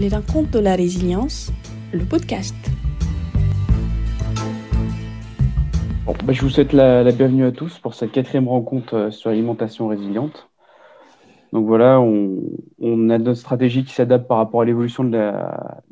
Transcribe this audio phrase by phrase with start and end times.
[0.00, 1.52] Les rencontres de la résilience,
[1.92, 2.56] le podcast.
[6.24, 9.86] Bah, je vous souhaite la, bienvenue à tous pour cette quatrième rencontre euh, sur l'alimentation
[9.86, 10.48] résiliente.
[11.52, 15.32] Donc voilà, on, a notre stratégie qui s'adapte par rapport à l'évolution de,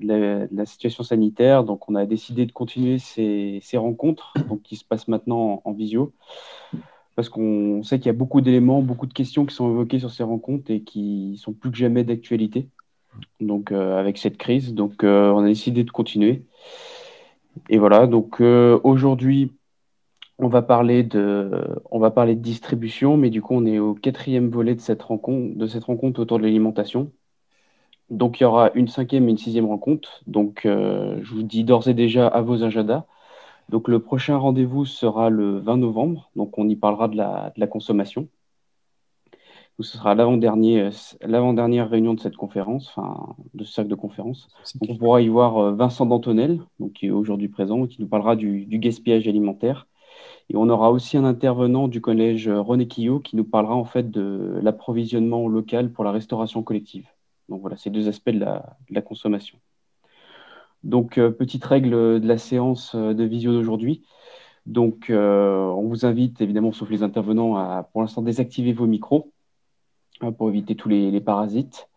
[0.01, 1.63] la, situation sanitaire.
[1.63, 6.13] Donc on a décidé de continuer ces, rencontres donc, qui se passent maintenant en, visio
[7.15, 10.11] parce qu'on sait qu'il y a beaucoup d'éléments, beaucoup de questions qui sont évoquées sur
[10.11, 12.69] ces rencontres et qui sont plus que jamais d'actualité.
[13.41, 16.45] Donc euh, avec cette crise, donc euh, on a décidé de continuer.
[17.69, 19.53] Et voilà, donc aujourd'hui
[20.39, 25.03] on va parler de, distribution, mais du coup, on est au quatrième volet de cette
[25.03, 27.13] rencontre, autour de l'alimentation.
[28.11, 30.23] Donc, il y aura une cinquième et une sixième rencontre.
[30.27, 33.07] Donc, euh, je vous dis d'ores et déjà à vos agendas.
[33.69, 36.31] Donc, le prochain rendez-vous sera le 20 novembre.
[36.37, 38.29] Donc, on y parlera de la consommation.
[39.81, 40.91] Ce sera l'avant-dernier,
[41.23, 44.49] l'avant-dernière réunion de cette conférence, enfin, de ce cercle de conférence.
[44.81, 48.37] on pourra y voir euh, Vincent Dantonel, donc, qui est aujourd'hui présent, qui nous parlera
[48.37, 49.87] du, du gaspillage alimentaire
[50.49, 54.11] et on aura aussi un intervenant du collège René Quillot qui nous parlera en fait
[54.11, 57.07] de l'approvisionnement local pour la restauration collective.
[57.49, 59.59] Donc voilà, ces deux aspects de la, consommation.
[60.85, 64.03] Donc, euh, petite règle de la séance euh, de visio d'aujourd'hui.
[64.67, 69.32] Donc, euh, on vous invite, évidemment, sauf les intervenants, à pour l'instant désactiver vos micros
[70.31, 71.89] pour éviter tous les, parasites.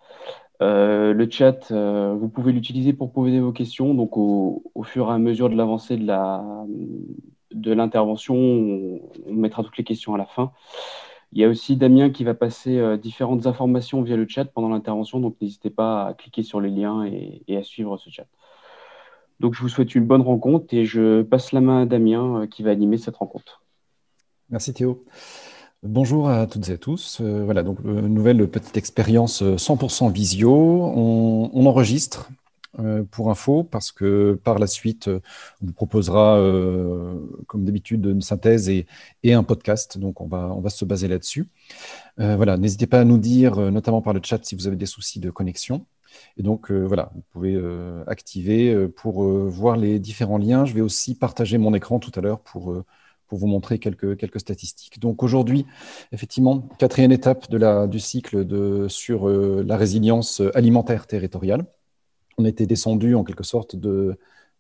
[0.62, 3.94] le chat, vous pouvez l'utiliser pour poser vos questions.
[3.94, 5.98] Donc, au, fur et à mesure de l'avancée
[7.56, 8.36] de l'intervention.
[8.36, 9.00] On,
[9.34, 10.52] mettra toutes les questions à la fin.
[11.32, 14.70] Il y a aussi Damien qui va passer euh, différentes informations via le chat pendant
[14.70, 18.28] l'intervention, donc n'hésitez pas à cliquer sur les liens et, à suivre ce chat.
[19.42, 22.48] Donc je vous souhaite une bonne rencontre et je passe la main à Damien euh,
[22.48, 23.64] qui va animer cette rencontre.
[24.50, 25.04] Merci Théo.
[25.86, 27.20] Bonjour à toutes et à tous.
[27.22, 30.52] Euh, voilà, donc nouvelle petite expérience 100% visio.
[30.54, 32.30] on enregistre
[32.80, 35.22] euh, pour info, parce que par la suite, on
[35.68, 37.16] vous proposera, euh,
[37.48, 38.86] comme d'habitude, une synthèse et,
[39.26, 39.98] un podcast.
[39.98, 41.48] Donc, on va, se baser là-dessus.
[42.20, 44.86] Euh, voilà, n'hésitez pas à nous dire, notamment par le chat, si vous avez des
[44.86, 45.86] soucis de connexion.
[46.38, 47.58] Et donc, voilà, vous pouvez
[48.08, 50.66] activer pour voir les différents liens.
[50.66, 52.84] Je vais aussi partager mon écran tout à l'heure pour
[53.28, 55.00] pour vous montrer quelques, quelques statistiques.
[55.00, 55.66] Donc aujourd'hui,
[56.12, 61.66] effectivement, quatrième étape de la, du cycle de, sur la résilience alimentaire territoriale
[62.38, 64.18] on était descendu en quelque sorte de,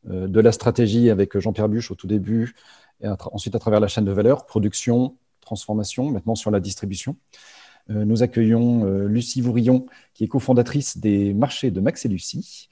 [0.09, 2.55] euh, de la stratégie avec Jean-Pierre Buche au tout début,
[3.01, 7.17] et ensuite à travers la chaîne de valeur, production, transformation, maintenant sur la distribution.
[7.89, 12.69] Euh, nous accueillons euh, Lucie Vourillon, qui est cofondatrice des marchés de Max et Lucie,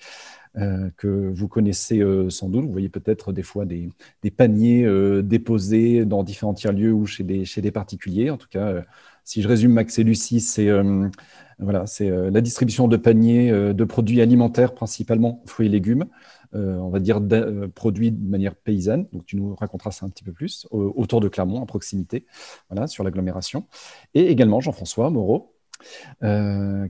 [0.55, 2.65] que vous connaissez sans doute.
[2.65, 3.89] Vous voyez peut-être des fois des,
[4.35, 4.87] paniers
[5.23, 8.29] déposés dans différents tiers-lieux ou chez des, chez des particuliers.
[8.29, 8.83] En tout cas,
[9.23, 10.69] si je résume Max et Lucie, c'est
[11.59, 16.05] voilà, euh, la distribution de paniers euh, de produits alimentaires, principalement fruits et légumes,
[16.55, 17.19] euh, on va dire
[17.73, 19.07] produits de manière paysanne.
[19.11, 22.25] Donc, tu nous raconteras ça un petit peu plus, autour de Clermont, à proximité,
[22.69, 23.65] voilà, sur l'agglomération.
[24.13, 25.52] Et également Jean-François Moreau,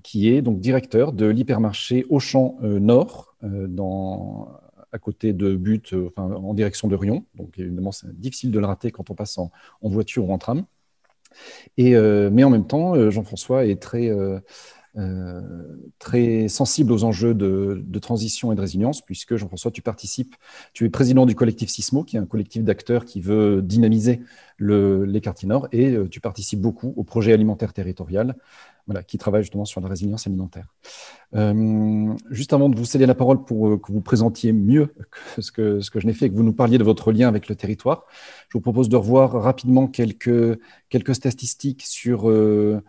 [0.04, 4.50] qui est donc directeur de l'hypermarché Auchan Nord, dans,
[4.92, 7.26] à côté de But, en direction de Rion.
[7.36, 9.52] Donc, évidemment, c'est difficile de le rater quand on passe en
[9.82, 10.66] voiture ou en tram.
[11.80, 14.40] Euh, mais en même temps, euh, Jean-François est très, euh,
[16.00, 20.36] très sensible aux enjeux de, transition et de résilience, puisque Jean-François, tu participes,
[20.74, 24.22] tu es président du collectif Sismo, qui est un collectif d'acteurs qui veut dynamiser
[24.58, 28.36] le, les quartiers nord, et tu participes beaucoup au projet alimentaire territorial
[28.86, 30.74] voilà, qui travaille justement sur la résilience alimentaire.
[31.36, 34.94] Euh, juste avant de vous céder la parole pour euh, que vous présentiez mieux
[35.40, 37.28] ce que, ce que je n'ai fait et que vous nous parliez de votre lien
[37.28, 38.06] avec le territoire,
[38.50, 42.84] je vous propose de revoir rapidement quelques, quelques statistiques sur, euh,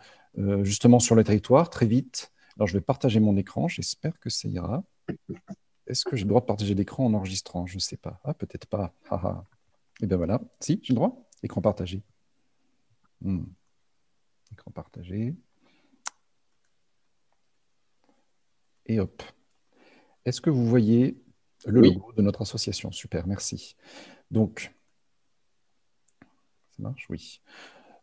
[0.63, 2.33] justement sur le territoire, très vite.
[2.57, 4.85] Alors, je vais partager mon écran, j'espère que ça ira.
[5.87, 7.67] Est-ce que j'ai le droit de partager l'écran en enregistrant?
[7.67, 8.21] Je ne sais pas.
[8.25, 8.95] Ah, peut-être pas.
[9.11, 9.45] Ah, ah.
[10.01, 10.41] Eh bien voilà.
[10.61, 12.03] Si, j'ai le droit Écran partagé.
[13.21, 13.45] Hmm.
[14.51, 15.35] Écran partagé.
[18.87, 19.23] Et hop.
[20.25, 21.17] Est-ce que vous voyez
[21.67, 22.93] le logo de notre association?
[22.93, 23.77] Super, merci.
[24.31, 24.75] Donc,
[26.77, 27.07] ça marche?
[27.09, 27.41] Oui.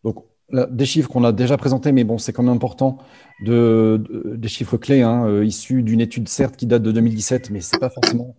[0.03, 2.97] Donc, des chiffres qu'on a déjà présentés, mais bon, c'est quand même important,
[3.41, 4.03] de,
[4.37, 7.75] des chiffres clés, hein, euh, issus d'une étude certes qui date de 2017, mais ce
[7.75, 8.35] n'est pas forcément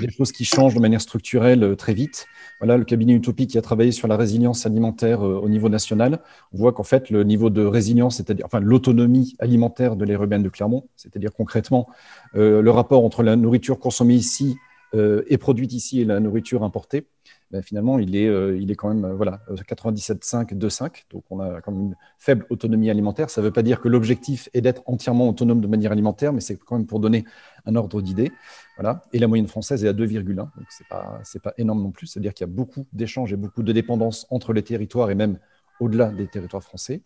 [0.00, 2.26] des choses qui changent de manière structurelle euh, très vite.
[2.60, 6.20] Voilà, le cabinet Utopie qui a travaillé sur la résilience alimentaire euh, au niveau national,
[6.52, 10.48] on voit qu'en fait, le niveau de résilience, c'est-à-dire enfin, l'autonomie alimentaire de urbaine de
[10.48, 11.88] Clermont, c'est-à-dire concrètement
[12.34, 14.56] le rapport entre la nourriture consommée ici
[14.92, 17.06] et produite ici et la nourriture importée,
[17.54, 21.04] ben, finalement, il est, euh, il est quand même voilà, 97,5, 2,5.
[21.10, 23.30] Donc, on a quand même une faible autonomie alimentaire.
[23.30, 26.40] Ça ne veut pas dire que l'objectif est d'être entièrement autonome de manière alimentaire, mais
[26.40, 27.24] c'est quand même pour donner
[27.64, 28.32] un ordre d'idée.
[28.76, 29.02] Voilà.
[29.12, 30.34] Et la moyenne française est à 2,1.
[30.34, 32.08] Donc, ce n'est pas, pas énorme non plus.
[32.08, 35.38] C'est-à-dire qu'il y a beaucoup d'échanges et beaucoup de dépendance entre les territoires et même
[35.78, 37.02] au-delà des territoires français.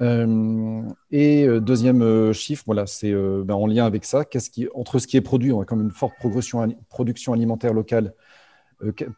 [0.00, 4.24] Euh, et euh, deuxième euh, chiffre, voilà, c'est ben, en lien avec ça.
[4.74, 8.14] Entre ce qui est produit, on a quand même une forte progression, production alimentaire locale.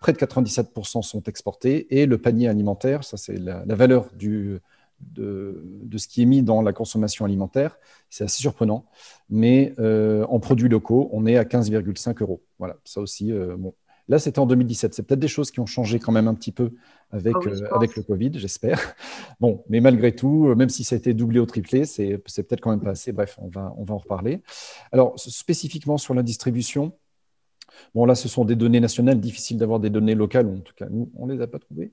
[0.01, 1.99] Près de 97% sont exportés.
[1.99, 4.61] Et le panier alimentaire, ça c'est la, valeur du,
[5.01, 7.79] de, de, ce qui est mis dans la consommation alimentaire.
[8.11, 8.85] C'est assez surprenant.
[9.31, 12.43] Mais en produits locaux, on est à 15,5 euros.
[12.59, 13.75] Voilà, ça aussi, bon,
[14.09, 14.95] Là, c'était en 2017.
[14.95, 16.73] C'est peut-être des choses qui ont changé quand même un petit peu
[17.11, 18.95] avec, ah euh, avec le Covid, j'espère.
[19.41, 22.61] Bon, mais malgré tout, euh, même si ça a été doublé ou triplé, c'est peut-être
[22.61, 23.13] quand même pas assez.
[23.13, 24.43] Bref, on va, on va en reparler.
[24.93, 26.93] Alors, spécifiquement sur la distribution,
[27.95, 30.87] Bon, là, ce sont des données nationales, difficile d'avoir des données locales, en tout cas,
[30.91, 31.93] nous, on ne les a pas trouvées.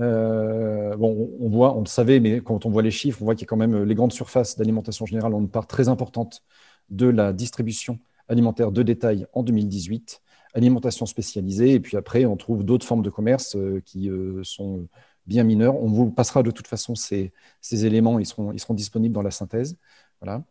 [0.00, 3.34] Euh, bon, on voit, on le savait, mais quand on voit les chiffres, on voit
[3.34, 6.42] qu'il y a quand même les grandes surfaces d'alimentation générale ont une part très importante
[6.90, 10.20] de la distribution alimentaire de détail en 2018
[10.56, 11.72] alimentation spécialisée.
[11.74, 14.88] Et puis après, on trouve d'autres formes de commerce euh, qui euh, sont
[15.26, 15.76] bien mineurs.
[15.76, 19.22] On vous passera de toute façon ces, ces, éléments, ils seront, ils seront disponibles dans
[19.22, 19.76] la synthèse.
[20.20, 20.42] Voilà.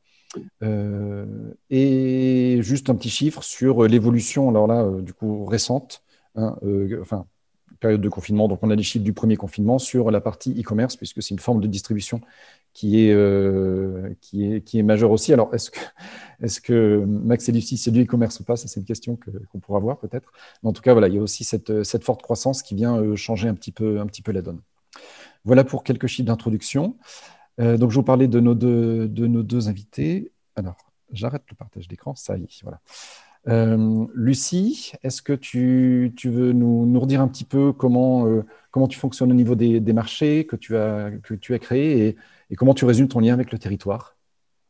[0.63, 6.03] Euh, et juste un petit chiffre sur l'évolution, alors là, du coup, récente,
[6.35, 6.55] hein,
[7.01, 7.25] enfin,
[7.79, 8.47] période de confinement.
[8.47, 11.39] Donc, on a les chiffres du premier confinement sur la partie e-commerce, puisque c'est une
[11.39, 12.21] forme de distribution
[12.73, 15.31] qui est, euh, qui est, qui est majeure aussi.
[15.33, 15.79] Alors, est-ce que,
[16.41, 18.57] est-ce que Max et Lucie, c'est du e-commerce ou pas?
[18.57, 19.17] C'est une question
[19.51, 20.31] qu'on pourra voir peut-être.
[20.63, 23.15] En tout cas, voilà, il y a aussi cette, cette forte croissance qui vient euh,
[23.15, 24.59] changer un petit, peu, un petit peu la donne.
[25.45, 26.97] Voilà pour quelques chiffres d'introduction.
[27.59, 30.31] Euh, donc, je vous parlais de nos deux, de nos deux invités.
[30.55, 30.77] Alors,
[31.11, 32.79] j'arrête le partage d'écran, ça y est, voilà.
[33.47, 38.87] Euh, Lucie, est-ce que tu, veux nous, nous, redire un petit peu comment, euh, comment
[38.87, 42.17] tu fonctionnes au niveau des, marchés que tu as, que tu as créés
[42.49, 44.15] et, comment tu résumes ton lien avec le territoire?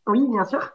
[0.07, 0.71] Oui, bien sûr.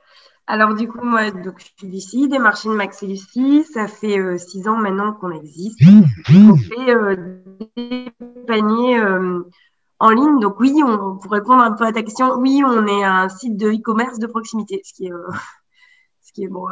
[0.47, 3.65] Alors du coup, moi, donc, je suis d'ici, des marchés de Max et Lucie.
[3.73, 5.81] Ça fait euh, six ans maintenant qu'on existe.
[6.31, 7.17] On fait
[7.77, 8.11] des
[8.47, 8.99] paniers
[10.01, 10.41] en ligne.
[10.41, 10.75] Donc oui,
[11.23, 14.27] pour répondre un peu à ta question, oui, on est un site de e-commerce de
[14.27, 15.13] proximité, ce qui est
[16.45, 16.67] est bon,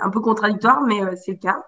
[0.00, 1.64] un peu contradictoire, mais euh, c'est le cas.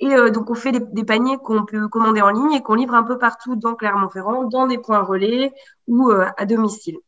[0.00, 2.94] Et euh, donc, on fait des, paniers qu'on peut commander en ligne et qu'on livre
[2.94, 5.52] un peu partout dans Clermont-Ferrand, dans des points relais
[5.86, 6.98] ou euh, à domicile.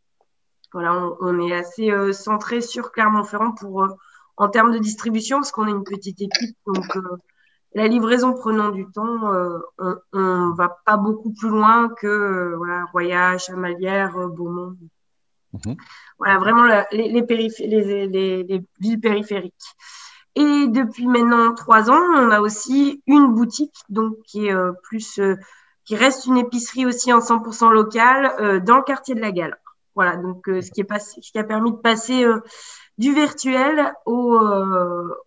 [0.73, 3.87] Voilà, on, est assez centré sur Clermont-Ferrand pour
[4.37, 6.57] en termes de distribution, parce qu'on est une petite équipe,
[7.77, 9.21] la livraison prenant du temps,
[9.79, 14.77] on, ne va pas beaucoup plus loin que voilà, Roya, Chamalières, Beaumont.
[15.53, 15.77] Mhm.
[16.19, 19.55] Voilà, vraiment les, les, villes périphériques.
[20.37, 25.19] Et depuis maintenant trois ans, on a aussi une boutique, donc qui est euh, plus,
[25.19, 25.37] euh,
[25.87, 29.59] qui reste une épicerie aussi en 100% locale euh, dans le quartier de la Gale.
[29.95, 32.27] Voilà, donc ce qui est passé, ce qui a permis de passer
[32.99, 34.39] du virtuel au,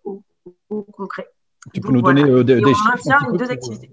[0.03, 1.27] au, concret.
[1.73, 3.91] Tu peux nous donner des, chiffres deux activités.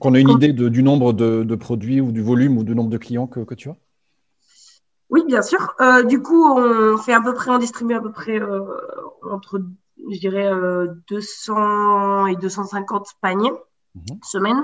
[0.00, 2.98] Qu'on ait une idée du nombre de, produits ou du volume ou du nombre de
[2.98, 3.76] clients que, que tu as?
[5.10, 5.74] Oui, bien sûr.
[5.80, 8.64] Euh, du coup, on fait à peu près, on distribue à peu près euh,
[9.30, 9.62] entre,
[10.10, 10.50] je dirais,
[11.08, 13.52] 200 euh, et 250 paniers
[13.94, 14.18] mhm.
[14.22, 14.62] semaine.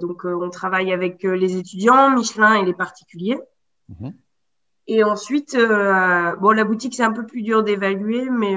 [0.00, 3.38] donc, on travaille avec les étudiants, Michelin et les particuliers.
[3.88, 4.14] Mhm.
[4.86, 8.56] Et ensuite, bon, la boutique, c'est un peu plus dur d'évaluer, mais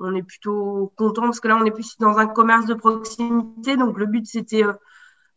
[0.00, 3.76] on est plutôt content parce que là, on est plus dans un commerce de proximité.
[3.76, 4.64] Donc, le but, c'était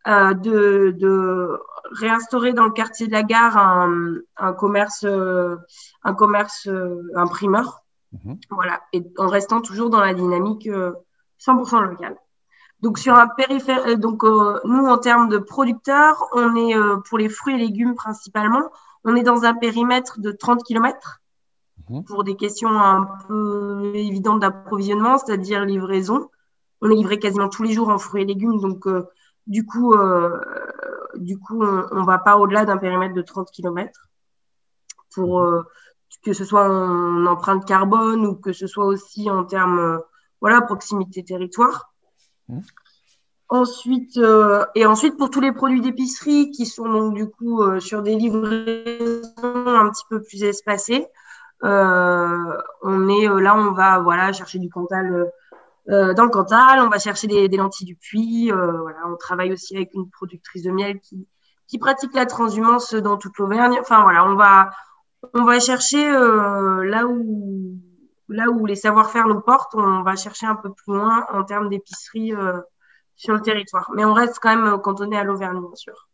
[0.08, 1.60] euh, de, de,
[1.92, 5.56] réinstaurer dans le quartier de la gare un, un commerce, euh,
[6.04, 7.84] un commerce euh, imprimeur.
[8.12, 8.38] Mhm.
[8.50, 10.70] Voilà, et en restant toujours dans la dynamique
[11.40, 12.18] 100% locale.
[12.82, 16.76] Donc sur un périphérique, donc nous en termes de producteurs, on est
[17.08, 18.70] pour les fruits et légumes principalement,
[19.06, 21.23] on est dans un périmètre de 30 km
[21.98, 22.04] mhm.
[22.04, 26.30] pour des questions un peu évidentes d'approvisionnement, c'est-à-dire livraison.
[26.82, 28.88] On est livré quasiment tous les jours en fruits et légumes, donc
[29.48, 30.40] du coup, euh,
[31.16, 34.10] du coup on ne va pas au-delà d'un périmètre de 30 km
[35.14, 35.62] pour euh,
[36.24, 39.98] que ce soit en empreinte carbone ou que ce soit aussi en termes euh,
[40.42, 41.94] voilà, proximité territoire.
[42.50, 42.60] Mmh.
[43.50, 44.20] Ensuite,
[44.74, 49.22] et ensuite, pour tous les produits d'épicerie qui sont donc du coup sur des livraisons
[49.38, 51.06] un petit peu plus espacées,
[51.64, 55.32] on est là, on va voilà chercher du Cantal
[55.90, 58.52] euh, dans le Cantal, on va chercher des, lentilles du puits.
[58.52, 61.28] Euh, voilà, on travaille aussi avec une productrice de miel qui,
[61.80, 63.76] pratique la transhumance dans toute l'Auvergne.
[63.82, 64.70] Enfin voilà, on va,
[65.34, 67.80] on va chercher euh, là où
[68.30, 71.70] là où les savoir-faire nous portent, on va chercher un peu plus loin en termes
[71.70, 72.32] d'épicerie
[73.16, 73.92] sur le territoire.
[73.96, 76.08] Mais on reste quand même cantonné à l'Auvergne, bien sûr.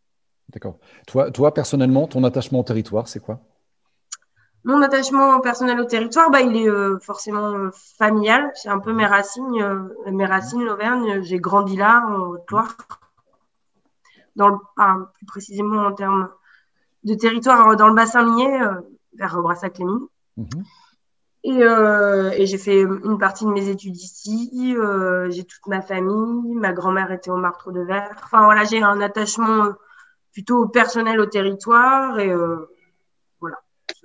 [0.49, 0.79] D'accord.
[1.07, 3.41] Toi, toi, personnellement, ton attachement au territoire, c'est quoi?
[4.65, 8.51] Mon attachement personnel au territoire, bah, il est euh, forcément euh, familial.
[8.55, 9.61] C'est un peu mes racines.
[9.61, 12.75] Euh, mes racines, l'Auvergne, j'ai grandi là, en Haute-Loire.
[14.35, 14.57] Dans le,
[15.13, 16.29] plus précisément en termes
[17.03, 18.59] de territoire, dans le bassin minier,
[19.13, 20.07] vers Brassac-les-Mines.
[20.37, 20.63] Mhm.
[21.43, 24.75] Et, j'ai fait une partie de mes études ici.
[25.29, 26.53] j'ai toute ma famille.
[26.55, 28.15] Ma grand-mère était au marteau de verre.
[28.23, 29.73] Enfin voilà, j'ai un attachement
[30.31, 32.19] plutôt personnel au territoire.
[32.19, 32.33] Et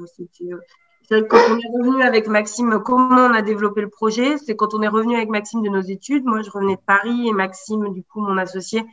[0.00, 0.04] euh,
[0.42, 0.54] voilà.
[0.54, 0.60] Euh,
[1.08, 4.74] c'est quand on est revenu avec Maxime, comment on a développé le projet C'est quand
[4.74, 6.24] on est revenu avec Maxime de nos études.
[6.24, 8.84] Moi, je revenais de Paris et Maxime, du coup, mon associé,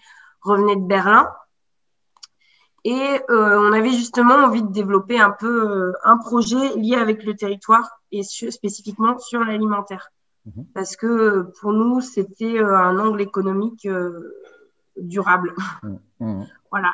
[0.41, 1.29] revenait de Berlin.
[2.83, 7.35] Et euh, on avait justement envie de développer un peu un projet lié avec le
[7.35, 10.09] territoire et spécifiquement sur l'alimentaire.
[10.45, 10.65] Mhm.
[10.73, 13.87] Parce que pour nous, c'était un angle économique
[14.97, 15.53] durable.
[15.83, 15.99] Mhm.
[16.19, 16.47] Mhm.
[16.71, 16.91] voilà.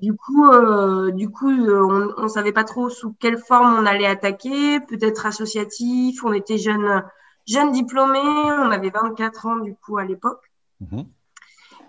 [0.00, 3.86] Du coup, euh, du coup, euh, on ne savait pas trop sous quelle forme on
[3.86, 4.80] allait attaquer.
[4.80, 6.24] Peut-être associatif.
[6.24, 7.02] On était jeunes,
[7.46, 8.18] jeunes diplômés.
[8.20, 10.50] On avait 24 ans du coup à l'époque.
[10.80, 11.06] Mhm.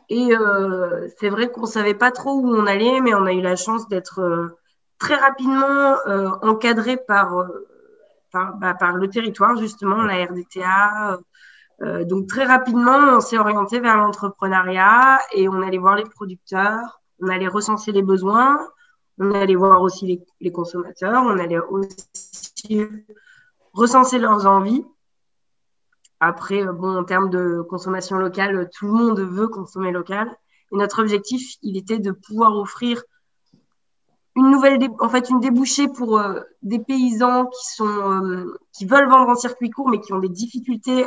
[0.09, 3.33] Et euh, c'est vrai qu'on ne savait pas trop où on allait, mais on a
[3.33, 4.49] eu la chance d'être
[4.97, 5.97] très rapidement
[6.41, 7.45] encadré par,
[8.33, 11.19] bah, par, le territoire, justement, la RDTA.
[12.05, 17.27] donc très rapidement, on s'est orienté vers l'entrepreneuriat et on allait voir les producteurs on
[17.27, 18.59] allait recenser les besoins,
[19.19, 22.81] on allait voir aussi les, consommateurs, on allait aussi
[23.73, 24.83] recenser leurs envies.
[26.21, 30.33] Après, euh, bon, en termes de consommation locale, tout le monde veut consommer local.
[30.71, 33.01] Et notre objectif, il était de pouvoir offrir
[34.35, 39.09] une nouvelle, en fait, une débouchée pour euh, des paysans qui sont, euh, qui veulent
[39.09, 41.05] vendre en circuit court, mais qui ont des difficultés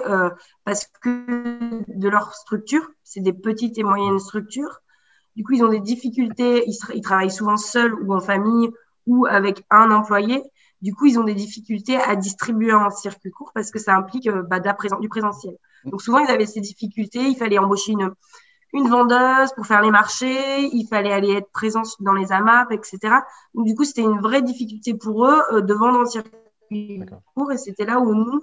[0.65, 4.82] parce que de leur structure, c'est des petites et moyennes structures.
[5.37, 8.71] Du coup, ils ont des difficultés, ils, travaillent souvent seuls ou en famille
[9.07, 10.43] ou avec un employé.
[10.83, 14.27] Du coup, ils ont des difficultés à distribuer en circuit court parce que ça implique
[14.27, 15.57] euh, bah, du présentiel.
[15.85, 17.21] Donc souvent, ils avaient ces difficultés.
[17.21, 18.13] Il fallait embaucher une,
[18.73, 20.67] une vendeuse pour faire les marchés.
[20.73, 22.99] Il fallait aller être présent dans les AMAP, etc.
[23.55, 27.03] Donc du coup, c'était une vraie difficulté pour eux euh, de vendre en circuit
[27.35, 27.53] court.
[27.53, 28.43] Et c'était là où nous,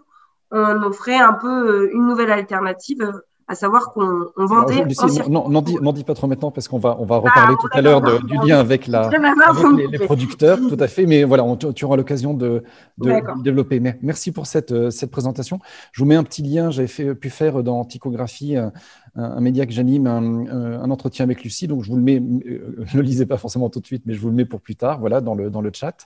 [0.51, 4.85] on offrait un peu euh, une nouvelle alternative à savoir qu'on vendait.
[5.27, 7.81] non, n'en dis, pas trop maintenant parce qu'on va, on va ah, reparler tout à
[7.81, 9.09] l'heure du lien avec, la,
[9.91, 11.07] les, producteurs, tout à fait.
[11.07, 11.43] Mais voilà,
[11.75, 12.63] tu auras l'occasion de,
[12.99, 13.81] de, développer.
[14.03, 15.59] merci pour cette, euh, cette présentation.
[15.91, 16.69] Je vous mets un petit lien.
[16.69, 18.55] J'avais pu faire dans Tychographie
[19.15, 21.67] un, média que j'anime, euh, un, entretien avec Lucie.
[21.67, 24.13] Donc, je vous le mets, euh, ne le lisez pas forcément tout de suite, mais
[24.13, 26.05] je vous le mets pour plus tard, voilà, dans le, dans le chat.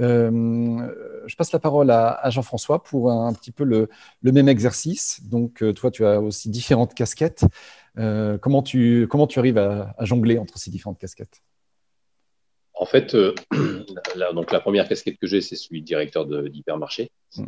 [0.00, 0.88] Euh,
[1.26, 3.88] je passe la parole à, Jean-François pour un, petit peu le,
[4.22, 5.20] le, même exercice.
[5.24, 7.44] Donc, toi, tu as aussi différentes casquettes.
[7.96, 11.42] comment, tu, comment tu arrives à, jongler entre ces différentes casquettes?
[12.74, 13.16] En fait,
[14.14, 17.10] la, donc la première casquette que j'ai, c'est celui de directeur d'hypermarché.
[17.36, 17.44] Mm.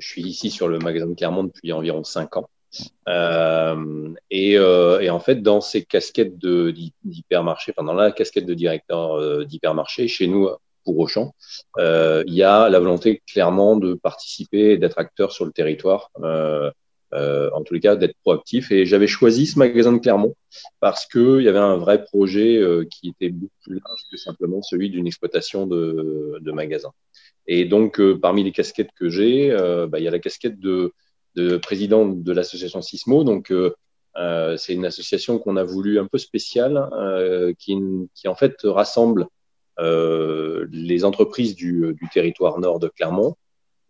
[0.00, 2.48] je suis ici sur le magasin de Clermont depuis environ cinq ans.
[3.08, 8.54] Euh, et, euh, et, en fait, dans ces casquettes d'hypermarché, enfin dans la casquette de
[8.54, 10.48] directeur euh, d'hypermarché, chez nous,
[10.84, 11.34] pour Auchan,
[11.78, 16.10] il y a la volonté clairement de participer et d'être acteur sur le territoire.
[17.12, 18.70] En tous les cas, d'être proactif.
[18.72, 20.34] Et j'avais choisi ce magasin de Clermont
[20.80, 24.88] parce qu'il y avait un vrai projet qui était beaucoup plus large que simplement celui
[24.88, 26.92] d'une exploitation de, de magasin.
[27.46, 29.50] Et donc, parmi les casquettes que j'ai,
[29.88, 30.94] bah, il y a la casquette de
[31.36, 33.24] de président de l'association Sismo.
[33.24, 33.74] Donc, euh,
[34.16, 37.76] euh, c'est une association qu'on a voulu un peu spéciale, euh, qui,
[38.14, 39.26] qui, en fait rassemble
[39.82, 43.36] les entreprises du, territoire nord de Clermont.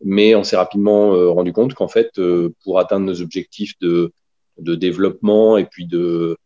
[0.05, 2.13] Mais on s'est rapidement rendu compte qu'en fait,
[2.63, 4.13] pour atteindre nos objectifs de,
[4.57, 6.37] développement et puis de,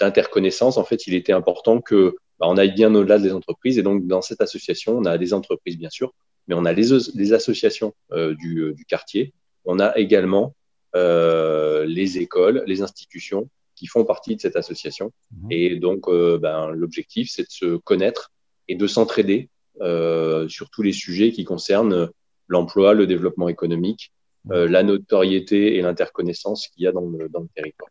[0.00, 3.78] d'interconnaissance, en fait, il était important que bah, on aille bien au-delà des entreprises.
[3.78, 6.12] Et donc, dans cette association, on a des entreprises, bien sûr,
[6.48, 9.32] mais on a les, associations du, quartier
[9.64, 10.54] on a également
[10.94, 15.10] euh, les écoles, les institutions qui font partie de cette association.
[15.30, 15.46] Mhm.
[15.50, 18.30] Et donc, euh, ben, l'objectif, c'est de se connaître
[18.68, 19.48] et de s'entraider
[19.80, 22.10] euh, sur tous les sujets qui concernent
[22.46, 24.12] l'emploi, le développement économique,
[24.44, 24.64] mhm.
[24.64, 27.90] la notoriété et l'interconnaissance qu'il y a dans le, dans le territoire.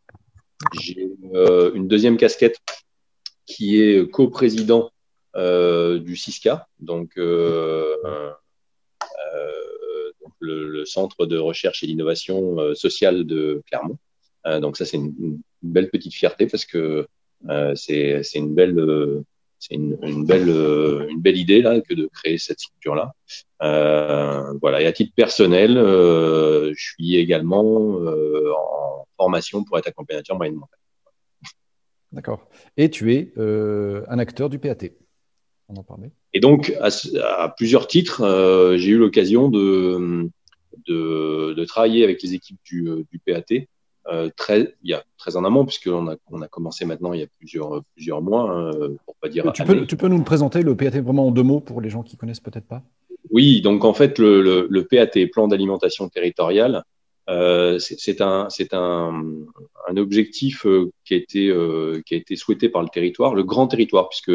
[0.80, 1.10] J'ai
[1.74, 2.60] une deuxième casquette
[3.48, 4.92] qui est coprésident
[5.36, 7.18] du CISCA, donc
[10.42, 13.98] le, centre de recherche et d'innovation euh, sociale de Clermont.
[14.46, 17.08] Euh, donc ça, c'est une, belle petite fierté parce que
[17.50, 19.24] euh, c'est une belle
[19.70, 23.14] une, belle, une belle idée là que de créer cette structure-là.
[23.60, 24.82] voilà.
[24.82, 30.80] Et à titre personnel, je suis également en formation pour être accompagnateur moyenne montagne.
[32.12, 32.50] D'accord.
[32.76, 34.90] Et tu es un acteur du PAT.
[35.72, 36.12] On en parlait.
[36.34, 40.30] Et donc, à, plusieurs titres, j'ai eu l'occasion de,
[40.88, 43.66] de, travailler avec les équipes du, du PAT
[44.08, 47.20] euh, très, il y a très en amont, puisqu'on a, on a commencé maintenant il
[47.20, 48.72] y a plusieurs, plusieurs mois, hein,
[49.06, 49.52] pour pas dire.
[49.54, 51.90] Tu peux, tu peux, nous le présenter, le PAT, vraiment en deux mots pour les
[51.90, 52.82] gens qui connaissent peut-être pas?
[53.30, 56.84] Oui, donc en fait, le, le, PAT, plan d'alimentation territoriale,
[57.30, 59.24] euh, c'est un, un,
[59.88, 63.44] un, objectif euh, qui, a été, euh, qui a été souhaité par le territoire, le
[63.44, 64.32] grand territoire, puisque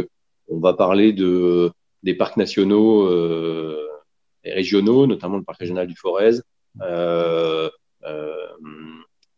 [0.48, 1.70] on va parler de,
[2.02, 3.10] des parcs nationaux
[4.44, 6.40] et régionaux, notamment le parc régional du Forez.
[6.82, 7.68] Euh,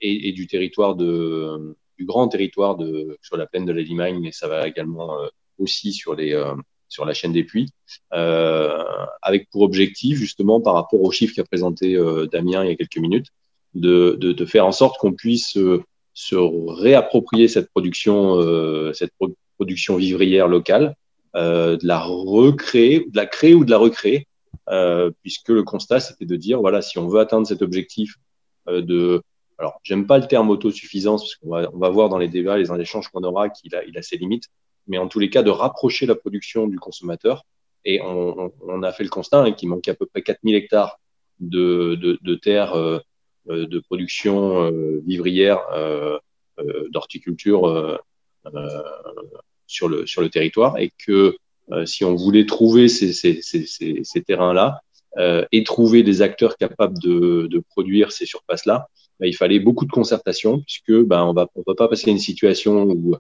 [0.01, 4.25] et, et, du territoire de, du grand territoire de, sur la plaine de la Limagne,
[4.25, 6.55] et ça va également euh, aussi sur, euh,
[7.05, 7.71] la chaîne des puits,
[8.15, 8.85] euh,
[9.21, 11.99] avec pour objectif, justement, par rapport aux chiffres qu'a présenté
[12.33, 13.29] Damien il y a quelques minutes,
[13.75, 15.59] de, faire en sorte qu'on puisse
[16.15, 18.41] se réapproprier cette production,
[18.95, 19.13] cette
[19.59, 20.95] production vivrière locale,
[21.35, 24.27] de la recréer, de la créer ou de la recréer,
[25.23, 28.17] puisque le constat c'était de dire voilà si on veut atteindre cet objectif
[28.67, 29.23] de
[29.59, 32.57] alors, j'aime pas le terme autosuffisance, parce qu'on va, on va voir dans les débats,
[32.57, 34.45] les échanges qu'on aura, qu'il a, il a ses limites.
[34.87, 37.45] Mais en tous les cas, de rapprocher la production du consommateur.
[37.85, 40.99] Et on, on, a fait le constat hein, qu'il manquait à peu près 4000 hectares
[41.41, 42.99] de, de, de terres euh,
[43.49, 46.19] euh, de production euh, vivrière euh,
[46.59, 48.01] euh d'horticulture
[49.67, 50.79] sur, le, sur le territoire.
[50.79, 51.37] Et que
[51.85, 54.81] si on voulait trouver ces, ces, ces, ces terrains-là,
[55.53, 58.89] et trouver des acteurs capables de, de produire ces surfaces-là,
[59.21, 62.13] bah, il fallait beaucoup de concertation puisque ben, on va on va pas passer à
[62.13, 63.17] une situation où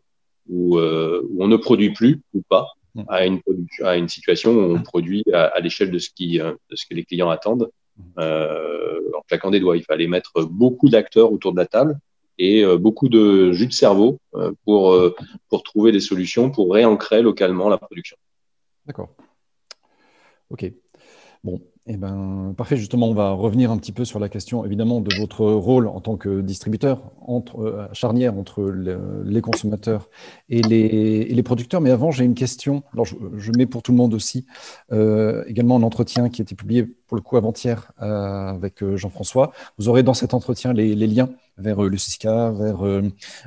[0.49, 3.03] où, euh, où, on ne produit plus ou pas mm.
[3.09, 3.41] à une
[3.83, 6.87] à une situation où on produit à, à l'échelle de ce qui euh, de ce
[6.87, 8.03] que les clients attendent mm.
[8.21, 9.77] euh, en claquant des doigts.
[9.77, 11.99] Il fallait mettre beaucoup d'acteurs autour de la table
[12.39, 14.97] et euh, beaucoup de jus de cerveau euh, pour
[15.49, 18.17] pour trouver des solutions pour réancrer localement la production.
[18.87, 19.11] D'accord.
[20.51, 20.73] Ok.
[21.45, 22.77] Bon, eh ben, parfait.
[22.77, 26.01] Justement, on va revenir un petit peu sur la question, évidemment, de votre rôle en
[26.01, 28.63] tant que distributeur, entre, euh, charnière entre
[29.25, 30.11] les consommateurs
[30.51, 31.81] et les, producteurs.
[31.81, 32.83] Mais avant, j'ai une question.
[32.93, 34.45] Alors, je, mets pour tout le monde aussi
[34.93, 39.53] euh, également un entretien qui a été publié pour le coup avant-hier euh, avec Jean-François.
[39.79, 42.83] Vous aurez dans cet entretien les, liens vers le CISCA, vers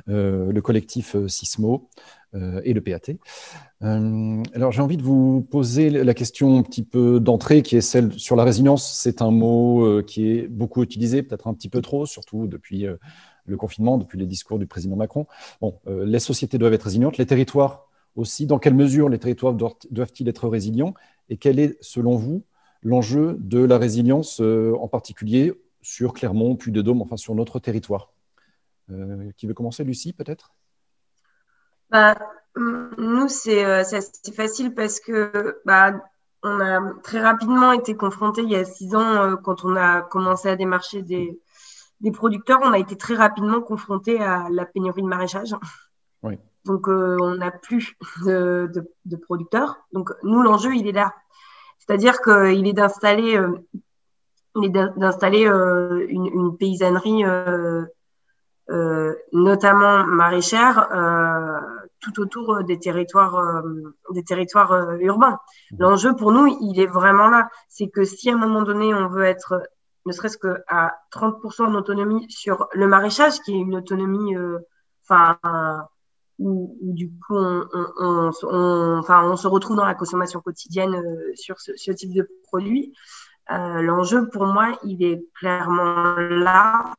[0.06, 1.88] le collectif Sismo
[2.34, 3.14] et le PAT.
[3.82, 7.80] Euh, alors j'ai envie de vous poser la question un petit peu d'entrée qui est
[7.80, 8.92] celle sur la résilience.
[8.94, 12.86] C'est un mot euh, qui est beaucoup utilisé, peut-être un petit peu trop, surtout depuis
[12.86, 12.96] euh,
[13.46, 15.26] le confinement, depuis les discours du président Macron.
[15.60, 18.46] Bon, les sociétés doivent être résilientes, les territoires aussi.
[18.46, 20.94] Dans quelle mesure les territoires doivent-ils être résilients?
[21.28, 22.44] Et quel est, selon vous,
[22.84, 28.12] l'enjeu de la résilience, en particulier sur Clermont, puis de Dôme, enfin sur notre territoire
[29.36, 30.54] Qui veut commencer, Lucie, peut-être?
[31.90, 32.16] Bah,
[32.56, 35.92] nous, c'est euh, assez facile parce que bah,
[36.42, 40.02] on a très rapidement été confrontés il y a six ans, euh, quand on a
[40.02, 41.38] commencé à démarcher des,
[42.00, 45.54] des producteurs, on a été très rapidement confrontés à la pénurie de maraîchage.
[46.22, 46.38] Oui.
[46.64, 49.78] Donc, euh, on n'a plus de, de, de, producteurs.
[49.92, 51.12] Donc, nous, l'enjeu, il est là.
[51.78, 53.36] C'est-à-dire qu'il est est d'installer
[54.54, 57.24] une, une, paysannerie,
[59.32, 60.88] notamment maraîchère,
[62.02, 65.38] tout autour euh, des territoires, euh, des territoires euh, urbains.
[65.70, 65.76] Mmh.
[65.78, 67.48] L'enjeu pour nous, il est vraiment là.
[67.68, 69.62] C'est que si à un moment donné, on veut être
[70.04, 74.34] ne serait-ce qu'à 30% d'autonomie sur le maraîchage, qui est une autonomie,
[75.04, 75.38] enfin,
[76.40, 81.00] où, du coup, on, on, on, enfin, on se retrouve dans la consommation quotidienne
[81.36, 82.92] sur ce, ce, type de produit.
[83.50, 86.94] Euh, L'enjeu pour moi, il est clairement là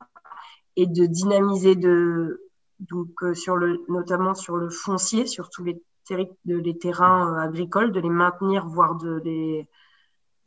[0.75, 5.81] et de dynamiser de, donc euh, sur le, notamment sur le foncier, sur tous les,
[6.09, 9.69] de, les terrains euh, agricoles, de les maintenir, voire de les,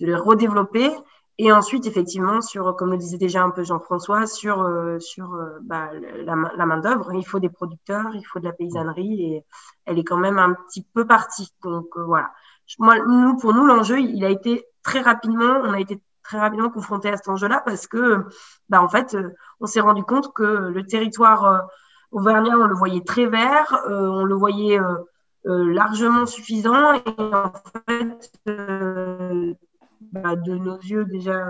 [0.00, 0.90] de les redévelopper.
[1.38, 4.66] Et ensuite, effectivement, sur, comme le disait déjà un peu Jean-François, sur,
[5.00, 5.90] sur bah,
[6.24, 9.44] la, la main-d'œuvre, il faut des producteurs, il faut de la paysannerie et
[9.84, 11.52] elle est quand même un petit peu partie.
[11.62, 12.32] Donc voilà.
[12.78, 17.08] Nous, pour nous, l'enjeu, il a été très rapidement, on a été très rapidement confronté
[17.08, 18.24] à cet enjeu-là parce que,
[18.68, 19.16] bah, en fait,
[19.60, 21.68] on s'est rendu compte que le territoire
[22.12, 24.96] Auvergnat, on le voyait très vert, euh, on le voyait euh,
[25.46, 26.94] euh, largement suffisant.
[26.94, 27.52] Et en
[27.86, 28.32] fait,
[30.00, 31.48] bah, de nos yeux, déjà,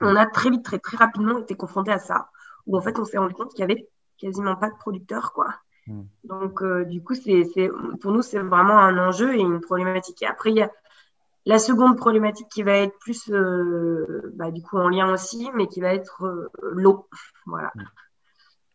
[0.00, 2.28] on a très vite, très, très rapidement été confronté à ça,
[2.66, 5.48] où en fait, on s'est rendu compte qu'il y avait quasiment pas de producteurs, quoi.
[5.86, 6.02] Hmm.
[6.24, 7.44] Donc, du coup, c'est,
[8.00, 10.22] pour nous, c'est vraiment un enjeu et une problématique.
[10.22, 10.70] Et après, il y a
[11.46, 13.30] la seconde problématique qui va être plus,
[14.34, 17.08] bah, du coup, en lien aussi, mais qui va être l'eau.
[17.46, 17.70] Voilà.
[17.74, 17.82] Hmm.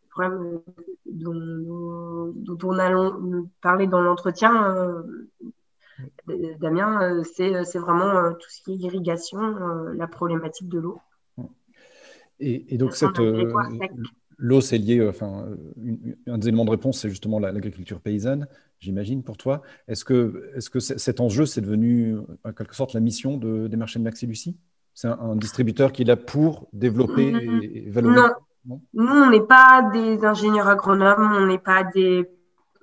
[0.04, 0.62] Le problème
[1.06, 5.04] dont, dont, on a parlé dans l'entretien,
[6.60, 9.40] Damien, euh, euh, c'est vraiment euh, tout ce qui est irrigation,
[9.94, 11.00] la problématique de l'eau.
[12.40, 13.20] Et, donc, cette,
[14.40, 15.46] l'eau, c'est lié, enfin,
[16.28, 18.48] un des éléments de réponse, c'est justement l'agriculture paysanne,
[18.80, 19.62] j'imagine, pour toi.
[19.88, 23.68] Est-ce que, est -ce que cet enjeu, c'est devenu, en quelque sorte, la mission de,
[23.68, 24.58] des marchés de Maxi Lucie
[24.94, 28.82] C'est un, distributeur qui est là pour développer et, valoriser non.
[28.94, 32.30] Nous, on n'est pas des ingénieurs agronomes, on n'est pas des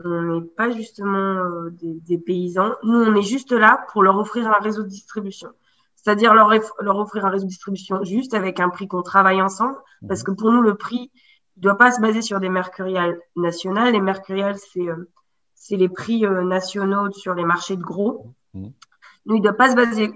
[0.04, 2.74] on n'est pas justement euh, des, paysans.
[2.82, 5.48] Nous, on est juste là pour leur offrir un réseau de distribution.
[5.94, 9.76] C'est-à-dire leur, leur offrir un réseau de distribution juste avec un prix qu'on travaille ensemble.
[10.02, 10.08] Mhm.
[10.08, 11.10] Parce que pour nous, le prix
[11.56, 13.92] ne doit pas se baser sur des mercuriales nationales.
[13.92, 15.08] Les mercuriales, c'est euh,
[15.70, 18.34] les prix euh, nationaux sur les marchés de gros.
[18.54, 18.72] Mhm.
[19.26, 20.12] Nous, il ne doit pas se baser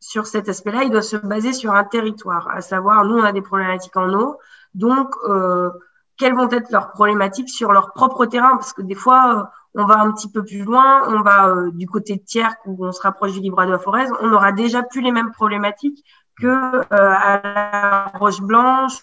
[0.00, 0.84] sur cet aspect-là.
[0.84, 2.48] Il doit se baser sur un territoire.
[2.48, 4.38] À savoir, nous, on a des problématiques en eau.
[4.74, 5.70] Donc, euh,
[6.18, 9.42] quelles vont être leurs problématiques sur leur propre terrain, parce que des fois, euh,
[9.74, 12.84] on va un petit peu plus loin, on va euh, du côté de Tierk où
[12.84, 16.04] on se rapproche du Libra de la Forez, on aura déjà plus les mêmes problématiques
[16.40, 18.98] que euh, à la Roche Blanche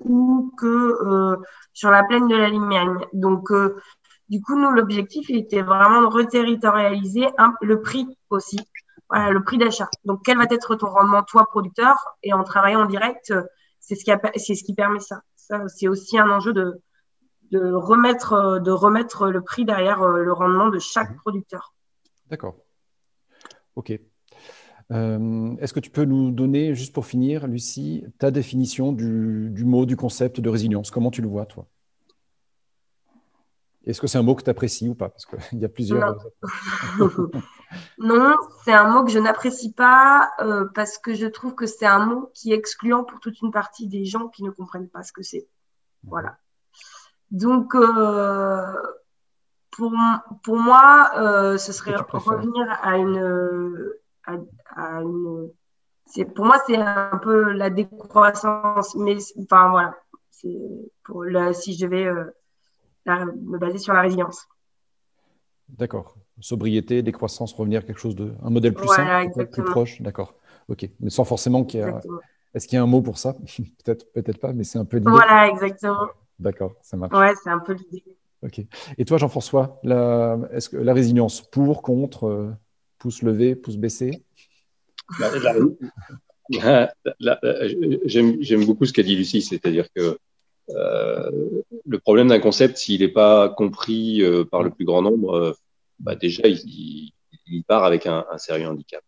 [0.00, 1.36] ou que
[1.72, 2.98] sur la plaine de la Limagne.
[3.12, 3.52] Donc,
[4.28, 7.26] du coup, nous, l'objectif était vraiment de reterritorialiser
[7.60, 8.58] le prix aussi,
[9.10, 9.88] voilà, le prix d'achat.
[10.04, 11.96] Donc, quel va être ton rendement, toi, producteur?
[12.22, 13.34] Et en travaillant en direct,
[13.80, 15.20] c'est ce qui, c'est ce qui permet ça
[15.68, 16.80] c'est aussi un enjeu de,
[17.50, 21.16] de, remettre, de remettre le prix derrière euh, le rendement de chaque mhm.
[21.18, 21.74] producteur.
[22.26, 22.56] D'accord.
[23.76, 23.92] OK.
[24.92, 29.64] Euh, est-ce que tu peux nous donner, juste pour finir, Lucie, ta définition du, du
[29.64, 30.90] mot, du concept de résilience?
[30.90, 31.66] Comment tu le vois, toi?
[33.86, 35.08] Est-ce que c'est un mot que tu apprécies ou pas?
[35.08, 36.16] Parce qu'il y a plusieurs.
[37.98, 41.86] Non, c'est un mot que je n'apprécie pas euh, parce que je trouve que c'est
[41.86, 45.02] un mot qui est excluant pour toute une partie des gens qui ne comprennent pas
[45.02, 45.48] ce que c'est.
[46.04, 46.38] Voilà.
[47.32, 48.72] Donc, euh,
[49.72, 49.92] pour,
[50.44, 53.90] pour moi, euh, ce serait revenir à une.
[54.26, 55.50] À, une
[56.34, 58.94] pour moi, c'est un peu la décroissance.
[58.96, 59.96] Mais enfin, voilà.
[61.04, 62.10] Pour si je devais
[63.06, 64.46] me baser sur la résilience.
[65.68, 70.34] D'accord sobriété, décroissance, revenir à quelque chose de un modèle plus simple, plus proche, d'accord.
[70.68, 72.00] Ok, mais sans forcément qu'il y a.
[72.54, 73.36] Est-ce qu'il y a un mot pour ça?
[73.84, 75.10] Peut-être, peut-être pas, mais c'est un peu l'idée.
[75.10, 76.06] Voilà, exactement.
[76.38, 77.14] D'accord, ça marche.
[77.14, 78.02] Ouais, c'est un peu l'idée.
[78.42, 78.60] Ok.
[78.96, 82.50] Et toi, Jean-François, la, est-ce que la résilience pour, contre, euh,
[82.98, 84.22] pouce levé, pouce baissé
[85.18, 85.30] bah,
[88.04, 90.18] J'aime beaucoup ce qu'a dit Lucie, c'est-à-dire que
[90.70, 91.30] euh,
[91.84, 95.56] le problème d'un concept, s'il n'est pas compris euh, par le plus grand nombre,
[96.00, 97.12] bah déjà, il,
[97.46, 99.02] il, part avec un, sérieux handicap.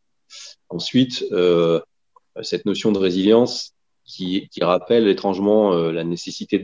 [0.69, 1.81] Ensuite, euh,
[2.43, 3.75] cette notion de résilience
[4.05, 6.63] qui, rappelle étrangement euh, la nécessité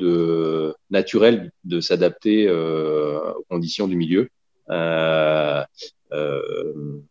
[0.90, 4.28] naturelle de s'adapter euh, aux conditions du milieu.
[4.70, 5.62] Euh,
[6.12, 7.02] euh,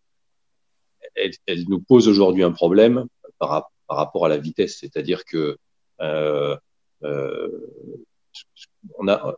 [1.15, 3.06] elle, elle, nous pose aujourd'hui un problème
[3.39, 5.58] par, par, rapport à la vitesse, c'est-à-dire que
[8.99, 9.36] on a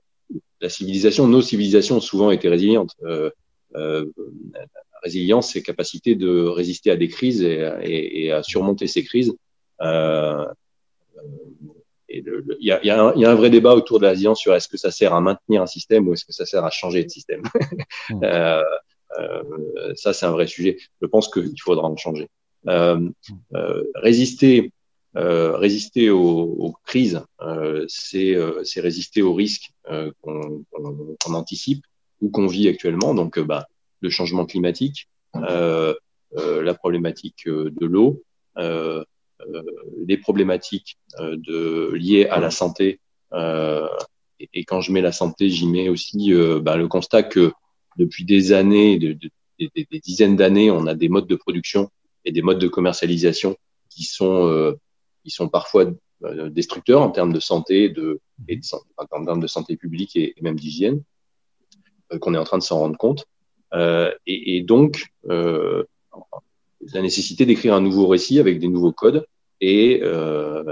[0.62, 2.96] la civilisation, nos civilisations ont souvent été résilientes.
[3.04, 3.30] Euh,
[3.76, 4.06] euh,
[5.04, 9.36] résilience, c'est capacité de résister à des crises et, à surmonter ces crises.
[9.82, 10.46] Euh,
[12.10, 12.24] il
[12.60, 12.90] y, a, y, y,
[13.26, 15.62] a, un vrai débat autour de la résilience sur est-ce que ça sert à maintenir
[15.62, 17.44] un système ou est-ce que ça sert à changer de système.
[18.10, 18.20] Mmh.
[18.24, 18.64] euh, euh,
[19.96, 20.78] ça, c'est un vrai sujet.
[21.02, 22.28] Je pense qu'il faudra en changer.
[22.68, 23.10] Euh,
[23.56, 24.72] euh, résister,
[25.14, 27.22] résister aux, crises,
[27.88, 28.36] c'est
[28.78, 29.72] résister aux risques
[30.22, 30.64] qu'on
[31.20, 31.84] qu anticipe
[32.22, 33.14] ou qu'on vit actuellement.
[33.14, 33.68] Donc, bah,
[34.02, 35.94] le changement climatique, euh,
[36.38, 38.24] euh, la problématique euh, de l'eau,
[40.08, 43.00] les problématiques liées à la santé.
[43.34, 47.52] Et, et, quand je mets la santé, j'y mets aussi bah, le constat que
[47.96, 49.30] depuis des années, de, de,
[49.60, 51.90] des, des, dizaines d'années, on a des modes de production
[52.26, 53.56] et des modes de commercialisation
[53.90, 54.74] qui sont, euh,
[55.24, 55.86] qui sont parfois
[56.50, 58.64] destructeurs en termes de santé, de, et de,
[58.98, 61.04] en termes de santé publique et, et même d'hygiène,
[62.14, 63.26] euh, qu'on est en train de s'en rendre compte.
[63.74, 65.84] Euh, et, et, donc, euh,
[66.94, 69.26] la nécessité d'écrire un nouveau récit avec des nouveaux codes
[69.60, 70.64] et, euh,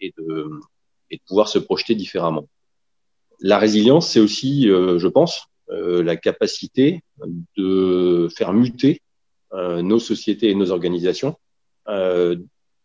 [0.00, 0.50] et, de,
[1.10, 2.48] et, de, pouvoir se projeter différemment.
[3.40, 7.02] La résilience, c'est aussi, je pense, la capacité
[7.56, 9.00] de faire muter
[9.52, 11.36] nos sociétés et nos organisations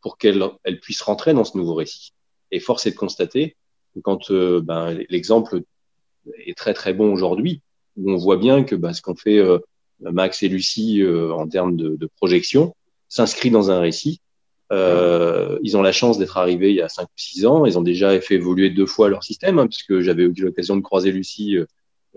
[0.02, 2.14] pour qu'elles elles puissent rentrer dans ce nouveau récit.
[2.52, 3.56] Et force est de constater
[3.94, 5.62] que quand ben, l'exemple
[6.46, 7.62] est très très bon aujourd'hui.
[8.06, 9.42] On voit bien que bah, ce qu'ont fait
[10.00, 12.76] Max et Lucie en termes de, de projection
[13.10, 14.22] s'inscrit dans un récit.
[14.72, 17.66] ils ont la chance d'être arrivés il y a 5 ou 6 ans.
[17.66, 20.82] Ils ont déjà fait évoluer deux fois leur système, hein, puisque j'avais eu l'occasion de
[20.82, 21.58] croiser Lucie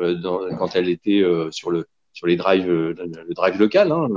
[0.01, 3.93] dans, quand elle était sur le sur les drives, le drive local.
[3.93, 4.09] Hein,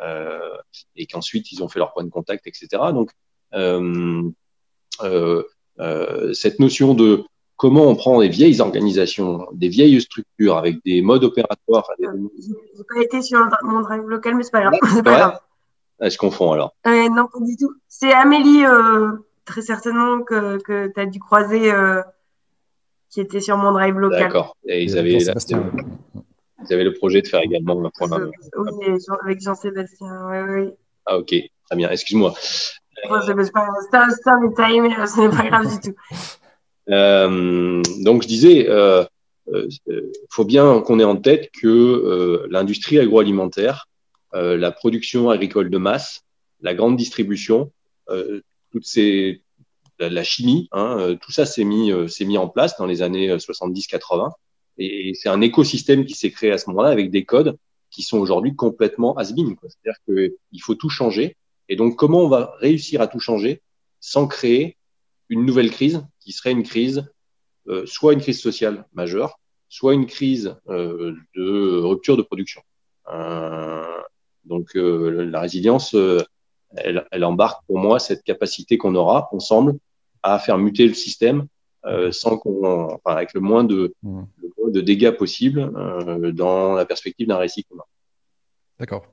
[0.00, 0.56] euh,
[0.96, 2.68] et qu'ensuite ils ont fait leur point de contact, etc.
[2.92, 3.10] Donc
[3.54, 4.30] euh,
[5.02, 7.24] euh, cette notion de
[7.56, 11.88] comment on prend des vieilles organisations, des vieilles structures avec des modes opératoires.
[11.98, 12.06] Des...
[12.06, 14.74] J'ai pas été sur mon drive local, mais c'est pas grave.
[14.94, 15.40] C'est pas grave.
[16.00, 17.74] Est-ce qu'on fond alors euh, Non, pas du tout.
[17.86, 19.12] C'est Amélie, euh,
[19.44, 22.00] très certainement, que, que tu as dû croiser, euh,
[23.10, 24.20] qui était sur mon drive local.
[24.20, 24.56] D'accord.
[24.66, 28.30] Et ils avaient, la, vous avez le projet de faire également un point.
[28.56, 30.70] Oui, avec Jean-Sébastien, oui, oui.
[31.06, 32.34] Ah, ok, très bien, excuse-moi.
[32.36, 35.96] c'est un détail, mais ce n'est pas grave du tout.
[36.88, 39.04] Euh, donc, je disais, il euh,
[39.52, 39.68] euh,
[40.28, 43.86] faut bien qu'on ait en tête que l'industrie agroalimentaire,
[44.32, 46.22] la production agricole de masse,
[46.62, 47.70] la grande distribution,
[48.72, 49.42] toutes ces,
[50.00, 54.30] la, chimie, hein, tout ça s'est mis, mis en place dans les années 70-80.
[54.78, 57.56] Et c'est un écosystème qui s'est créé à ce moment-là avec des codes
[57.90, 59.56] qui sont aujourd'hui complètement has-been.
[59.62, 61.36] C'est-à-dire qu'il faut tout changer.
[61.68, 63.62] Et donc, comment on va réussir à tout changer
[64.00, 64.76] sans créer
[65.28, 67.04] une nouvelle crise qui serait une crise,
[67.68, 72.62] euh, soit une crise sociale majeure, soit une crise euh, de rupture de production.
[73.12, 74.00] Euh,
[74.44, 76.18] donc, euh, la résilience, euh,
[76.76, 79.78] elle, embarque pour moi cette capacité qu'on aura ensemble
[80.22, 81.46] à faire muter le système
[81.86, 84.22] euh, sans qu'on, enfin, avec le moins de, mmh.
[84.68, 87.84] de dégâts possibles euh, dans la perspective d'un récit commun.
[88.78, 89.06] D'accord.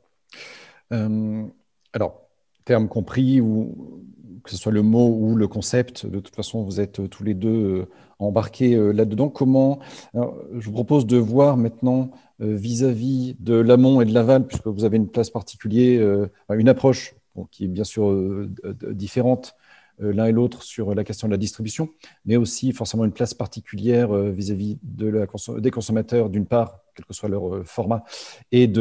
[0.92, 1.46] Euh,
[1.94, 2.28] alors,
[2.66, 4.04] terme compris, ou
[4.44, 7.34] que ce soit le mot ou le concept, de toute façon, vous êtes tous les
[7.34, 7.88] deux
[8.20, 9.30] embarqués là-dedans.
[9.30, 9.80] Comment
[10.14, 14.98] Je vous propose de voir maintenant vis-à-vis de l'amont et de l'aval, puisque vous avez
[14.98, 17.16] une place particulière, une approche
[17.52, 18.48] qui est bien sûr
[18.92, 19.56] différente
[20.00, 21.90] l'un et l'autre sur la question de la distribution,
[22.26, 27.30] mais aussi forcément une place particulière euh, vis-à-vis des consommateurs, d'une part, quel que soit
[27.30, 28.04] leur euh, format,
[28.52, 28.72] et,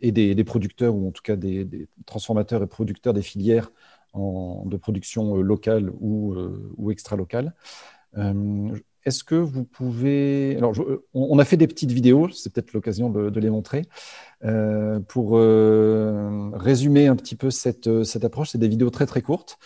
[0.00, 3.70] et des, producteurs, ou en tout cas des, transformateurs et producteurs des filières
[4.14, 6.34] de production locale ou,
[6.76, 7.54] ou extra-locale.
[9.04, 10.56] Est-ce que vous pouvez...
[10.56, 10.72] Alors,
[11.14, 13.82] on a fait des petites vidéos, c'est peut-être l'occasion de, les montrer,
[15.08, 15.38] pour
[16.58, 18.50] résumer un petit peu cette, cette approche.
[18.50, 19.58] C'est des vidéos très très courtes.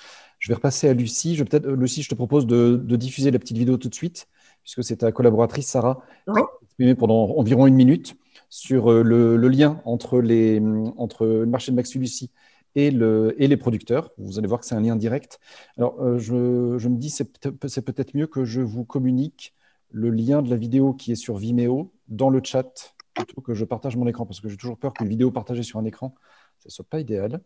[0.42, 1.37] Je vais repasser à Lucie.
[1.37, 4.26] Je peut-être, Lucie, je te propose de, diffuser la petite vidéo tout de suite,
[4.64, 8.16] puisque c'est ta collaboratrice Sarah qui a exprimé pendant environ une minute
[8.48, 10.61] sur euh, le, lien entre, les,
[10.96, 12.33] entre le marché de Max Lucie
[12.74, 14.11] et, le, et les producteurs.
[14.18, 15.38] Vous allez voir que c'est un lien direct.
[15.78, 19.55] Alors, euh, je, me dis, c'est peut-être mieux que je vous communique
[19.92, 23.64] le lien de la vidéo qui est sur Vimeo dans le chat plutôt que je
[23.64, 26.16] partage mon écran, parce que j'ai toujours peur qu'une vidéo partagée sur un écran,
[26.59, 27.40] ce ne soit pas idéal.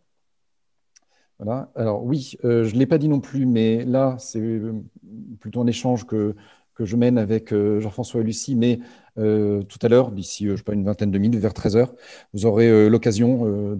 [1.39, 1.71] Voilà.
[1.75, 4.73] Alors oui, euh, je ne l'ai pas dit non plus, mais là, c'est euh,
[5.39, 6.35] plutôt un échange que,
[6.79, 8.55] je mène avec euh, Jean-François et Lucie.
[8.55, 8.79] Mais
[9.15, 11.89] tout à l'heure, d'ici, je sais pas, une vingtaine de minutes, vers 13h,
[12.33, 13.75] vous aurez l'occasion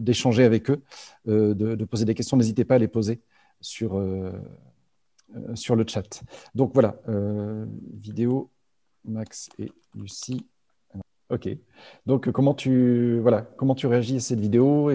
[0.00, 0.80] d'échanger avec eux,
[1.26, 2.38] de, poser des questions.
[2.38, 3.20] N'hésitez pas à les poser
[3.60, 4.32] sur, le
[5.86, 6.22] chat.
[6.54, 6.96] Donc voilà,
[7.92, 8.50] vidéo,
[9.04, 10.46] Max et Lucie.
[11.28, 11.48] Ok.
[12.06, 14.90] Donc comment tu, voilà, comment tu réagis à cette vidéo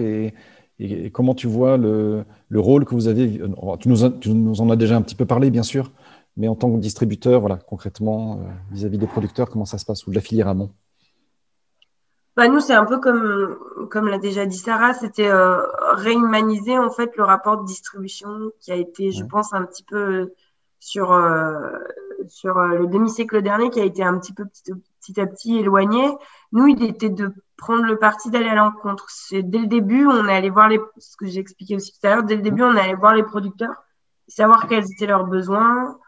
[0.78, 4.96] et, comment tu vois le, rôle que vous avez euh, tu nous, en as déjà
[4.96, 5.90] un petit peu parlé, bien sûr,
[6.36, 10.06] mais en tant que distributeur, voilà, concrètement, euh, vis-à-vis des producteurs, comment ça se passe
[10.06, 10.70] ou de la filière amont?
[12.36, 13.56] Bah nous, c'est un peu comme,
[13.90, 15.56] comme l'a déjà dit Sarah, c'était euh,
[15.94, 18.28] réhumaniser en fait le rapport de distribution
[18.60, 20.34] qui a été, je pense, un petit peu
[20.78, 21.70] sur, euh,
[22.28, 26.04] sur le demi-siècle dernier, qui a été un petit peu petit, petit à petit éloigné.
[26.52, 29.06] Nous, il était de prendre le parti d'aller à l'encontre.
[29.32, 32.14] Dès le début, on est allé voir les, ce que j'ai expliqué aussi tout à
[32.14, 33.84] l'heure, dès le début, on est allé voir les producteurs,
[34.28, 35.98] savoir quels étaient leurs besoins,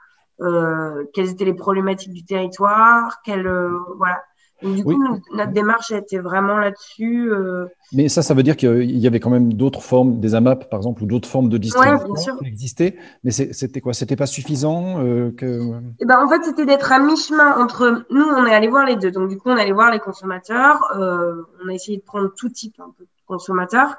[0.40, 4.22] euh, quelles étaient les problématiques du territoire, quelles, euh, voilà
[4.62, 5.00] du coup,
[5.34, 7.32] notre démarche a été vraiment là-dessus.
[7.32, 7.66] Euh.
[7.92, 10.80] Mais ça, ça veut dire qu'il y avait quand même d'autres formes, des AMAP par
[10.80, 12.96] exemple, ou d'autres formes de distribution qui existaient.
[13.22, 13.92] Mais c'était quoi?
[13.92, 15.80] C'était pas suffisant euh, que...
[16.00, 18.04] Eh ben, En fait, c'était d'être à mi-chemin entre.
[18.10, 19.12] Nous, on est allé voir les deux.
[19.12, 20.80] Donc, du coup, on est allé voir les consommateurs.
[20.96, 23.96] Euh, on a essayé de prendre tout type un peu, de consommateurs.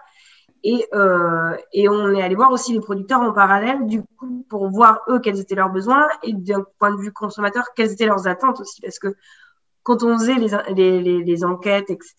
[0.63, 4.69] Et, euh, et on est allé voir aussi les producteurs en parallèle, du coup, pour
[4.69, 8.27] voir eux quels étaient leurs besoins et d'un point de vue consommateur, quelles étaient leurs
[8.27, 8.81] attentes aussi.
[8.81, 9.15] Parce que
[9.83, 12.15] quand on faisait les, les, les, enquêtes, etc.,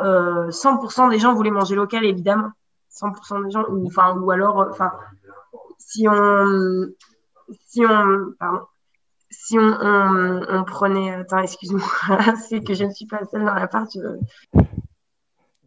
[0.00, 2.50] euh, 100% des gens voulaient manger local, évidemment.
[2.90, 4.92] 100% des gens, ou, enfin, ou alors, euh, enfin,
[5.78, 6.86] si on,
[7.66, 8.66] si on, pardon,
[9.30, 11.10] si on, prenait.
[11.14, 11.82] Attends, excuse-moi,
[12.48, 13.86] c'est que je ne suis pas seule dans la part.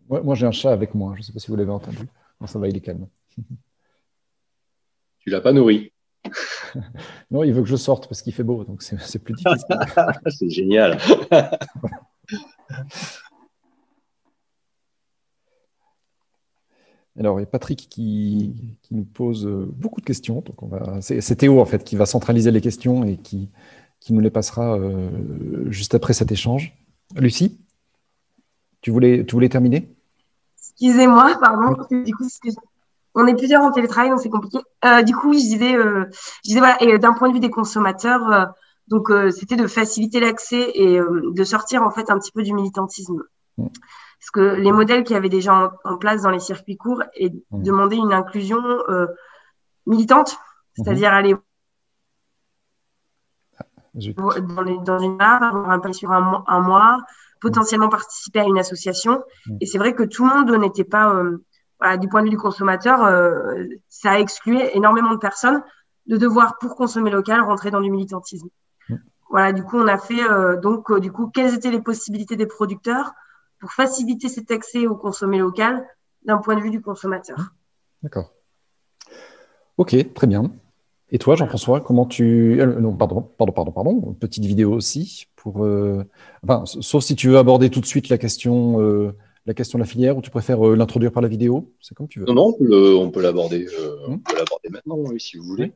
[0.10, 1.13] Moi, j'ai un chat avec moi.
[1.15, 2.08] Je ne sais pas si vous l'avez entendu.
[2.39, 3.08] Non, ça va, il est calme.
[5.19, 5.91] Tu l'as pas nourri
[7.32, 9.77] Non, il veut que je sorte parce qu'il fait beau, donc c'est plus difficile.
[10.27, 10.97] c'est génial.
[17.19, 18.53] Alors, il y a Patrick qui,
[18.91, 20.41] nous pose euh, beaucoup de questions.
[20.41, 23.49] Donc on va, c'est, Théo, en fait, qui va centraliser les questions et qui,
[23.99, 25.10] qui nous les passera euh,
[25.71, 26.77] juste après cet échange.
[27.15, 27.58] Lucie,
[28.82, 29.89] tu voulais, tu voulais terminer?
[30.60, 31.75] Excusez-moi, pardon.
[31.89, 32.27] Du coup,
[33.17, 34.60] on est plusieurs en télétravail, donc c'est compliqué.
[34.86, 36.08] Euh, du coup, je disais, je
[36.43, 38.53] disais voilà, et d'un point de vue des consommateurs,
[38.88, 43.23] donc c'était de faciliter l'accès et de sortir en fait un petit peu du militantisme.
[44.19, 47.63] Parce que les modèles qui avaient déjà en, place dans les circuits courts et mmh.
[47.63, 49.06] demander une inclusion euh,
[49.86, 50.84] militante, mmh.
[50.84, 51.36] c'est-à-dire aller
[53.60, 53.63] ah,
[54.84, 56.97] dans, une barre, avoir un sur un, mois,
[57.41, 59.23] potentiellement participer à une association.
[59.62, 61.13] Et c'est vrai que tout le monde n'était pas,
[61.83, 65.61] euh, du point de vue du consommateur, euh, ça a exclu énormément de personnes
[66.07, 68.47] de devoir, pour consommer local, rentrer dans du militantisme.
[69.29, 70.23] Voilà, du coup, on a fait
[70.61, 73.11] donc, du coup, quelles étaient les possibilités des producteurs
[73.59, 75.85] pour faciliter cet accès au consommé local
[76.23, 77.51] d'un point de vue du consommateur?
[78.03, 78.31] D'accord.
[79.77, 80.51] Ok, très bien.
[81.09, 82.59] Et toi, Jean-François, comment tu.
[82.59, 84.15] Euh, non, pardon, pardon, pardon, pardon.
[84.19, 85.63] petite vidéo aussi pour.
[85.63, 86.03] Euh,
[86.43, 89.15] enfin, sauf si tu veux aborder tout de suite la question, euh,
[89.47, 91.73] la question de la filière ou tu préfères l'introduire par la vidéo?
[91.81, 92.25] C'est comme tu veux.
[92.25, 93.65] Non, non, on peut l'aborder.
[93.65, 95.71] Peut l'aborder maintenant, oui, si vous voulez.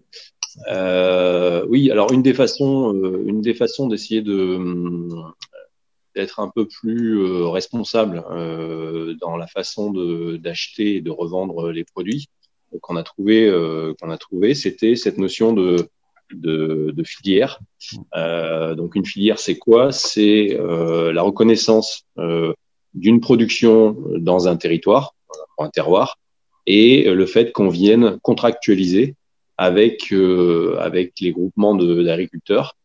[1.69, 2.93] oui, alors une des façons,
[3.25, 4.59] une des façons d'essayer de
[6.15, 9.91] d'être un peu plus euh, responsable euh, dans la façon
[10.37, 12.27] d'acheter et de revendre les produits
[12.81, 15.89] qu'on a trouvé, euh, qu'on a trouvé, c'était cette notion de,
[16.33, 17.59] de, de filière.
[18.15, 19.91] Euh, donc une filière, c'est quoi?
[19.91, 22.05] C'est euh, la reconnaissance
[22.93, 25.15] d'une production dans un territoire,
[25.57, 26.17] un terroir,
[26.67, 29.15] et le fait qu'on vienne contractualiser
[29.57, 30.13] avec
[30.79, 32.75] avec les groupements d'agriculteurs.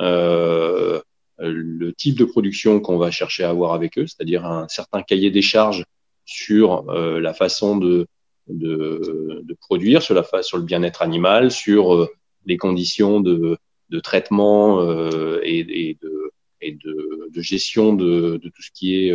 [0.00, 1.00] Euh,
[1.40, 5.02] euh, le type de production qu'on va chercher à avoir avec eux, c'est-à-dire un certain
[5.02, 5.84] cahier des charges
[6.24, 8.06] sur euh, la façon de,
[8.48, 12.08] de, de, produire, sur, la sur le bien-être animal, sur euh,
[12.46, 13.58] les conditions de,
[13.90, 14.80] de traitement
[15.42, 19.14] et, et, de, et de, gestion de tout ce qui est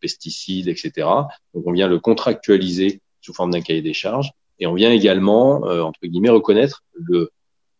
[0.00, 1.08] pesticides, etc.
[1.54, 5.62] Donc on vient le contractualiser sous forme d'un cahier des charges et on vient également,
[5.62, 6.82] entre guillemets, reconnaître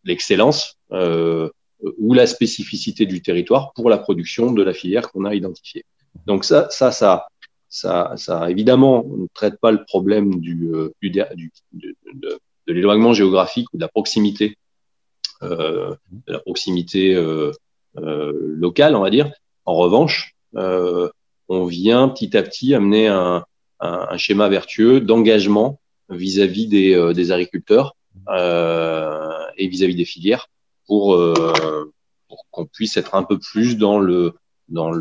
[0.03, 1.49] l'excellence euh,
[1.97, 5.85] ou la spécificité du territoire pour la production de la filière qu'on a identifiée.
[6.25, 7.27] Donc ça, ça, ça,
[7.69, 11.51] ça, évidemment ne traite pas le problème du, euh, du, du
[12.13, 14.57] de, l'éloignement géographique ou de la proximité,
[15.41, 17.51] euh, de la proximité euh,
[17.97, 19.31] euh, locale, on va dire.
[19.65, 21.09] En revanche, euh,
[21.49, 23.45] on vient petit à petit amener un,
[24.17, 27.95] schéma vertueux d'engagement vis-à-vis des, euh, agriculteurs
[28.27, 30.47] et vis-à-vis -vis des filières
[30.85, 31.91] pour, euh,
[32.27, 34.33] pour qu'on puisse être un peu plus dans le
[34.69, 34.91] dans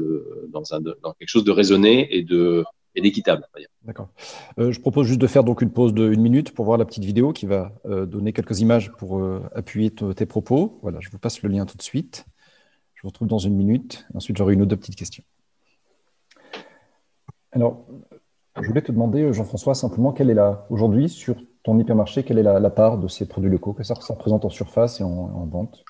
[1.18, 2.64] quelque chose de raisonné et de
[3.00, 3.46] d'équitable.
[3.84, 4.08] D'accord.
[4.58, 6.84] Euh, je propose juste de faire donc une pause de une minute pour voir la
[6.84, 10.78] petite vidéo qui va euh, donner quelques images pour euh, appuyer tes propos.
[10.82, 12.26] Voilà, je vous passe le lien tout de suite.
[12.94, 14.06] Je vous retrouve dans une minute.
[14.14, 15.24] Ensuite, j'aurai une ou deux petites questions.
[17.52, 17.86] Alors,
[18.60, 22.42] je voulais te demander, Jean-François, simplement, quelle est la, aujourd'hui, sur ton hypermarché, quelle est
[22.42, 25.84] la, part de ces produits locaux que ça, représente en surface et en, vente?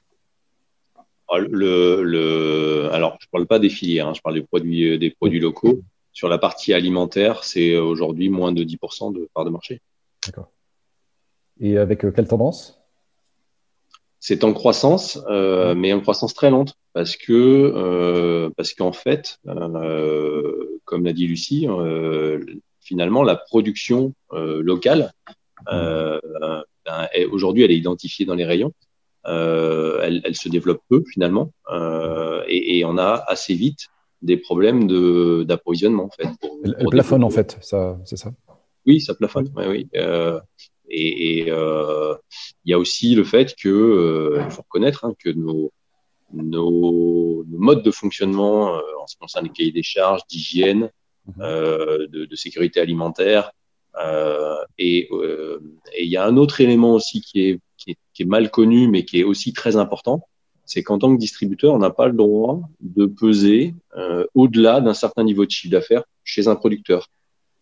[1.28, 4.94] Ah, le, le, alors, je ne parle pas des filières, hein, je parle des produits,
[4.94, 5.80] euh, des produits locaux.
[6.12, 9.80] Sur la partie alimentaire, c'est aujourd'hui moins de 10% de part de marché.
[10.26, 10.50] D'accord.
[11.60, 12.78] Et avec euh, quelle tendance?
[14.20, 19.38] C'est en croissance, euh, mais en croissance très lente, parce que euh, parce qu'en fait,
[19.46, 22.42] euh, comme l'a dit Lucie, euh,
[22.80, 25.12] finalement, la production locale
[25.70, 26.18] euh,
[26.84, 28.72] ben, Aujourd'hui, elle est identifiée dans les rayons.
[29.26, 33.88] Euh, elle, elle, se développe peu finalement, euh, et, et, on a assez vite
[34.22, 34.86] des problèmes
[35.44, 36.28] d'approvisionnement en fait.
[36.64, 38.32] elle, plafonne en fait, c'est ça?
[38.86, 39.52] Oui, ça plafonne.
[39.54, 39.88] Oui, oui.
[39.96, 40.40] Euh,
[40.88, 42.14] et il euh,
[42.64, 45.70] y a aussi le fait que euh, il faut reconnaître hein, que nos,
[46.32, 50.90] nos, nos, modes de fonctionnement en ce qui concerne les cahiers des charges, d'hygiène,
[51.26, 51.42] mmh.
[51.42, 53.52] de, de, sécurité alimentaire,
[53.98, 55.60] euh, et euh,
[55.98, 58.88] il y a un autre élément aussi qui est, qui est, qui est mal connu,
[58.88, 60.28] mais qui est aussi très important,
[60.64, 64.94] c'est qu'en tant que distributeur, on n'a pas le droit de peser euh, au-delà d'un
[64.94, 67.08] certain niveau de chiffre d'affaires chez un producteur.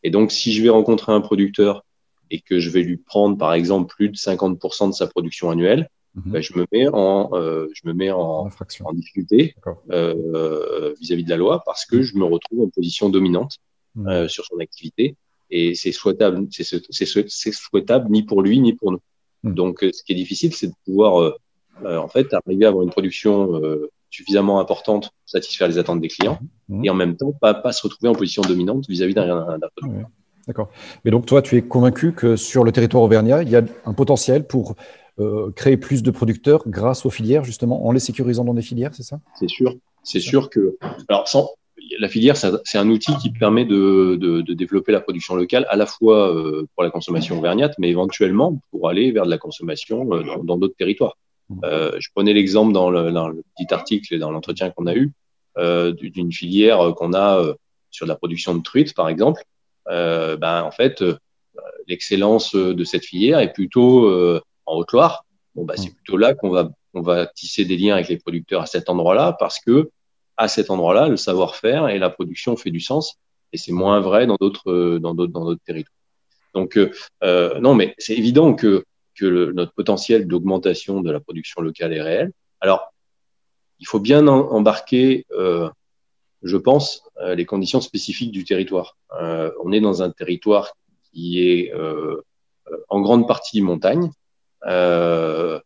[0.02, 1.84] Et donc, si je vais rencontrer un producteur
[2.30, 5.88] et que je vais lui prendre, par exemple, plus de 50% de sa production annuelle,
[6.16, 6.32] mhm.
[6.32, 8.48] ben, je me mets en, je me mets en,
[8.84, 9.54] en difficulté
[9.88, 13.58] vis-à-vis de la loi parce que je me retrouve en position dominante
[13.94, 14.28] mhm.
[14.28, 15.16] sur son activité
[15.50, 19.00] et c'est souhaitable, c'est souhaitable ni pour lui ni pour nous.
[19.44, 19.54] Mhm.
[19.54, 21.34] Donc, ce qui est difficile, c'est de pouvoir
[21.84, 23.60] en fait arriver à avoir une production
[24.10, 26.38] suffisamment importante pour satisfaire les attentes des clients
[26.68, 26.84] mmh.
[26.84, 30.02] et en même temps pas, pas se retrouver en position dominante vis-à-vis d'un produit.
[30.46, 30.70] D'accord.
[31.04, 33.92] Mais donc toi, tu es convaincu que sur le territoire auvergnat, il y a un
[33.92, 34.76] potentiel pour
[35.18, 38.94] euh, créer plus de producteurs grâce aux filières, justement, en les sécurisant dans des filières,
[38.94, 39.20] c'est ça?
[39.38, 39.74] C'est sûr.
[40.02, 40.76] C'est sûr que.
[41.08, 41.50] Alors, sans,
[41.98, 45.76] la filière, c'est un outil qui permet de, de, de, développer la production locale, à
[45.76, 50.12] la fois euh, pour la consommation auvergnate, mais éventuellement pour aller vers de la consommation
[50.12, 51.16] euh, dans d'autres territoires.
[51.64, 54.94] Euh, je prenais l'exemple dans le, dans le, petit article et dans l'entretien qu'on a
[54.94, 55.12] eu
[55.58, 57.54] euh, d'une filière qu'on a euh,
[57.90, 59.42] sur la production de truites, par exemple.
[59.88, 61.02] Ben, en fait,
[61.86, 64.10] l'excellence de cette filière est plutôt
[64.66, 65.24] en Haute-Loire.
[65.54, 68.62] Bon, ben, c'est plutôt là qu'on va, on va tisser des liens avec les producteurs
[68.62, 69.90] à cet endroit-là parce que
[70.36, 73.16] à cet endroit-là, le savoir-faire et la production fait du sens.
[73.52, 75.94] Et c'est moins vrai dans d'autres, dans d'autres, dans d'autres territoires.
[76.54, 76.78] Donc,
[77.22, 78.84] euh, non, mais c'est évident que
[79.16, 82.32] que notre potentiel d'augmentation de la production locale est réel.
[82.60, 82.92] Alors,
[83.80, 85.68] il faut bien embarquer, euh,
[86.42, 88.96] je pense, euh, les conditions spécifiques du territoire.
[89.20, 90.72] Euh, on est dans un territoire
[91.10, 92.22] qui est euh,
[92.88, 94.10] en grande partie montagne, euh,
[94.66, 95.62] dans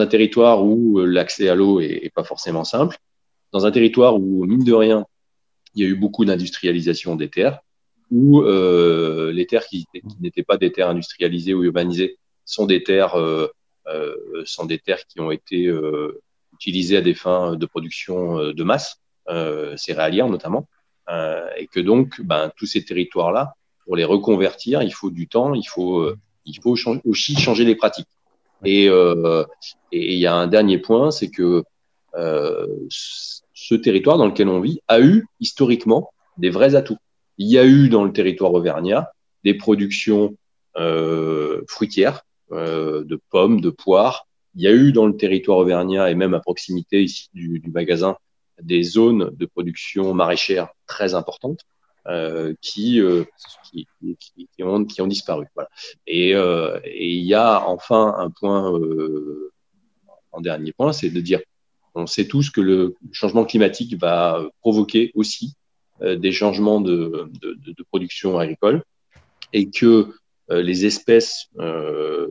[0.00, 2.96] un territoire où l'accès à l'eau est, pas forcément simple,
[3.52, 5.06] dans un territoire où, mine de rien,
[5.74, 7.60] il y a eu beaucoup d'industrialisation des terres,
[8.10, 9.86] où euh, les terres qui,
[10.20, 13.48] n'étaient pas des terres industrialisées ou urbanisées sont des terres, euh,
[13.86, 16.22] euh, sont des terres qui ont été euh,
[16.54, 19.00] utilisées à des fins de production euh, de masse,
[19.76, 20.68] céréalière notamment,
[21.56, 23.54] et que donc ben, tous ces territoires-là,
[23.84, 26.12] pour les reconvertir, il faut du temps, il faut,
[26.46, 28.08] il faut aussi changer les pratiques.
[28.64, 31.62] Et il y a un dernier point, c'est que
[32.14, 36.98] ce territoire dans lequel on vit a eu historiquement des vrais atouts.
[37.38, 40.36] Il y a eu dans le territoire auvergnat des productions
[40.76, 42.22] euh, fruitières,
[42.52, 44.26] euh, de pommes, de poires.
[44.54, 47.70] Il y a eu dans le territoire auvergnat et même à proximité ici du, du
[47.70, 48.16] magasin
[48.62, 51.73] des zones de production maraîchère très importantes euh,
[52.60, 53.24] qui, euh,
[53.64, 55.46] qui, qui, qui, ont, qui ont disparu.
[55.54, 55.70] Voilà.
[56.06, 59.52] Et, euh, et il y a enfin un point, euh,
[60.32, 61.40] en dernier point, c'est de dire
[61.94, 65.54] on sait tous que le changement climatique va provoquer aussi
[66.02, 68.82] euh, des changements de, de, de, production agricole
[69.52, 70.12] et que
[70.50, 72.28] euh, les espèces euh,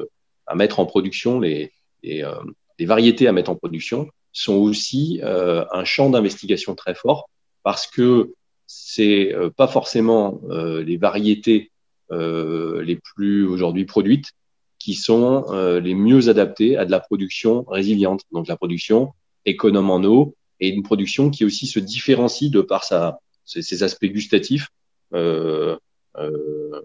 [0.47, 1.71] à mettre en production, les,
[2.03, 2.29] les,
[2.77, 7.29] les, variétés à mettre en production sont aussi un champ d'investigation très fort
[7.61, 8.33] parce que
[8.75, 11.71] c'est pas forcément les variétés
[12.11, 14.31] les plus aujourd'hui produites
[14.79, 15.45] qui sont
[15.81, 19.13] les mieux adaptées à de la production résiliente, donc la production
[19.45, 24.05] économe en eau et une production qui aussi se différencie de par sa, ces aspects
[24.05, 24.69] gustatifs
[25.13, 25.77] euh,
[26.17, 26.81] euh,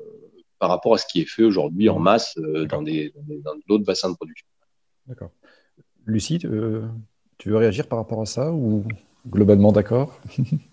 [0.58, 3.12] par rapport à ce qui est fait aujourd'hui en masse euh, dans des
[3.44, 4.46] dans d'autres bassins de production.
[5.06, 5.30] D'accord.
[6.06, 8.84] Lucie, tu veux réagir par rapport à ça ou
[9.28, 10.20] globalement d'accord?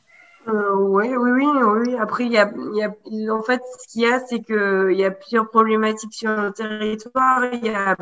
[0.47, 1.95] Euh, oui, oui, oui, oui.
[1.97, 6.13] Après, y a, en fait, ce qu'il y a, c'est qu'il y a plusieurs problématiques
[6.13, 7.45] sur le territoire.
[7.53, 7.95] Il y a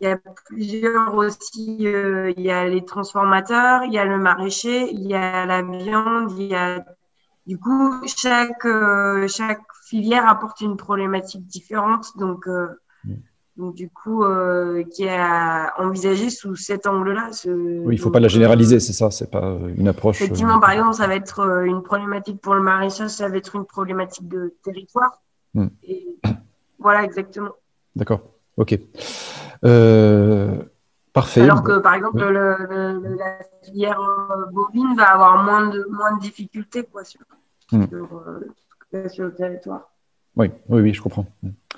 [0.00, 4.90] y a plusieurs aussi, euh, il y a les transformateurs, il y a le maraîcher,
[4.90, 6.84] il y a la viande, il y a
[7.46, 13.14] du coup chaque euh, chaque filière apporte une problématique différente, donc, mm.
[13.60, 17.30] Donc du coup euh, qui est à envisager sous cet angle-là.
[17.32, 20.20] Ce, oui, il faut pas la généraliser, c'est ça, c'est pas une approche.
[20.20, 23.66] Effectivement, par exemple, ça va être une problématique pour le maraîchage, ça va être une
[23.66, 25.22] problématique de territoire.
[25.54, 25.66] Mm.
[25.84, 26.18] Et
[26.78, 27.52] voilà, exactement.
[27.94, 28.22] D'accord.
[28.56, 28.78] Ok.
[29.64, 30.62] Euh,
[31.12, 31.42] parfait.
[31.42, 36.16] Alors que, par exemple, le, le, la filière euh, bovine va avoir moins de, moins
[36.16, 37.20] de difficultés quoi, sur,
[37.72, 37.86] hmm.
[37.88, 38.24] sur,
[38.94, 39.90] euh, sur, le territoire.
[40.36, 41.26] Oui, oui, oui, je comprends.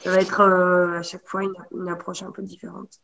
[0.02, 3.00] Ça va être euh, à chaque fois une, une, approche un peu différente.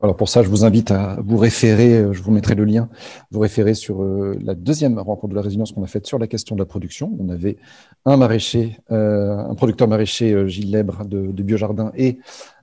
[0.00, 2.88] Alors pour ça, je vous invite à vous référer, je vous mettrai le lien,
[3.32, 6.54] vous référer sur la deuxième rencontre de la résilience qu'on a faite sur la question
[6.54, 7.16] de la production.
[7.18, 7.56] On avait
[8.04, 12.20] un maraîcher, euh, un producteur maraîcher, Gilles Lèbre de, de Biojardin et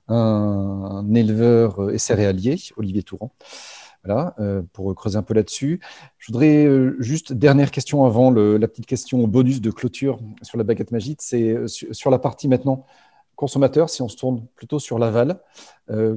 [0.08, 3.32] un, éleveur et céréalier, Olivier Touran.
[4.06, 5.80] Voilà, euh, pour creuser un peu là-dessus.
[6.18, 10.64] Je voudrais euh, juste, dernière question avant la petite question bonus de clôture sur la
[10.64, 12.86] baguette magique, c'est euh, sur, la partie maintenant
[13.34, 15.40] consommateur, si on se tourne plutôt sur l'aval,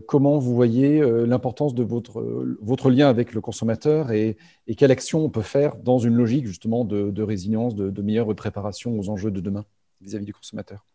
[0.07, 4.37] comment vous voyez l'importance de votre, lien avec le consommateur et,
[4.77, 9.09] quelle action on peut faire dans une logique justement de, résilience, de, meilleure préparation aux
[9.09, 9.65] enjeux de demain
[9.99, 10.85] vis-à-vis -vis du consommateur?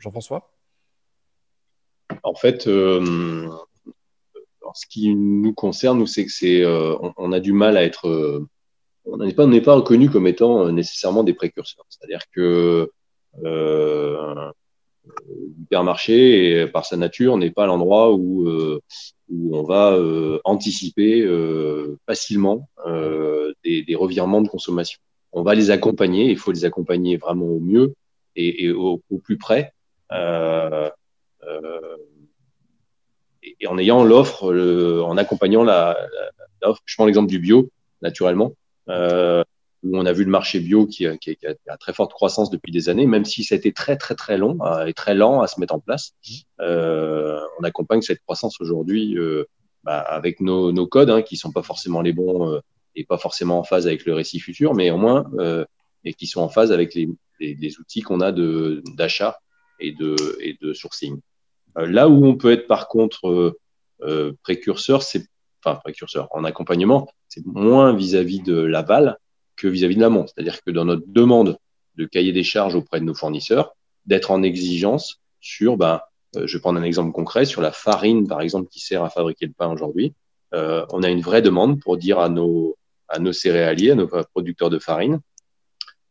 [0.00, 0.50] Jean-François?
[2.24, 2.66] En fait,
[4.74, 8.46] ce qui nous concerne, c'est que on, a du mal à être,
[9.04, 11.84] on n'est pas, reconnu comme étant nécessairement des précurseurs.
[11.88, 12.90] C'est-à-dire que
[15.58, 18.48] l'hypermarché, par sa nature, n'est pas l'endroit où,
[19.30, 19.98] on va
[20.44, 21.26] anticiper
[22.06, 22.68] facilement
[23.64, 25.00] des revirements de consommation.
[25.32, 27.94] On va les accompagner, il faut les accompagner vraiment au mieux
[28.36, 29.72] et, au, plus près.
[33.48, 34.52] Euh, euh, et, en ayant l'offre,
[35.02, 35.96] en accompagnant la,
[36.62, 36.82] l'offre.
[36.84, 37.70] Je prends l'exemple du bio,
[38.02, 38.52] naturellement,
[38.88, 39.42] euh,
[39.82, 41.36] où on a vu le marché bio qui, qui,
[41.68, 44.38] a, très forte croissance depuis des années, même si ça a été très très très
[44.38, 46.14] long et très lent à se mettre en place.
[46.58, 49.16] on accompagne cette croissance aujourd'hui
[49.84, 52.60] bah, avec nos, nos codes, hein, qui sont pas forcément les bons
[52.96, 55.24] et pas forcément en phase avec le récit futur, mais au moins
[56.04, 57.08] et qui sont en phase avec les,
[57.40, 59.38] les, outils qu'on a d'achat
[59.80, 61.20] et de, et de sourcing.
[61.78, 63.58] Euh, là où on peut être par contre euh,
[64.02, 65.26] euh, précurseur, c'est
[65.62, 69.18] enfin précurseur en accompagnement, c'est moins vis-à-vis de l'aval
[69.56, 70.26] que vis-à-vis de l'amont.
[70.26, 71.58] C'est-à-dire que dans notre demande
[71.96, 73.74] de cahier des charges auprès de nos fournisseurs,
[74.06, 76.00] d'être en exigence sur, ben,
[76.36, 79.46] je vais prendre un exemple concret, sur la farine, par exemple, qui sert à fabriquer
[79.46, 80.14] le pain aujourd'hui.
[80.52, 82.76] on a une vraie demande pour dire à nos,
[83.32, 85.18] céréaliers, à nos producteurs de farine,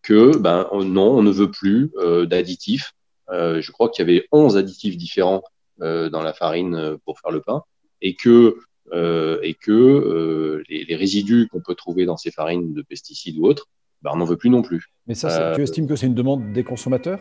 [0.01, 1.89] que ben, non, on ne veut plus
[2.25, 2.91] d'additifs.
[3.31, 5.41] Je crois qu'il y avait 11 additifs différents
[5.79, 7.63] dans la farine pour faire le pain
[8.01, 8.57] et que,
[8.93, 13.67] et que les, résidus qu'on peut trouver dans ces farines de pesticides ou autres,
[14.01, 14.91] ben, on n'en veut plus non plus.
[15.07, 17.19] Mais ça, tu estimes que c'est une demande des consommateurs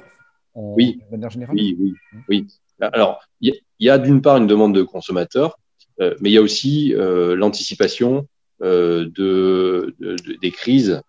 [0.54, 1.54] en oui, manière générale?
[1.54, 1.94] Oui, oui,
[2.28, 2.46] oui.
[2.80, 5.58] Alors, il y, a d'une part une demande de consommateurs,
[5.98, 8.26] mais il y a aussi l'anticipation
[8.60, 9.94] de,
[10.40, 11.02] des crises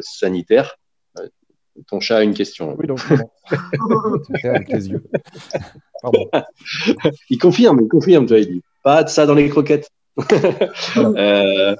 [0.00, 0.76] sanitaires
[1.86, 2.76] ton chat a une question.
[2.78, 3.00] Oui, donc,
[4.44, 5.02] avec les yeux.
[7.30, 8.62] Il confirme, il confirme, tu as dit.
[8.82, 9.90] Pas de ça dans les croquettes.
[10.96, 11.76] Euh,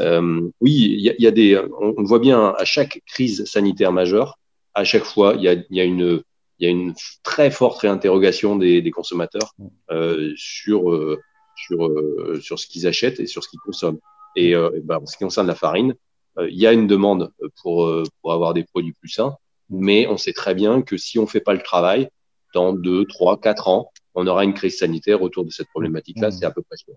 [0.00, 1.58] euh, oui, il y, a des.
[1.80, 4.38] On, voit bien à chaque crise sanitaire majeure,
[4.74, 6.22] à chaque fois, il y a, y, a une,
[6.58, 9.54] y a une très forte réinterrogation des, des consommateurs
[9.90, 11.18] euh, sur, euh,
[11.54, 14.00] sur, euh, sur ce qu'ils achètent et sur ce qu'ils consomment.
[14.34, 15.94] Et ben, en ce qui concerne la farine,
[16.38, 19.36] euh, il y a une demande pour, euh, pour avoir des produits plus sains,
[19.70, 22.08] mais on sait très bien que si on ne fait pas le travail,
[22.56, 26.28] dans 2, 3, 4 ans, on aura une crise sanitaire autour de cette problématique-là.
[26.28, 26.32] Mmh.
[26.32, 26.94] C'est à peu près sûr.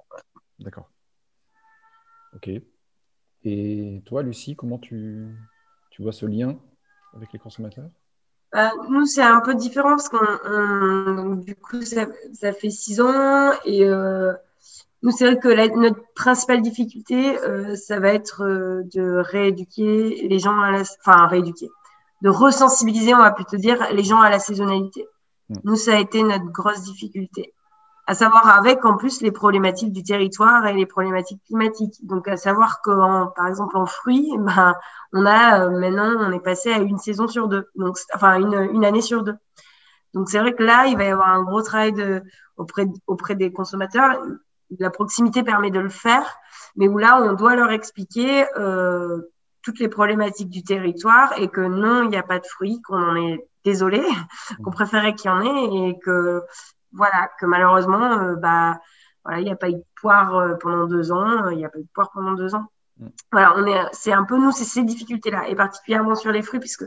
[0.59, 0.89] D'accord.
[2.33, 2.49] Ok.
[3.43, 5.27] Et toi, Lucie, comment tu,
[5.91, 6.57] tu vois ce lien
[7.13, 7.89] avec les consommateurs?
[8.53, 13.51] Bah, Nous, c'est un peu différent parce qu'on, du coup, ça, ça, fait six ans
[13.65, 14.31] et euh,
[15.03, 20.39] nous, c'est vrai que notre principale difficulté, euh, ça va être euh, de rééduquer les
[20.39, 21.67] gens à la, enfin rééduquer,
[22.21, 25.05] de resensibiliser, on va plutôt dire, les gens à la saisonnalité.
[25.49, 25.55] Mm.
[25.63, 27.53] Nous, ça a été notre grosse difficulté.
[28.07, 31.95] À savoir avec en plus les problématiques du territoire et les problématiques climatiques.
[32.03, 32.91] Donc, à savoir que,
[33.35, 34.75] par exemple, en fruits, ben,
[35.13, 38.69] on a euh, maintenant, on est passé à une saison sur deux, donc enfin une,
[38.73, 39.35] une année sur deux.
[40.15, 42.23] Donc, c'est vrai que là, il va y avoir un gros travail de,
[42.57, 44.19] auprès, auprès des consommateurs
[44.77, 46.37] la proximité permet de le faire,
[46.75, 49.21] mais où là, on doit leur expliquer euh,
[49.61, 53.01] toutes les problématiques du territoire et que non, il n'y a pas de fruits, qu'on
[53.01, 54.01] en est désolé,
[54.63, 56.41] qu'on préférait qu'il y en ait et que
[56.93, 58.79] voilà, que malheureusement, euh, bah
[59.23, 61.69] voilà, il n'y a pas eu de poire euh, pendant deux ans, il n'y a
[61.69, 62.65] pas eu de poire pendant deux ans.
[63.31, 66.59] Voilà, on est, c'est un peu nous, c'est ces difficultés-là, et particulièrement sur les fruits,
[66.59, 66.85] puisque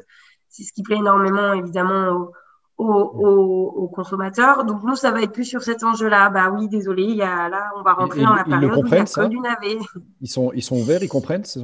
[0.48, 2.30] c'est ce qui plaît énormément évidemment
[2.76, 4.64] aux, aux, consommateurs.
[4.64, 6.30] Donc nous, ça va être plus sur cet enjeu-là.
[6.30, 8.92] Bah oui, désolé, il y a, là, on va rentrer dans la période où il
[8.92, 9.78] y a du navet.
[10.20, 11.60] Ils sont, ils sont ouverts, ils comprennent ça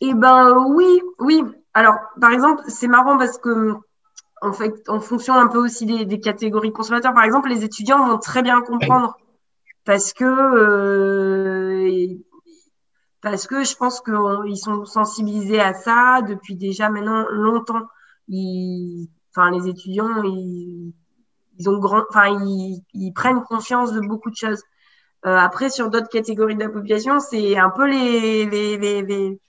[0.00, 1.44] Eh ben oui, oui.
[1.74, 3.74] Alors, par exemple, c'est marrant parce que
[4.42, 8.06] en fait, en fonction un peu aussi des, catégories de consommateurs, par exemple, les étudiants
[8.06, 9.16] vont très bien comprendre
[9.84, 12.06] parce que euh,
[13.20, 17.86] parce que je pense qu'ils sont sensibilisés à ça depuis déjà maintenant longtemps
[19.30, 20.92] enfin, les étudiants, ils,
[21.68, 22.28] ont grand, enfin,
[22.94, 24.62] ils, prennent confiance de beaucoup de choses.
[25.26, 29.40] Euh, après, sur d'autres catégories de la population, c'est un peu les, les, les,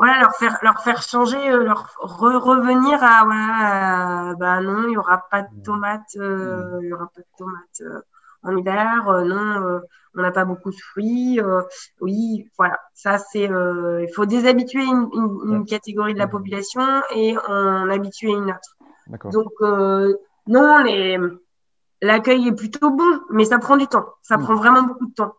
[0.00, 4.96] voilà, leur faire, leur faire changer, euh, leur revenir à, voilà, bah non, il y
[4.96, 8.00] aura pas de tomates, euh, il y aura pas de tomates euh,
[8.42, 9.80] en hiver, euh, non,
[10.16, 11.40] on n'a pas beaucoup de fruits.
[11.40, 11.62] Euh,
[12.00, 13.50] oui, voilà, ça c'est.
[13.50, 15.08] Euh, il faut déshabituer une,
[15.46, 16.82] une, catégorie de la population
[17.14, 19.30] et en habituer une autre.
[19.30, 20.14] Donc euh,
[20.46, 21.18] non, les,
[22.02, 24.06] l'accueil est plutôt bon, mais ça prend du temps.
[24.22, 24.42] Ça hmm.
[24.42, 25.34] prend vraiment beaucoup de temps.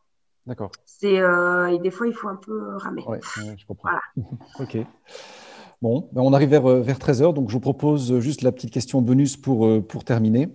[0.47, 0.71] D'accord.
[0.85, 3.03] C'est et des fois il faut un peu ramer.
[3.07, 3.19] Ouais,
[3.57, 3.89] je comprends.
[3.89, 4.01] Voilà.
[4.59, 4.77] ok.
[5.81, 9.01] Bon, ben, on arrive vers, vers 13h, donc je vous propose juste la petite question
[9.01, 10.49] bonus pour, pour terminer.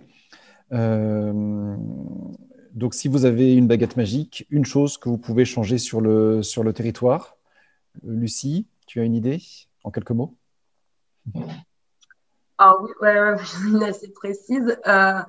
[0.71, 1.75] Euh,
[2.73, 6.43] Donc, si vous avez une baguette magique, une chose que vous pouvez changer sur le,
[6.43, 7.37] sur le territoire,
[8.03, 9.41] Lucie, tu as une idée
[9.83, 10.37] en quelques mots?
[12.57, 13.35] Ah oui, ouais,
[13.65, 14.77] une assez précise.
[14.87, 15.21] Euh,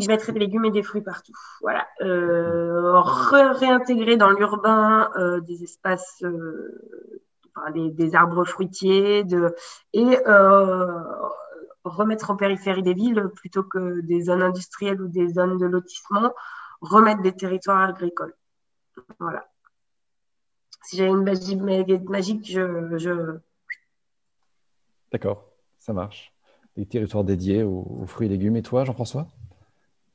[0.00, 1.32] que je mettrais des légumes et des fruits partout.
[1.60, 1.86] Voilà.
[2.00, 6.22] Euh, réintégrer dans l'urbain euh, des espaces,
[7.54, 9.24] enfin, des, arbres fruitiers
[9.92, 10.18] et
[11.84, 16.32] remettre en périphérie des villes plutôt que des zones industrielles ou des zones de lotissement
[16.80, 18.34] remettre des territoires agricoles.
[19.18, 19.48] Voilà.
[20.82, 22.96] Si j'avais une baguette magique, je.
[22.98, 23.38] je...
[25.12, 25.44] D'accord,
[25.78, 26.32] ça marche.
[26.76, 28.56] Des territoires dédiés aux, fruits et légumes.
[28.56, 29.26] Et toi, Jean-François?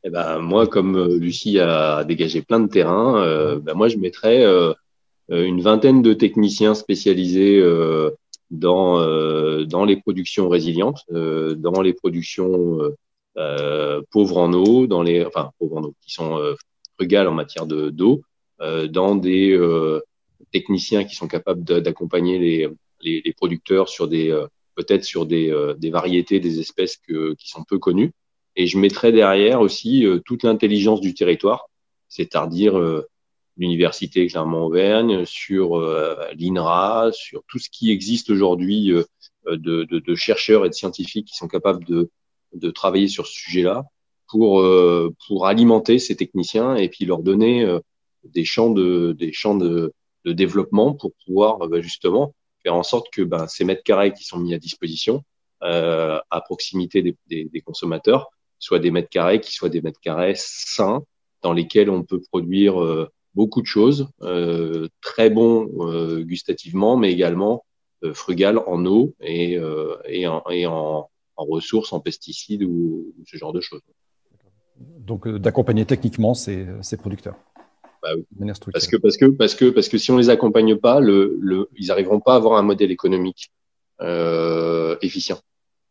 [0.04, 3.98] Eh ben, Moi, comme euh, Lucie a dégagé plein de terrains, euh, ben, moi, je
[3.98, 4.74] mettrais euh,
[5.30, 7.64] une vingtaine de techniciens spécialisés
[8.50, 9.00] dans,
[9.66, 12.80] dans les productions résilientes, dans les productions
[13.38, 16.56] euh, pauvres en eau, dans les, enfin pauvres en eau, qui sont euh,
[16.96, 18.24] frugales en matière de d'eau,
[18.60, 19.58] euh, dans des
[20.52, 22.70] techniciens qui sont capables d'accompagner les,
[23.02, 24.38] les, les, producteurs sur des
[24.76, 28.12] peut-être sur des, des, variétés, des espèces que, qui sont peu connues.
[28.56, 31.70] Et je mettrai derrière aussi toute l'intelligence du territoire,
[32.10, 32.78] c'est-à-dire
[33.58, 35.80] l'université Clermont-Auvergne, sur
[36.38, 38.90] l'INRA, sur tout ce qui existe aujourd'hui
[39.46, 42.10] de, de, de, chercheurs et de scientifiques qui sont capables de
[42.54, 43.86] de travailler sur ce sujet-là
[44.28, 47.80] pour, euh, pour alimenter ces techniciens et puis leur donner euh,
[48.24, 49.94] des champs de, des champs de,
[50.26, 52.34] de développement pour pouvoir euh, bah, justement
[52.64, 55.24] faire en sorte que ben, ces mètres carrés qui sont mis à disposition
[55.64, 58.32] euh, à proximité des, des, consommateurs
[58.62, 61.04] soient des mètres carrés qui soient des mètres carrés sains
[61.42, 62.76] dans lesquels on peut produire
[63.34, 65.66] beaucoup de choses, euh, très bons
[66.22, 67.66] gustativement, mais également
[68.14, 69.58] frugal en eau et,
[70.08, 71.10] et en, et en,
[71.42, 73.82] en ressources, en pesticides ou, ce genre de choses.
[74.78, 77.36] Donc euh, d'accompagner techniquement ces, ces producteurs.
[78.02, 78.10] Bah
[78.74, 81.70] parce que parce que parce que parce que si on les accompagne pas, le, le
[81.78, 83.52] ils n'arriveront pas à avoir un modèle économique
[84.02, 85.40] euh, efficient.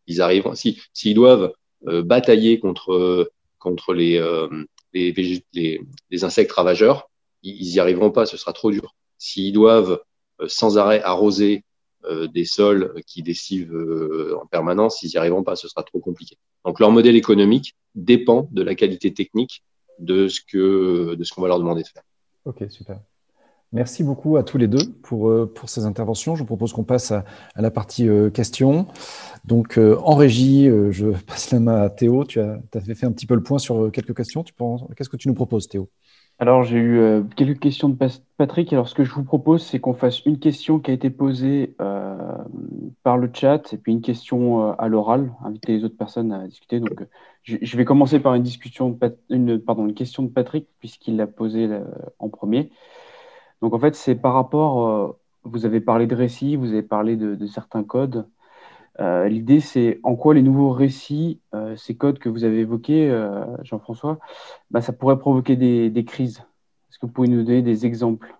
[0.08, 1.52] Ils arrivent si s'ils doivent euh,
[1.82, 4.48] batailler contre contre les, euh,
[4.92, 5.12] les,
[5.52, 7.10] les, les insectes ravageurs,
[7.42, 8.26] ils, ils y arriveront pas.
[8.26, 8.96] Ce sera trop dur.
[9.18, 10.00] S'ils doivent
[10.40, 11.64] euh, sans arrêt arroser
[12.04, 16.00] euh, des sols qui décivent euh, en permanence, ils n'y arriveront pas, ce sera trop
[16.00, 16.36] compliqué.
[16.64, 19.62] Donc leur modèle économique dépend de la qualité technique
[19.98, 22.02] de ce que de ce qu'on va leur demander de faire.
[22.46, 23.00] Ok, super.
[23.72, 26.34] Merci beaucoup à tous les deux pour, euh, pour ces interventions.
[26.34, 27.24] Je vous propose qu'on passe à,
[27.56, 28.86] la partie questions.
[29.44, 32.24] Donc, en régie, je passe la main à Théo.
[32.24, 34.44] Tu as, as, fait un petit peu le point sur quelques questions.
[34.96, 35.88] Qu'est-ce que tu nous proposes, Théo?
[36.40, 37.98] Alors, j'ai eu euh, quelques questions de
[38.38, 38.72] Patrick.
[38.72, 41.76] Alors, ce que je vous propose, c'est qu'on fasse une question qui a été posée
[41.82, 42.16] euh,
[43.02, 46.46] par le chat et puis une question euh, à l'oral, inviter les autres personnes à
[46.46, 46.80] discuter.
[46.80, 47.06] Donc,
[47.42, 48.98] je, vais commencer par une discussion,
[49.28, 51.68] une, pardon, une question de Patrick puisqu'il l'a posée
[52.18, 52.70] en premier.
[53.62, 57.46] Donc, en fait, c'est par rapport, vous avez parlé de récits, vous avez parlé de
[57.46, 58.26] certains codes.
[59.00, 63.08] Euh, l'idée, c'est en quoi les nouveaux récits, euh, ces codes que vous avez évoqués,
[63.08, 64.18] euh, Jean-François,
[64.70, 66.42] bah, ça pourrait provoquer des, crises.
[66.90, 68.34] Est-ce que vous pouvez nous donner des exemples?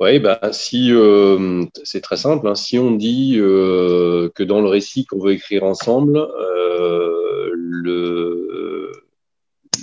[0.00, 0.92] Oui, bah, si,
[1.84, 2.48] c'est très simple.
[2.48, 2.56] Hein.
[2.56, 6.26] si on dit que dans le récit qu'on veut écrire ensemble,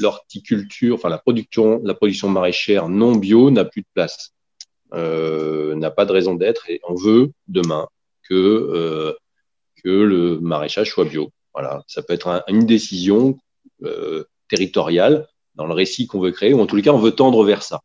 [0.02, 4.34] l'horticulture, enfin la production, la production maraîchère non bio n'a plus de place,
[4.92, 7.88] n'a pas de raison d'être, et on veut demain
[8.28, 9.16] que
[9.84, 11.32] que le maraîchage soit bio.
[11.54, 13.38] Voilà, ça peut être une décision
[13.84, 17.12] euh, territoriale dans le récit qu'on veut créer, ou en tous les cas, on veut
[17.12, 17.82] tendre vers ça.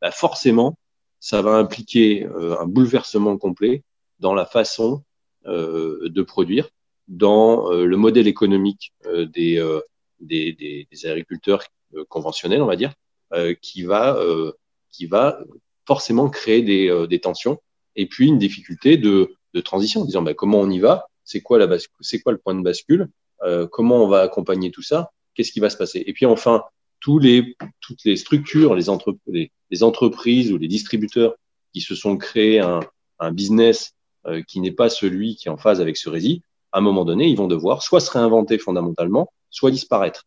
[0.00, 0.78] Bah, forcément,
[1.20, 3.82] ça va impliquer euh, un bouleversement complet
[4.18, 5.02] dans la façon
[5.46, 6.68] euh, de produire,
[7.08, 9.64] dans le modèle économique des,
[10.20, 11.64] des, des, des, agriculteurs
[12.10, 12.92] conventionnels, on va dire,
[13.62, 14.20] qui va
[14.90, 15.40] qui va
[15.88, 17.58] forcément créer des, des tensions
[17.96, 19.34] et puis une difficulté de,
[19.64, 21.06] transition, en disant bah, comment on y va?
[21.24, 23.08] C'est quoi quoi le point de bascule,
[23.42, 26.04] euh, comment on va accompagner tout ça, qu'est-ce qui va se passer?
[26.06, 26.62] Et puis enfin,
[27.00, 31.34] tous les, toutes les structures, les, les, entreprises ou les distributeurs
[31.72, 32.80] qui se sont créés un,
[33.18, 33.94] un business
[34.26, 37.04] euh, qui n'est pas celui qui est en phase avec ce rési, à un moment
[37.04, 40.26] donné, ils vont devoir soit se réinventer fondamentalement, soit disparaître.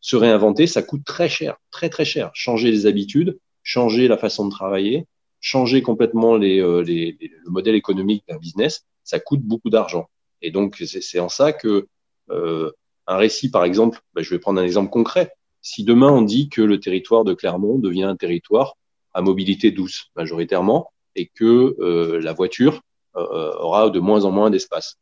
[0.00, 2.30] Se réinventer, ça coûte très cher, très très cher.
[2.32, 5.06] Changer les habitudes, changer la façon de travailler,
[5.40, 10.08] changer complètement les, euh, les, le modèle économique d'un business, ça coûte beaucoup d'argent.
[10.42, 11.88] Et donc, c'est en ça que
[12.30, 12.70] euh,
[13.06, 15.32] un récit, par exemple, ben, je vais prendre un exemple concret.
[15.62, 18.76] Si demain on dit que le territoire de Clermont devient un territoire
[19.12, 22.80] à mobilité douce majoritairement et que euh, la voiture
[23.16, 24.98] euh, aura de moins en moins d'espace.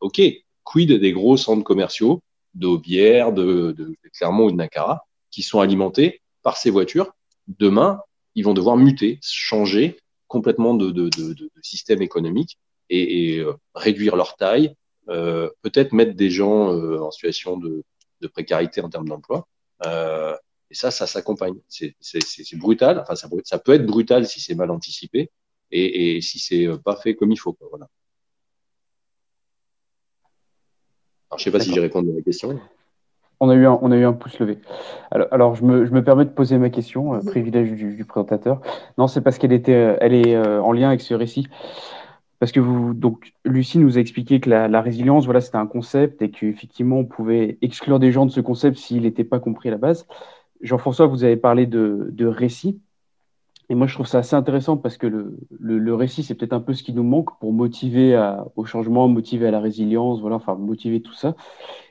[0.00, 0.20] Ok,
[0.64, 2.22] quid des gros centres commerciaux
[2.54, 7.12] d'Aubière, de, de, Clermont ou de Nacara qui sont alimentés par ces voitures,
[7.58, 8.00] demain,
[8.34, 9.98] ils vont devoir muter, changer
[10.28, 14.74] complètement de, de, de, système économique et, euh, réduire leur taille,
[15.08, 17.82] euh, peut-être mettre des gens euh, en situation de,
[18.32, 19.48] précarité en termes d'emploi.
[19.84, 21.58] et ça, ça s'accompagne.
[21.68, 21.94] C'est
[22.54, 23.00] brutal.
[23.00, 25.30] Enfin, ça, ça, peut être brutal si c'est mal anticipé
[25.72, 27.56] et, et si c'est pas fait comme il faut.
[27.68, 27.88] Voilà.
[31.30, 32.60] Alors, je sais pas si j'ai répondu à la question.
[33.44, 34.58] On a eu un, on a eu un pouce levé.
[35.10, 38.60] Alors, je, me, je, me, permets de poser ma question, euh, privilège du, présentateur.
[38.98, 41.48] Non, c'est parce qu'elle était, euh, elle est euh, en lien avec ce récit.
[42.38, 46.22] Parce que vous, donc, Lucie nous a expliqué que la, résilience, voilà, c'était un concept
[46.22, 49.72] et qu'effectivement, on pouvait exclure des gens de ce concept s'il n'était pas compris à
[49.72, 50.06] la base.
[50.60, 52.80] Jean-François, vous avez parlé de, de récit.
[53.72, 56.60] Et moi, je trouve ça assez intéressant parce que le, le, récit, c'est peut-être un
[56.60, 58.14] peu ce qui nous manque pour motiver
[58.54, 61.34] au changement, motiver à la résilience, voilà, enfin, motiver tout ça.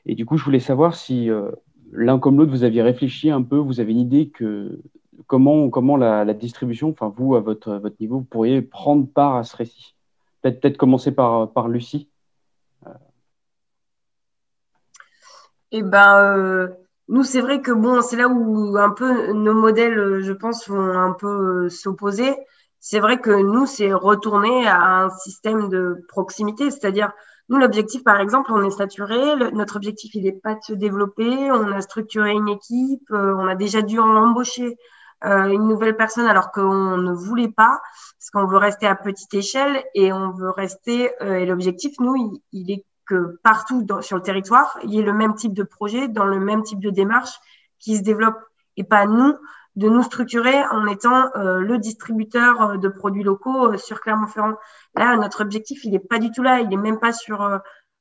[0.06, 1.50] Et du coup, je voulais savoir si euh,
[1.92, 4.80] l'un comme l'autre, vous aviez réfléchi un peu, vous avez une idée que
[5.26, 9.44] comment, comment la, distribution, enfin, vous, à votre, votre niveau, vous pourriez prendre part à
[9.44, 9.96] ce récit?
[10.44, 12.10] Peut-être peut commencer par, par Lucie.
[15.72, 16.68] Eh ben, euh,
[17.12, 20.70] nous, c'est vrai que bon, c'est là où un peu nos modèles, euh, je pense,
[20.70, 22.34] vont un peu euh, s'opposer.
[22.80, 27.12] C'est vrai que nous, c'est retourner à un système de proximité, c'est-à-dire
[27.50, 29.36] nous, l'objectif, par exemple, on est saturé.
[29.52, 31.52] notre objectif, il n'est pas de se développer.
[31.52, 33.12] On a structuré une équipe.
[33.12, 34.78] Euh, on a déjà dû embaucher
[35.24, 37.80] une nouvelle personne alors qu'on ne voulait pas,
[38.18, 41.12] parce qu'on veut rester à petite échelle et on veut rester.
[41.22, 42.86] et l'objectif, nous, il est
[43.44, 46.64] partout sur le territoire, il y ait le même type de projet, dans le même
[46.64, 47.40] type de démarche
[47.80, 48.40] qui se développe
[48.78, 49.36] et pas nous
[49.76, 54.56] de nous structurer en étant euh, le distributeur euh, de produits locaux euh, sur Clermont-Ferrand.
[54.96, 56.60] Là, notre objectif, il n'est pas du tout là.
[56.60, 57.42] Il n'est même pas sur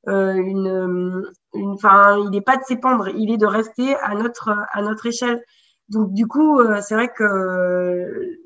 [0.07, 1.23] une,
[1.55, 3.09] une, il n'est pas de s'épandre.
[3.09, 5.43] Il est de rester à notre à notre échelle.
[5.89, 8.39] Donc, du coup, c'est vrai que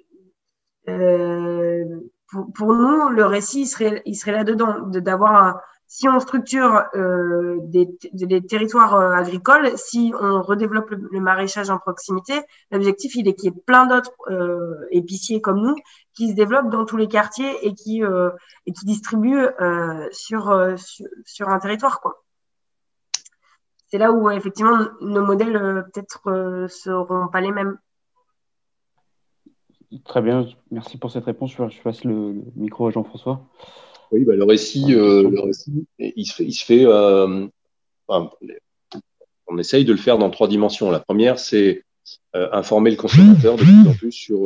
[0.86, 7.58] pour, pour, nous, le récit, il serait, il serait là-dedans, d'avoir si on structure euh,
[7.62, 7.88] des,
[8.46, 13.56] territoires euh, agricoles, si on redéveloppe le, maraîchage en proximité, l'objectif il est qu'il y
[13.56, 15.76] ait plein d'autres euh, épiciers comme nous
[16.14, 19.48] qui se développent dans tous les quartiers et qui et qui distribuent
[20.12, 20.76] sur,
[21.24, 22.00] sur, un territoire.
[23.88, 27.78] C'est là où effectivement nos modèles peut-être seront pas les mêmes.
[30.04, 31.52] Très bien, merci pour cette réponse.
[31.52, 33.40] Je passe le micro à Jean-François.
[34.14, 35.28] Oui, bah, le, récit, euh,
[35.98, 37.48] il se fait, euh,
[38.08, 40.88] on essaye de le faire dans trois dimensions.
[40.92, 41.82] La première, c'est
[42.36, 44.38] euh, informer le consommateur de plus en plus sur,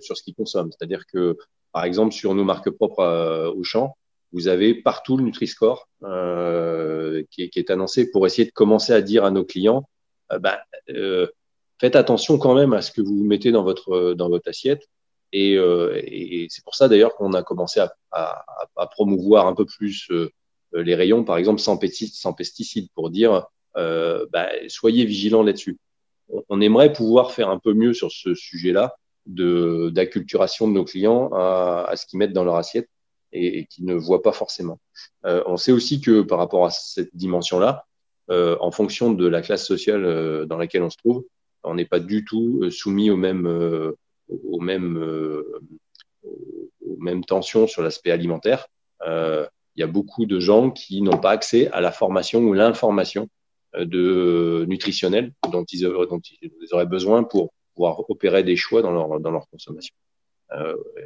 [0.00, 0.70] sur ce qu'il consomme.
[0.72, 1.36] C'est-à-dire que,
[1.72, 3.94] par exemple, sur nos marques propres au champ,
[4.32, 5.86] vous avez partout le Nutri-Score
[7.30, 9.86] qui est, annoncé pour essayer de commencer à dire à nos clients,
[10.40, 10.60] bah,
[11.78, 14.88] faites attention quand même à ce que vous mettez dans votre assiette
[15.34, 17.80] euh, et, c'est pour ça d'ailleurs qu'on a commencé
[18.12, 18.44] à,
[18.92, 20.30] promouvoir un peu plus euh,
[20.72, 25.78] les rayons, par exemple sans, pesticides, pour dire euh, bah, soyez vigilants là-dessus.
[26.48, 28.94] On, aimerait pouvoir faire un peu mieux sur ce sujet-là
[29.26, 32.88] d'acculturation de, nos clients à, ce qu'ils mettent dans leur assiette
[33.32, 34.78] et, et qu'ils ne voient pas forcément.
[35.24, 37.86] on sait aussi que par rapport à cette dimension-là,
[38.28, 41.24] en fonction de la classe sociale dans laquelle on se trouve,
[41.62, 43.94] on n'est pas du tout soumis aux mêmes
[44.28, 45.60] aux mêmes, euh,
[46.24, 48.66] aux mêmes tensions sur l'aspect alimentaire.
[49.06, 49.46] Euh,
[49.76, 53.28] il y a beaucoup de gens qui n'ont pas accès à la formation ou l'information
[53.74, 55.86] euh, de nutritionnelle dont ils,
[56.72, 59.94] auraient besoin pour pouvoir opérer des choix dans leur, dans leur consommation.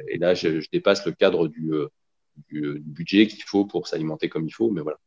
[0.09, 1.71] Et là, je, dépasse le cadre du,
[2.51, 4.99] budget qu'il faut pour s'alimenter comme il faut, mais voilà.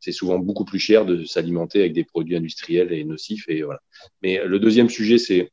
[0.00, 3.48] C'est souvent beaucoup plus cher de s'alimenter avec des produits industriels et nocifs.
[3.48, 3.80] Et voilà.
[4.22, 5.50] Mais le deuxième sujet, c'est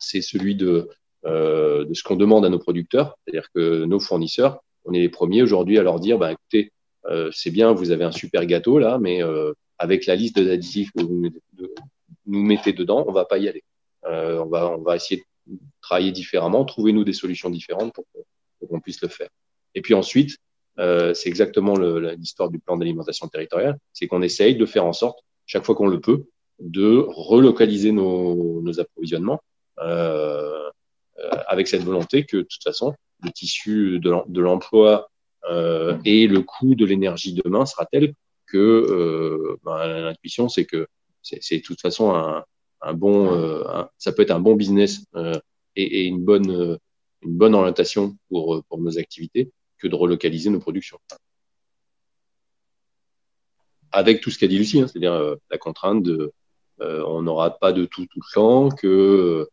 [0.00, 0.88] c'est celui de,
[1.26, 5.08] euh, de ce qu'on demande à nos producteurs, c'est-à-dire que nos fournisseurs, on est les
[5.08, 6.72] premiers aujourd'hui à leur dire, bah, écoutez,
[7.06, 10.90] euh, c'est bien, vous avez un super gâteau là, mais euh, avec la liste d'additifs
[10.96, 11.30] que vous
[12.26, 13.62] nous mettez dedans, on va pas y aller.
[14.04, 18.04] on, va, on va essayer de travailler différemment, trouvez-nous des solutions différentes pour,
[18.68, 19.28] qu'on puisse le faire.
[19.74, 20.36] Et puis ensuite,
[20.76, 25.64] c'est exactement l'histoire du plan d'alimentation territoriale, c'est qu'on essaye de faire en sorte, chaque
[25.64, 26.24] fois qu'on le peut,
[26.60, 29.40] de relocaliser nos, approvisionnements
[31.46, 35.10] avec cette volonté que de toute façon, le tissu de l'emploi
[35.48, 38.14] euh, et le coût de l'énergie demain sera tel
[38.46, 40.86] que ben, l'intuition, c'est que
[41.22, 42.44] c'est de toute façon un,
[42.80, 43.64] un bon,
[43.98, 45.04] ça peut être un bon business
[45.76, 46.78] et, et, une bonne,
[47.22, 50.98] une bonne orientation pour, pour nos activités que de relocaliser nos productions.
[53.92, 56.32] Avec tout ce qu'a dit Lucie, hein, c'est-à-dire la contrainte de,
[56.80, 59.48] on n'aura pas de tout tout le temps, que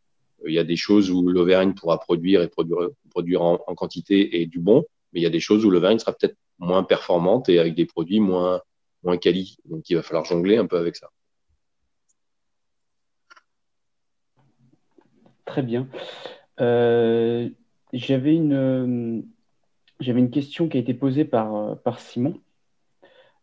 [0.47, 4.59] il y a des choses où l'Auvergne pourra produire et produire, en, quantité et du
[4.59, 7.75] bon, mais il y a des choses où l'Auvergne sera peut-être moins performante et avec
[7.75, 8.61] des produits moins,
[9.03, 9.57] moins quali.
[9.65, 11.09] Donc il va falloir jongler un peu avec ça.
[15.45, 15.87] Très bien.
[16.59, 17.49] Euh,
[17.93, 19.25] j'avais une,
[19.99, 22.39] j'avais une question qui a été posée par, par Simon.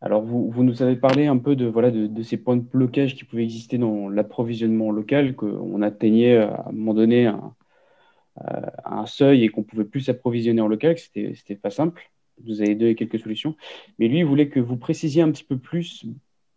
[0.05, 3.17] Alors, vous, vous, nous avez parlé un peu de, voilà, de, ces points de blocage
[3.17, 7.55] qui pouvaient exister dans l'approvisionnement local, qu'on atteignait à un moment donné un,
[8.43, 12.11] euh, un seuil et qu'on pouvait plus s'approvisionner en local, que c'était, pas simple.
[12.45, 13.57] Vous avez donné quelques solutions.
[13.99, 16.05] Mais lui, il voulait que vous précisiez un petit peu plus,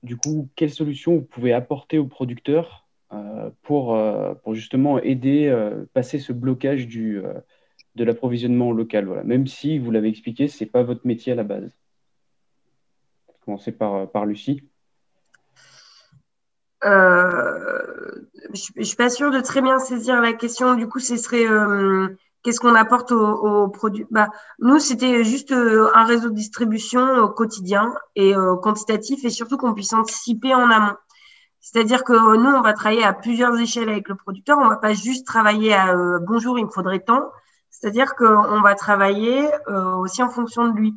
[0.03, 5.49] du coup, quelles solutions vous pouvez apporter aux producteurs euh, pour, euh, pour justement aider,
[5.93, 7.21] passer ce blocage du,
[7.95, 9.05] de l'approvisionnement local.
[9.05, 9.23] Voilà.
[9.23, 11.71] Même si, vous l'avez expliqué, ce n'est pas votre métier à la base.
[13.47, 14.61] Commencer par, par Lucie.
[16.83, 17.81] Euh,
[18.53, 20.75] je ne suis pas sûre de très bien saisir la question.
[20.75, 22.09] Du coup, ce serait euh,
[22.43, 24.27] qu'est-ce qu'on apporte aux, produits bah,
[24.59, 29.93] Nous, c'était juste euh, un réseau de distribution quotidien et quantitatif et surtout qu'on puisse
[29.93, 30.97] anticiper en amont.
[31.61, 34.57] C'est-à-dire que nous, on va travailler à plusieurs échelles avec le producteur.
[34.59, 37.31] On ne va pas juste travailler à bonjour, il me faudrait tant.
[37.69, 39.47] C'est-à-dire qu'on va travailler
[40.01, 40.93] aussi en fonction de lui.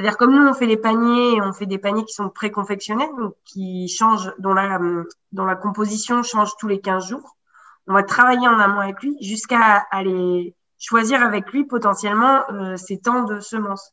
[0.00, 3.34] C'est-à-dire comme nous on fait les paniers, on fait des paniers qui sont préconfectionnés, donc
[3.44, 7.36] qui changent, dont la, composition change tous les 15 jours.
[7.86, 12.98] On va travailler en amont avec lui jusqu'à aller choisir avec lui potentiellement euh, ses
[12.98, 13.92] temps de semences.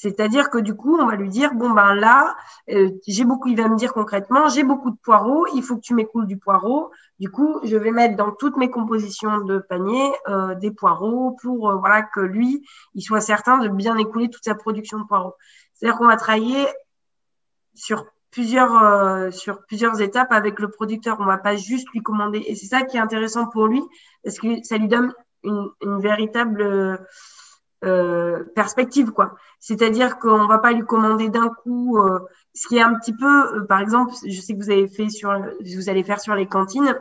[0.00, 2.36] C'est-à-dire que du coup, on va lui dire bon ben là,
[2.70, 3.48] euh, j'ai beaucoup.
[3.48, 5.44] Il va me dire concrètement, j'ai beaucoup de poireaux.
[5.56, 6.92] Il faut que tu m'écoules du poireau.
[7.18, 11.68] Du coup, je vais mettre dans toutes mes compositions de panier euh, des poireaux pour
[11.68, 15.34] euh, voilà que lui, il soit certain de bien écouler toute sa production de poireaux.
[15.74, 16.64] C'est-à-dire qu'on va travailler
[17.74, 21.16] sur plusieurs sur plusieurs étapes avec le producteur.
[21.18, 22.44] On va pas juste lui commander.
[22.46, 23.82] Et c'est ça qui est intéressant pour lui
[24.22, 27.00] parce que ça lui donne une, une véritable
[27.84, 29.34] euh, perspective quoi.
[29.60, 32.18] C'est-à-dire qu'on va pas lui commander d'un coup euh,
[32.54, 35.10] ce qui est un petit peu euh, par exemple, je sais que vous avez fait
[35.10, 36.98] sur vous allez faire sur les cantines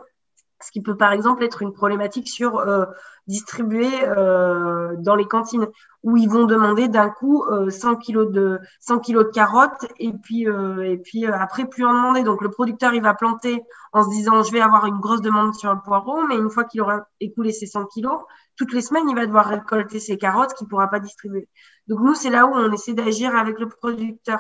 [0.62, 2.86] ce qui peut par exemple être une problématique sur euh,
[3.28, 5.68] distribuer euh, dans les cantines
[6.04, 10.14] où ils vont demander d'un coup 100 euh, kilos de 100 kilos de carottes et
[10.14, 12.24] puis et puis après plus en demander.
[12.24, 15.54] Donc le producteur il va planter en se disant je vais avoir une grosse demande
[15.54, 18.22] sur le poireau mais une fois qu'il aura écoulé ses 100 kilos
[18.56, 21.48] toutes les semaines il va devoir récolter ses carottes qu'il pourra pas distribuer.
[21.88, 24.40] Donc nous c'est là où on essaie d'agir avec le producteur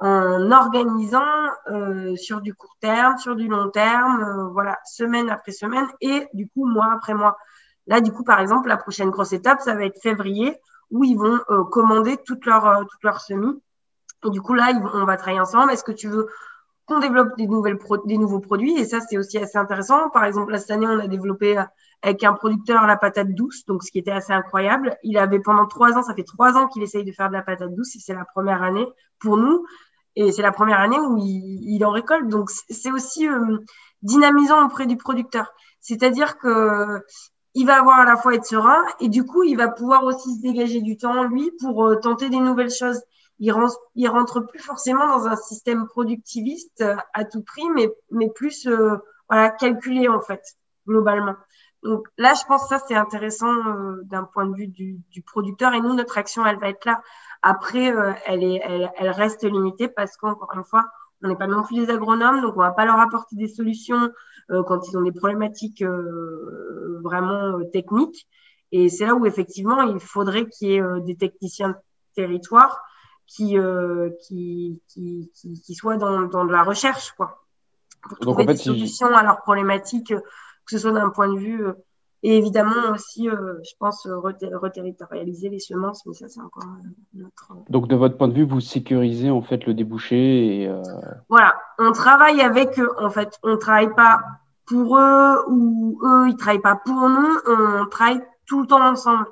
[0.00, 1.24] en organisant
[1.70, 6.28] euh, sur du court terme, sur du long terme, euh, voilà, semaine après semaine et
[6.34, 7.36] du coup mois après mois.
[7.86, 10.56] Là, du coup, par exemple, la prochaine grosse étape, ça va être février
[10.90, 13.60] où ils vont euh, commander toutes leurs toutes leurs semis.
[14.24, 15.72] Et du coup, là, on va travailler ensemble.
[15.72, 16.28] Est-ce que tu veux
[16.86, 18.78] qu'on développe des nouvelles des nouveaux produits?
[18.78, 20.10] Et ça, c'est aussi assez intéressant.
[20.10, 21.56] Par exemple, là, cette année, on a développé
[22.02, 24.96] avec un producteur la patate douce, donc ce qui était assez incroyable.
[25.02, 27.42] Il avait pendant trois ans, ça fait trois ans qu'il essaye de faire de la
[27.42, 28.86] patate douce et c'est la première année
[29.18, 29.64] pour nous.
[30.18, 32.26] Et c'est la première année où il, en récolte.
[32.26, 33.58] Donc, c'est aussi euh,
[34.02, 35.52] dynamisant auprès du producteur.
[35.80, 37.00] C'est-à-dire que
[37.54, 40.34] il va avoir à la fois être serein et du coup, il va pouvoir aussi
[40.34, 43.00] se dégager du temps, lui, pour euh, tenter des nouvelles choses.
[43.38, 47.88] Il rentre, il rentre plus forcément dans un système productiviste euh, à tout prix, mais,
[48.10, 48.68] mais plus
[49.28, 50.42] voilà, calculé, en fait,
[50.84, 51.36] globalement.
[51.88, 53.50] Donc là, je pense que ça, c'est intéressant
[54.02, 55.72] d'un point de vue du, du, producteur.
[55.72, 57.00] Et nous, notre action, elle va être là.
[57.40, 60.84] Après, euh, elle, est, elle, elle, reste limitée parce qu'encore une fois,
[61.22, 64.10] on n'est pas non plus des agronomes, donc on va pas leur apporter des solutions
[64.50, 68.28] euh, quand ils ont des problématiques euh, vraiment techniques.
[68.70, 71.76] Et c'est là où effectivement, il faudrait qu'il y ait des techniciens de
[72.14, 72.82] territoire
[73.26, 73.56] qui,
[74.26, 77.46] qui, qui, qui, qui, soient dans, dans de la recherche, quoi,
[78.02, 80.12] pour trouver des solutions à leurs problématiques,
[80.68, 81.64] que ce soit d'un point de vue
[82.24, 86.64] et évidemment aussi, euh, je pense, euh, reterritorialiser les semences, mais ça, c'est encore
[87.14, 87.52] notre.
[87.70, 90.68] Donc, de votre point de vue, vous sécurisez en fait le débouché et.
[90.68, 90.82] Euh,
[91.28, 92.90] voilà, on travaille avec eux.
[92.98, 94.20] En fait, on ne travaille pas
[94.66, 97.38] pour eux ou eux, ils ne travaillent pas pour nous.
[97.46, 99.26] On travaille tout le temps ensemble.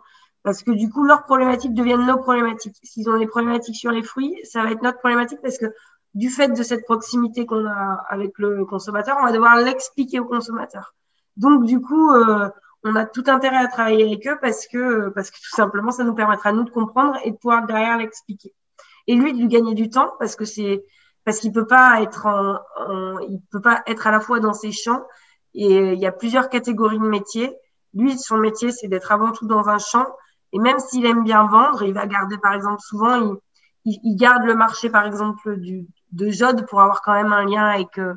[0.45, 2.77] Parce que du coup, leurs problématiques deviennent nos problématiques.
[2.85, 5.67] S'ils ont des problématiques sur les fruits, ça va être notre problématique parce que
[6.15, 10.25] du fait de cette proximité qu'on a avec le consommateur, on va devoir l'expliquer au
[10.25, 10.95] consommateur.
[11.37, 12.49] Donc, du coup, euh,
[12.85, 16.05] on a tout intérêt à travailler avec eux parce que, parce que tout simplement, ça
[16.05, 18.55] nous permettra nous de comprendre et de pouvoir derrière l'expliquer.
[19.07, 20.85] Et lui, de lui gagner du temps parce que c'est,
[21.25, 24.73] parce qu'il peut pas être en, il peut pas être à la fois dans ses
[24.73, 25.05] champs
[25.55, 27.57] et il y a plusieurs catégories de métiers.
[27.95, 30.07] Lui, son métier, c'est d'être avant tout dans un champ.
[30.53, 33.37] Et même s'il aime bien vendre, il va garder, par exemple, souvent,
[33.85, 37.45] il, il, garde le marché, par exemple, du, de Jode pour avoir quand même un
[37.45, 38.15] lien avec, euh,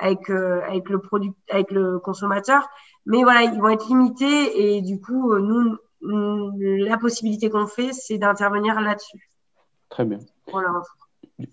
[0.00, 2.68] avec avec le produit, avec le consommateur.
[3.06, 8.18] Mais voilà, ils vont être limités et du coup, nous, la possibilité qu'on fait, c'est
[8.18, 9.30] d'intervenir là-dessus.
[9.88, 10.18] Très bien.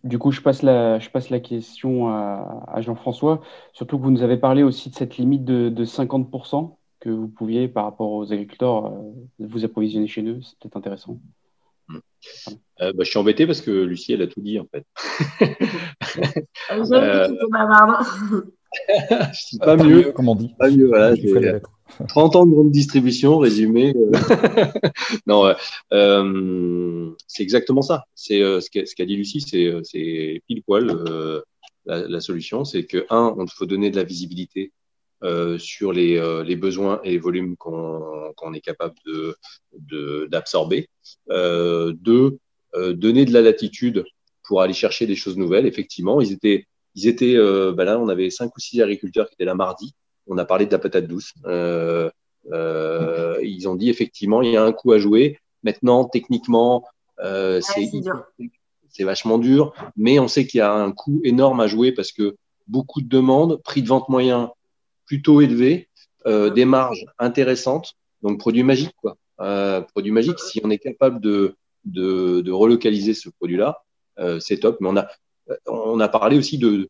[0.04, 3.42] Du coup, je passe la, je passe la question à, Jean-François.
[3.74, 7.28] Surtout que vous nous avez parlé aussi de cette limite de, de 50% que vous
[7.28, 9.02] pouviez, par rapport aux agriculteurs, euh,
[9.40, 10.40] vous approvisionner chez eux.
[10.42, 11.20] C'est peut-être intéressant.
[12.82, 14.86] Euh, bah, je suis embêté parce que Lucie, elle a tout dit en fait.
[16.72, 17.28] euh,
[19.62, 20.54] pas, mieux, comme on dit.
[20.58, 21.16] Pas mieux, voilà.
[22.08, 23.94] 30 ans de grande distribution, résumé.
[23.96, 24.12] Euh.
[25.28, 25.54] non,
[25.94, 28.06] euh, c'est exactement ça.
[28.16, 31.44] C'est euh, ce qu'a dit Lucie, c'est pile poil
[31.86, 32.66] la, la, solution.
[32.66, 34.72] C'est que, un, on faut donner de la visibilité
[35.58, 38.96] sur les, les, besoins et les volumes qu'on est capable
[40.30, 40.90] d'absorber.
[41.28, 42.38] De, deux,
[42.94, 44.06] donner de la latitude
[44.48, 45.66] pour aller chercher des choses nouvelles.
[45.66, 47.38] Effectivement, ils étaient, ils étaient
[47.74, 49.94] bah là, on avait cinq ou six agriculteurs qui étaient là mardi
[50.28, 51.34] on a parlé de la patate douce.
[51.46, 52.10] Euh,
[52.52, 55.40] euh, ils ont dit effectivement, il y a un coup à jouer.
[55.64, 56.84] Maintenant, techniquement,
[57.20, 57.62] euh,
[58.90, 62.12] c'est vachement dur, mais on sait qu'il y a un coût énorme à jouer parce
[62.12, 62.36] que
[62.68, 64.52] beaucoup de demandes, prix de vente moyen
[65.06, 65.90] plutôt élevé,
[66.26, 69.16] des marges intéressantes, donc produit magique quoi.
[69.94, 73.82] produit magique, si on est capable de, de, relocaliser ce produit-là,
[74.40, 74.78] c'est top.
[74.82, 75.08] Mais on a,
[75.68, 76.90] on a parlé aussi de,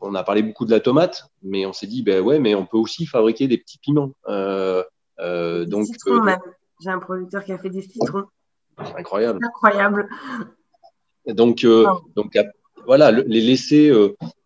[0.00, 2.66] on a parlé beaucoup de la tomate, mais on s'est dit, ben ouais, mais on
[2.66, 4.12] peut aussi fabriquer des petits piments.
[4.28, 4.82] Euh,
[5.20, 6.36] euh, donc, euh,
[6.80, 8.24] J'ai un producteur qui a fait des citrons.
[8.84, 9.38] C'est incroyable.
[9.44, 10.08] Incroyable.
[11.26, 11.64] Donc,
[12.16, 12.38] donc
[12.86, 13.92] voilà, les laisser,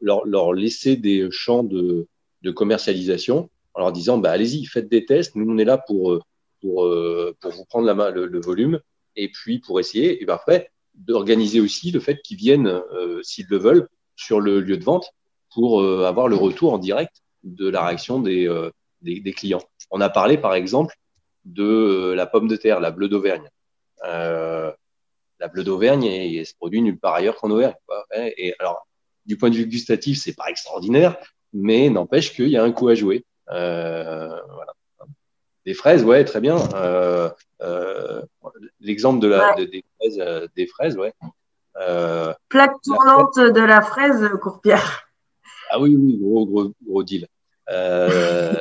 [0.01, 2.07] leur, laisser des champs de,
[2.55, 5.35] commercialisation en leur disant, bah, allez-y, faites des tests.
[5.35, 6.21] Nous, on est là pour,
[6.61, 6.89] pour,
[7.41, 8.81] pour vous prendre la, le, le volume
[9.17, 10.23] et puis pour essayer.
[10.23, 12.81] Et ben après, d'organiser aussi le fait qu'ils viennent,
[13.23, 15.13] s'ils le veulent, sur le lieu de vente
[15.57, 18.71] pour euh, avoir le retour en direct de la réaction euh,
[19.03, 19.63] des, des, clients.
[19.91, 20.95] On a parlé par exemple
[21.45, 23.49] de euh, la pomme de terre, la bleue d'Auvergne.
[24.03, 27.75] la bleue d'Auvergne, elle se produit nulle part ailleurs qu'en Auvergne.
[28.37, 28.87] Et alors,
[29.27, 31.17] du point de vue gustatif, c'est pas extraordinaire,
[31.53, 33.25] mais n'empêche qu'il y a un coup à jouer.
[33.47, 34.73] voilà.
[35.67, 36.57] Des fraises, ouais, très bien.
[38.81, 41.13] L'exemple de la, des, fraises, des fraises, ouais.
[42.49, 45.07] Plaque tournante de la fraise, Courpierre.
[45.71, 47.27] Ah oui, oui, gros, gros, gros deal.
[47.71, 48.55] Euh,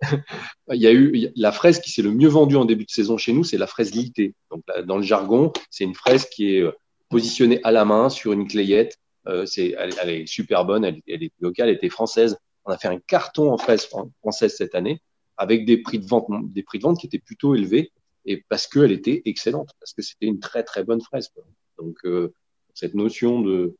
[0.72, 3.16] il y a eu la fraise qui s'est le mieux vendue en début de saison
[3.16, 4.34] chez nous, c'est la fraise litée.
[4.50, 6.72] Donc, dans le jargon, c'est une fraise qui est euh,
[7.08, 8.98] positionnée à la main sur une clayette.
[9.28, 12.36] Euh, elle, est super bonne, elle, elle, est locale, elle était française.
[12.64, 13.88] On a fait un carton en fraise
[14.20, 15.00] française cette année
[15.42, 17.92] avec des prix de vente, des prix de vente qui étaient plutôt élevés
[18.24, 21.30] et parce qu'elle était excellente, parce que c'était une très très bonne fraise.
[21.78, 21.98] Donc
[22.74, 23.74] cette notion de,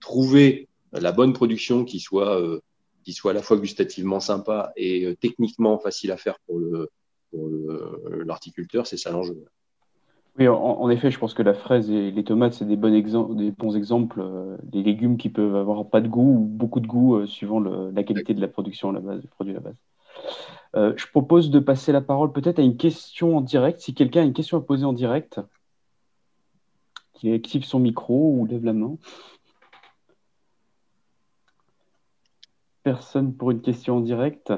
[0.00, 2.60] trouver la bonne production qui soit, euh,
[3.04, 6.90] qui soit à la fois gustativement sympa et euh, techniquement facile à faire pour le
[8.26, 9.42] l'articulteur, c'est ça l'enjeu.
[10.38, 14.20] Oui, en, effet, je pense que la fraise et les tomates, c'est des, bons exemples,
[14.20, 18.02] euh, des légumes qui peuvent avoir pas de goût ou beaucoup de goût suivant la
[18.02, 19.76] qualité de la production à la base, du produit à la base.
[20.74, 23.80] Je propose de passer la parole peut-être à une question en direct.
[23.80, 25.40] Si quelqu'un a une question à poser en direct,
[27.14, 28.96] qui active son micro ou lève la main.
[32.82, 34.52] personne pour une question en direct.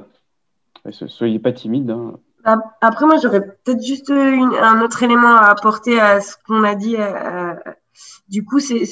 [0.91, 1.91] Soyez pas timide.
[1.91, 2.19] Hein.
[2.81, 6.97] Après, moi, j'aurais peut-être juste un autre élément à apporter à ce qu'on a dit.
[6.97, 7.55] Euh,
[8.29, 8.85] du coup, c'est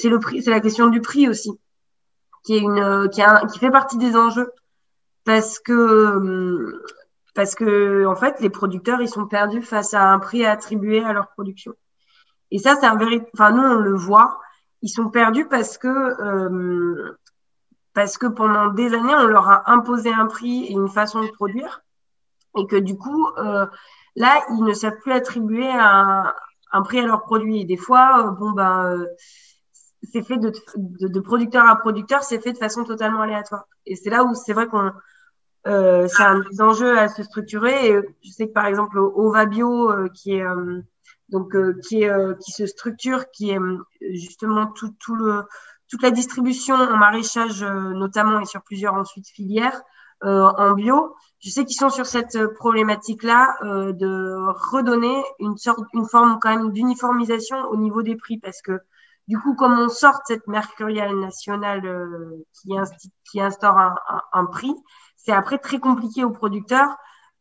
[0.47, 1.51] la question du prix aussi,
[2.43, 4.51] qui est une, qui fait partie des enjeux,
[5.25, 6.81] parce que
[7.35, 11.13] parce que en fait, les producteurs, ils sont perdus face à un prix attribué à
[11.13, 11.73] leur production.
[12.51, 13.29] Et ça, c'est un véritable.
[13.33, 14.39] Enfin, nous, on le voit.
[14.81, 17.17] Ils sont perdus parce que euh,
[17.93, 21.29] parce que pendant des années, on leur a imposé un prix et une façon de
[21.31, 21.81] produire,
[22.57, 23.65] et que du coup, euh,
[24.15, 26.33] là, ils ne savent plus attribuer un,
[26.83, 27.61] prix à leurs produits.
[27.61, 29.07] Et des fois, euh, bon ben, euh,
[30.11, 33.67] c'est fait de, de, producteur à producteur, c'est fait de façon totalement aléatoire.
[33.85, 34.91] Et c'est là où c'est vrai qu'on
[35.67, 37.87] euh, c'est un des enjeux à se structurer.
[37.87, 40.45] Et je sais que par exemple, Ova Bio, qui est
[41.29, 41.55] donc
[41.87, 43.59] qui est qui se structure, qui est
[44.13, 45.43] justement tout tout le
[45.93, 49.79] toute la distribution en maraîchage euh, notamment et sur plusieurs ensuite filières
[50.23, 51.15] euh, en bio.
[51.39, 54.35] Je sais qu'ils sont sur cette problématique-là euh, de
[54.71, 58.79] redonner une sorte, une forme quand même d'uniformisation au niveau des prix parce que
[59.27, 61.83] du coup, comme on sort cette mercuriale nationale
[62.53, 62.73] qui,
[63.29, 63.95] qui, instaure un,
[64.33, 64.73] un, prix,
[65.23, 66.95] c'est après très compliqué aux producteurs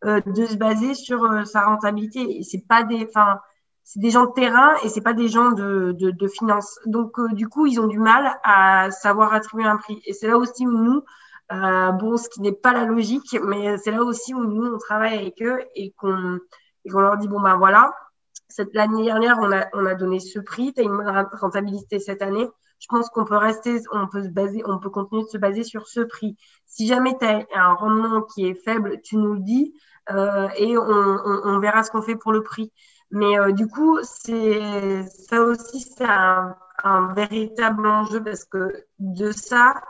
[0.05, 2.39] de se baser sur sa rentabilité.
[2.39, 3.39] Et c'est pas des, enfin,
[3.85, 6.79] c'est des gens de terrain et c'est pas des gens de, de, de finance.
[6.87, 10.01] Donc, euh, du coup, ils ont du mal à savoir attribuer un prix.
[10.07, 11.03] Et c'est là aussi où nous,
[11.53, 14.79] euh, bon, ce qui n'est pas la logique, mais c'est là aussi où nous, on
[14.79, 16.39] travaille avec eux et qu'on
[16.91, 17.93] qu'on leur dit, bon, ben voilà,
[18.75, 22.49] l'année dernière, on a, on a donné ce prix, tu as une rentabilité cette année.
[22.83, 25.63] Je pense qu'on peut rester, on peut se baser, on peut continuer de se baser
[25.63, 26.37] sur ce prix.
[26.67, 29.73] Si jamais tu as un rendement qui est faible, tu nous le dis
[30.11, 32.73] euh, et on, verra ce qu'on fait pour le prix.
[33.13, 36.57] Mais euh, du coup, c'est ça aussi, c'est un,
[37.15, 39.81] véritable enjeu parce que de ça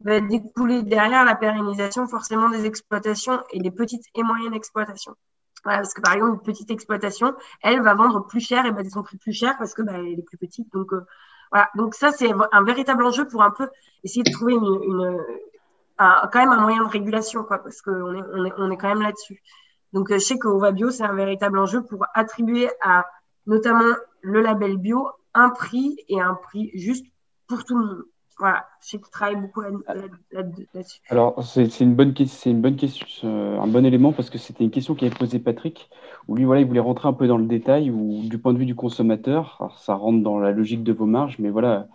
[0.00, 5.14] va découler derrière la pérennisation forcément des exploitations et des petites et moyennes exploitations.
[5.64, 9.02] Parce que par exemple, une petite exploitation, elle va vendre plus cher et baser son
[9.02, 10.72] prix plus cher parce que bah, elle est plus petite.
[10.72, 11.04] Donc euh,
[11.52, 13.68] voilà, donc ça c'est un véritable enjeu pour un peu
[14.02, 15.20] essayer de trouver une, une
[15.98, 18.76] un, quand même un moyen de régulation, quoi, parce qu'on est, on est, on est
[18.76, 19.42] quand même là-dessus.
[19.92, 23.04] Donc euh, je sais qu'Ova Bio c'est un véritable enjeu pour attribuer à
[23.46, 27.04] notamment le label bio un prix et un prix juste
[27.46, 28.02] pour tout le monde.
[28.42, 28.66] Voilà,
[29.36, 31.00] beaucoup là-dessus.
[31.10, 32.12] Alors, c'est une bonne,
[32.44, 35.88] une bonne question, euh, un bon élément parce que c'était une question qu'avait posée Patrick,
[36.26, 38.58] où lui, voilà, il voulait rentrer un peu dans le détail, ou du point de
[38.58, 41.86] vue du consommateur, ça rentre dans la logique de vos marges, mais voilà,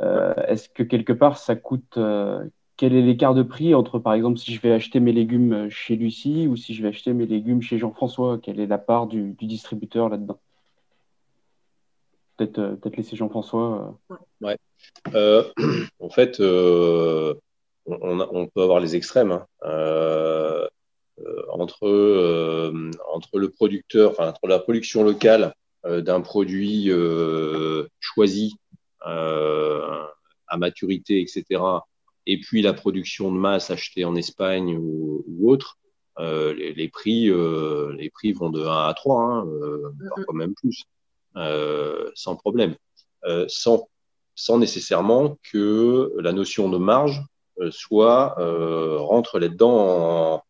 [0.00, 2.48] euh, est-ce que quelque part ça coûte, euh,
[2.78, 5.96] quel est l'écart de prix entre, par exemple, si je vais acheter mes légumes chez
[5.96, 9.36] Lucie ou si je vais acheter mes légumes chez Jean-François, quelle est la part du
[9.38, 10.38] distributeur là-dedans?
[12.40, 13.98] Peut-être peut laisser Jean-François.
[14.40, 14.56] Ouais.
[15.14, 15.44] Euh,
[16.00, 17.34] en fait, euh,
[17.84, 19.46] on, on, peut avoir les extrêmes hein.
[19.64, 20.66] euh,
[21.50, 22.72] entre,
[23.12, 26.90] entre le producteur, enfin, entre la production locale d'un produit
[27.98, 28.56] choisi
[29.02, 31.62] à maturité, etc.,
[32.26, 35.78] et puis la production de masse achetée en Espagne ou, ou autre,
[36.18, 40.34] euh, les, les, prix, euh, les prix vont de 1 à 3, hein, euh, parfois
[40.34, 40.84] même plus,
[41.34, 42.74] sans problème,
[43.48, 43.88] sans
[44.40, 47.22] sans nécessairement que la notion de marge
[47.60, 50.42] euh, soit euh, rentre là-dedans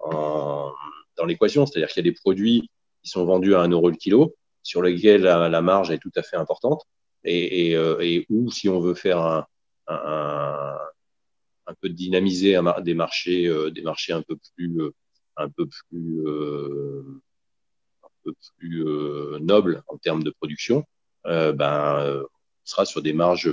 [0.00, 1.64] dans l'équation.
[1.64, 2.70] C'est-à-dire qu'il y a des produits
[3.02, 6.22] qui sont vendus à 1 euro le kilo, sur lesquels la, marge est tout à
[6.22, 6.82] fait importante,
[7.24, 9.46] et, et, euh, où si on veut faire un,
[9.86, 14.78] un, peu dynamiser des marchés, des marchés un peu plus,
[15.36, 16.22] un peu plus,
[18.58, 18.84] plus
[19.40, 20.84] nobles en termes de production,
[21.24, 22.22] ben
[22.64, 23.52] sera sur des marges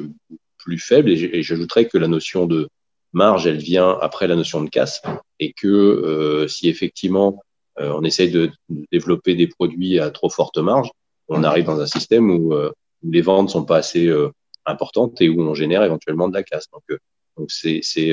[0.57, 1.09] plus faibles.
[1.09, 2.69] Et j'ajouterais que la notion de
[3.13, 5.01] marge, elle vient après la notion de casse.
[5.39, 7.41] Et que euh, si effectivement
[7.80, 8.51] euh, on essaye de
[8.91, 10.89] développer des produits à trop forte marge,
[11.28, 12.71] on arrive dans un système où, euh,
[13.03, 14.30] les ventes sont pas assez euh,
[14.65, 16.69] importantes et où on génère éventuellement de la casse.
[16.71, 16.97] Donc, euh,
[17.38, 18.11] donc c'est, c'est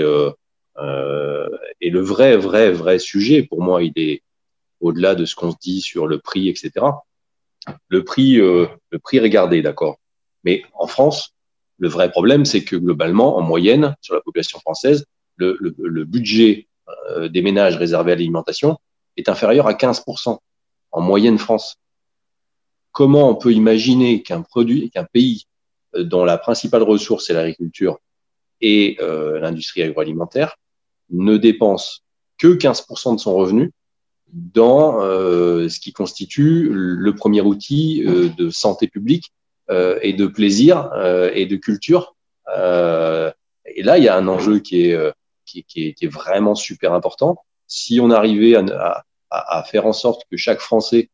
[1.80, 4.22] et le vrai, vrai, vrai sujet pour moi, il est
[4.82, 6.86] au-delà de ce qu'on se dit sur le prix, etc.
[7.88, 9.98] Le prix, le prix regardé, d'accord.
[10.44, 11.32] Mais en France,
[11.78, 15.04] le vrai problème, c'est que globalement, en moyenne, sur la population française,
[15.36, 16.68] le, budget
[17.10, 18.78] euh, des ménages réservés à l'alimentation
[19.16, 20.38] est inférieur à 15%
[20.92, 21.76] en moyenne France.
[22.92, 25.46] Comment on peut imaginer qu'un produit, qu'un pays
[25.96, 27.98] euh, dont la principale ressource est l'agriculture
[28.60, 30.56] et euh, l'industrie agroalimentaire
[31.10, 32.04] ne dépense
[32.38, 33.72] que 15% de son revenu
[34.32, 39.32] dans euh, ce qui constitue le premier outil euh, de santé publique
[39.70, 40.90] euh, et de plaisir
[41.34, 42.16] et de culture.
[42.48, 45.12] Et là, il y a un enjeu qui est,
[45.46, 47.36] qui, qui, est, qui est vraiment super important.
[47.66, 51.08] Si on arrivait à, à, à, faire en sorte que chaque Français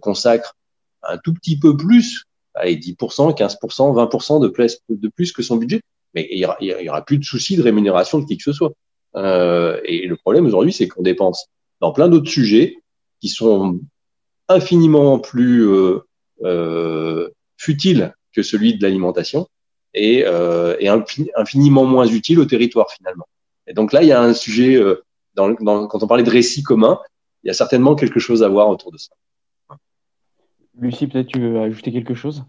[0.00, 0.56] consacre
[1.02, 3.58] un tout petit peu plus, allez, 10%, 15%,
[3.94, 5.82] 20% de plus, que son budget,
[6.14, 6.56] mais il y aura,
[6.88, 8.72] aura plus de soucis de rémunération de qui que ce soit.
[9.16, 11.46] Euh, et le problème aujourd'hui, c'est qu'on dépense
[11.82, 12.78] dans plein d'autres sujets
[13.20, 13.80] qui sont
[14.48, 15.98] infiniment plus euh,
[16.42, 17.28] euh,
[17.58, 19.48] futile que celui de l'alimentation
[19.92, 20.76] et, euh,
[21.36, 23.26] infiniment moins utile au territoire finalement.
[23.66, 24.80] Et donc là, il y a un sujet,
[25.36, 26.98] quand on parlait de récit commun,
[27.42, 29.12] il y a certainement quelque chose à voir autour de ça.
[30.78, 32.44] Lucie, peut-être tu veux ajouter quelque chose?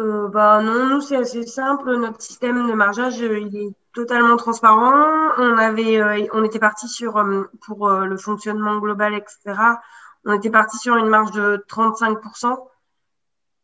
[0.00, 1.96] Euh, bah non, nous c'est assez simple.
[1.96, 5.32] Notre système de margeage, euh, il est totalement transparent.
[5.38, 9.54] On avait, euh, on était parti sur euh, pour le fonctionnement global, etc.
[10.24, 12.56] On était parti sur une marge de 35%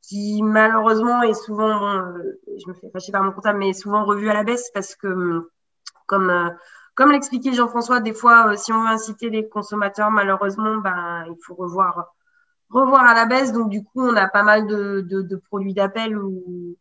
[0.03, 2.03] qui malheureusement est souvent,
[2.47, 5.51] je me fais fâcher par mon comptable, mais souvent revu à la baisse parce que,
[6.07, 6.51] comme, euh,
[6.95, 11.55] comme l'expliquait Jean-François, des fois, si on veut inciter les consommateurs, malheureusement, ben, il faut
[11.55, 12.15] revoir,
[12.71, 13.53] revoir à la baisse.
[13.53, 16.77] Donc, du coup, on a pas mal de, produits d'appel où,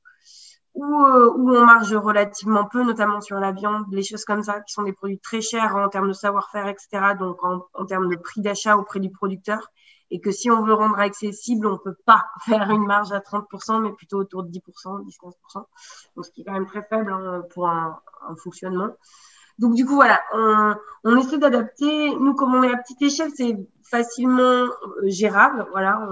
[0.73, 4.83] où, on marge relativement peu, notamment sur la viande, les choses comme ça, qui sont
[4.83, 7.15] des produits très chers en termes de savoir-faire, etc.
[7.19, 9.71] Donc, en, termes de prix d'achat auprès du producteur.
[10.11, 13.81] et que si on veut rendre accessible, on peut pas faire une marge à 30%,
[13.81, 15.65] mais plutôt autour de 10%, 10-15%.
[16.15, 17.99] Donc, ce qui est quand même très faible hein, pour un,
[18.43, 18.89] fonctionnement.
[19.59, 20.19] Donc, du coup, voilà,
[21.03, 22.15] on, essaie d'adapter.
[22.15, 24.69] Nous, comme on est à petite échelle, c'est facilement euh,
[25.03, 25.67] gérable.
[25.71, 26.07] Voilà,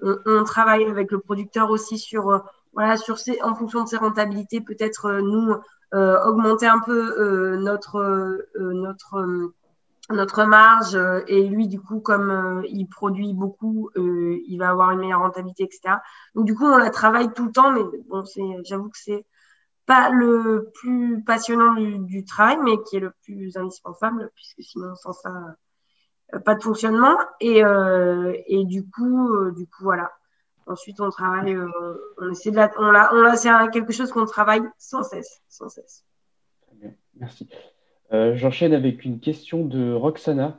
[0.00, 2.38] on, travaille avec le producteur aussi sur, euh,
[2.72, 5.54] voilà, sur ses, en fonction de ses rentabilités, peut-être euh, nous
[5.94, 9.52] augmenter un peu notre, notre
[10.08, 15.20] notre marge et lui du coup comme il produit beaucoup il va avoir une meilleure
[15.20, 15.96] rentabilité etc
[16.34, 19.26] donc du coup on la travaille tout le temps mais bon c'est j'avoue que c'est
[19.86, 25.12] pas le plus passionnant du, travail mais qui est le plus indispensable puisque sinon sans
[25.12, 25.56] ça
[26.44, 30.10] pas de fonctionnement et euh, et du coup du coup voilà
[30.66, 31.68] Ensuite, on travaille, euh,
[32.18, 35.68] on essaie de la, on la, on c'est quelque chose qu'on travaille sans cesse, sans
[35.68, 36.04] cesse.
[36.66, 37.48] Très bien, merci.
[38.12, 40.56] Euh, j'enchaîne avec une question de Roxana.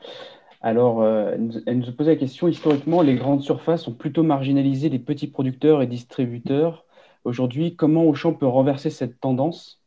[0.62, 1.36] Alors, euh,
[1.66, 5.82] elle nous posait la question historiquement, les grandes surfaces ont plutôt marginalisé les petits producteurs
[5.82, 6.83] et distributeurs.
[7.24, 9.82] Aujourd'hui, comment Auchan peut renverser cette tendance,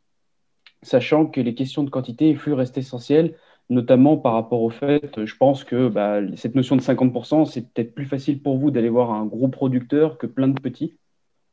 [0.82, 3.36] sachant que les questions de quantité et flux restent essentielles
[3.68, 7.94] notamment par rapport au fait, je pense que bah, cette notion de 50%, c'est peut-être
[7.94, 10.94] plus facile pour vous d'aller voir un gros producteur que plein de petits?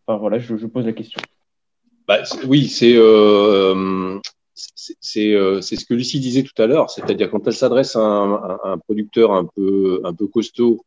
[0.05, 1.19] Enfin voilà, je, pose la question.
[2.07, 4.19] Bah, oui, c'est euh,
[4.53, 8.77] c'est euh, ce que Lucie disait tout à l'heure, c'est-à-dire quand elle s'adresse à, un
[8.77, 10.85] producteur un peu un peu costaud,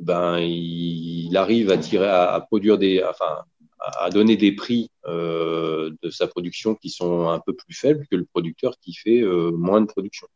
[0.00, 3.42] ben il, arrive à tirer à, produire des, enfin
[3.78, 8.16] à donner des prix euh, de sa production qui sont un peu plus faibles que
[8.16, 10.26] le producteur qui fait euh, moins de production.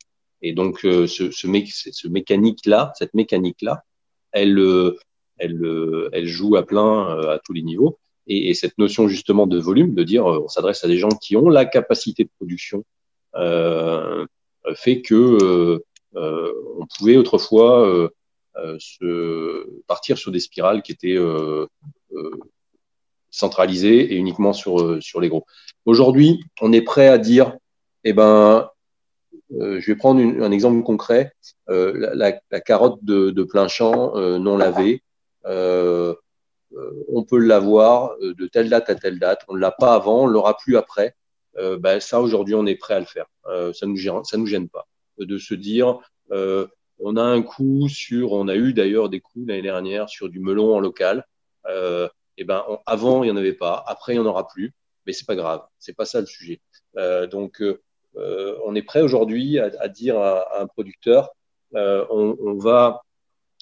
[0.43, 3.85] Et donc, euh, ce, ce, mé ce mécanique-là, cette mécanique-là,
[4.33, 4.99] elle, euh,
[5.39, 7.99] elle, joue à plein à tous les niveaux.
[8.27, 11.37] Et, et, cette notion justement de volume, de dire on s'adresse à des gens qui
[11.37, 12.85] ont la capacité de production,
[14.75, 15.83] fait que
[16.15, 18.11] on pouvait autrefois
[19.87, 21.19] partir sur des spirales qui étaient
[23.31, 25.45] centralisées et uniquement sur sur les gros.
[25.87, 27.57] Aujourd'hui, on est prêt à dire,
[28.05, 28.69] eh ben,
[29.53, 31.33] euh, je vais prendre une, un exemple concret.
[31.69, 35.03] Euh, la, la, carotte de, de plein champ euh, non lavée,
[35.47, 36.15] euh,
[36.77, 39.43] euh, on peut l'avoir de telle date à telle date.
[39.49, 41.15] On ne l'a pas avant, on l'aura plus après.
[41.81, 43.27] Ben, ça, aujourd'hui, on est prêt à le faire.
[43.45, 44.87] ça ne nous, ça nous gêne pas
[45.19, 45.99] de se dire
[47.01, 50.39] on a un coup sur, on a eu d'ailleurs des coups l'année dernière sur du
[50.39, 51.27] melon en local.
[51.67, 54.73] Euh, et ben avant il y en avait pas, après il y en aura plus,
[55.07, 56.61] mais c'est pas grave, c'est pas ça le sujet.
[56.97, 57.63] Euh, donc
[58.17, 61.31] euh, on est prêt aujourd'hui à, dire à, un producteur,
[61.75, 63.03] euh, on, va,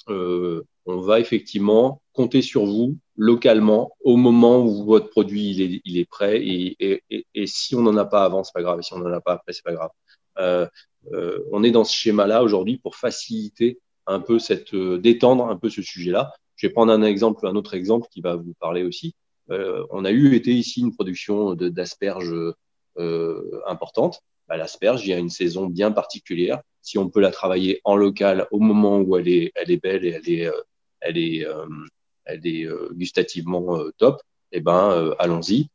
[0.09, 6.09] euh, on va effectivement compter sur vous localement au moment où votre produit il est,
[6.09, 9.13] prêt et, si on n'en a pas avant, c'est pas grave, et si on n'en
[9.13, 9.91] a pas après, c'est pas grave.
[10.39, 10.67] Euh,
[11.13, 15.69] euh, on est dans ce schéma-là aujourd'hui pour faciliter un peu cette détendre un peu
[15.69, 16.33] ce sujet-là.
[16.59, 19.15] Je vais prendre un exemple, un autre exemple qui va vous parler aussi.
[19.51, 22.35] Euh, on a eu été ici une production d'asperges
[23.67, 26.63] importante bah, l'asperge, il y a une saison bien particulière.
[26.81, 30.05] Si on peut la travailler en local au moment où elle est, elle est belle
[30.07, 30.61] et elle est, euh,
[31.01, 31.67] elle est, euh,
[32.25, 34.23] elle est euh, gustativement top,
[34.53, 35.69] eh ben, allons-y.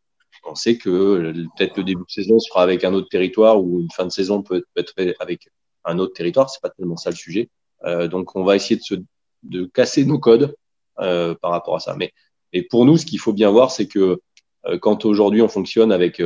[0.46, 3.92] On sait que peut-être le début de saison sera avec un autre territoire ou une
[3.92, 5.48] fin de saison peut être avec
[5.86, 6.50] un autre territoire.
[6.50, 7.50] C'est pas tellement ça le sujet.
[8.10, 8.96] donc, on va essayer de, se,
[9.44, 10.56] de casser nos codes
[10.98, 11.96] par rapport à ça.
[11.98, 12.14] Mais,
[12.70, 14.20] pour nous, ce qu'il faut bien voir, c'est que
[14.82, 16.22] quand aujourd'hui on fonctionne avec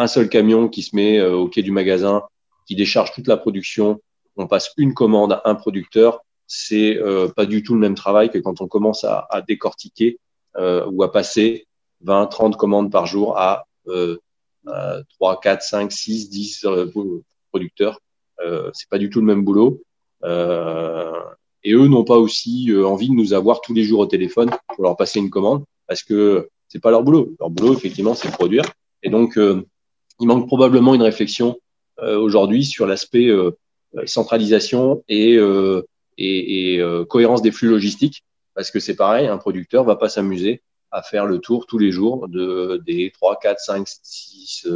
[0.00, 2.22] un seul camion qui se met euh, au quai du magasin,
[2.66, 4.00] qui décharge toute la production.
[4.36, 6.24] On passe une commande à un producteur.
[6.46, 10.18] C'est euh, pas du tout le même travail que quand on commence à, à décortiquer
[10.56, 11.66] euh, ou à passer
[12.00, 14.16] 20, 30 commandes par jour à, euh,
[14.64, 16.66] 3, 4, 5, 6, 10
[17.50, 18.00] producteurs.
[18.42, 19.82] Euh, c'est pas du tout le même boulot.
[21.64, 24.50] Euh, et eux n'ont pas aussi envie de nous avoir tous les jours au téléphone
[24.74, 27.34] pour leur passer une commande parce que c'est pas leur boulot.
[27.38, 28.64] Leur boulot, effectivement, c'est produire.
[29.02, 29.36] Et donc,
[30.20, 31.58] il manque probablement une réflexion
[32.02, 33.50] euh, aujourd'hui sur l'aspect euh,
[34.04, 35.82] centralisation et, euh,
[36.16, 38.24] et, et cohérence des flux logistiques,
[38.54, 40.62] parce que c'est pareil, un producteur va pas s'amuser
[40.92, 44.66] à faire le tour tous les jours de, des 3, 4, 5, 6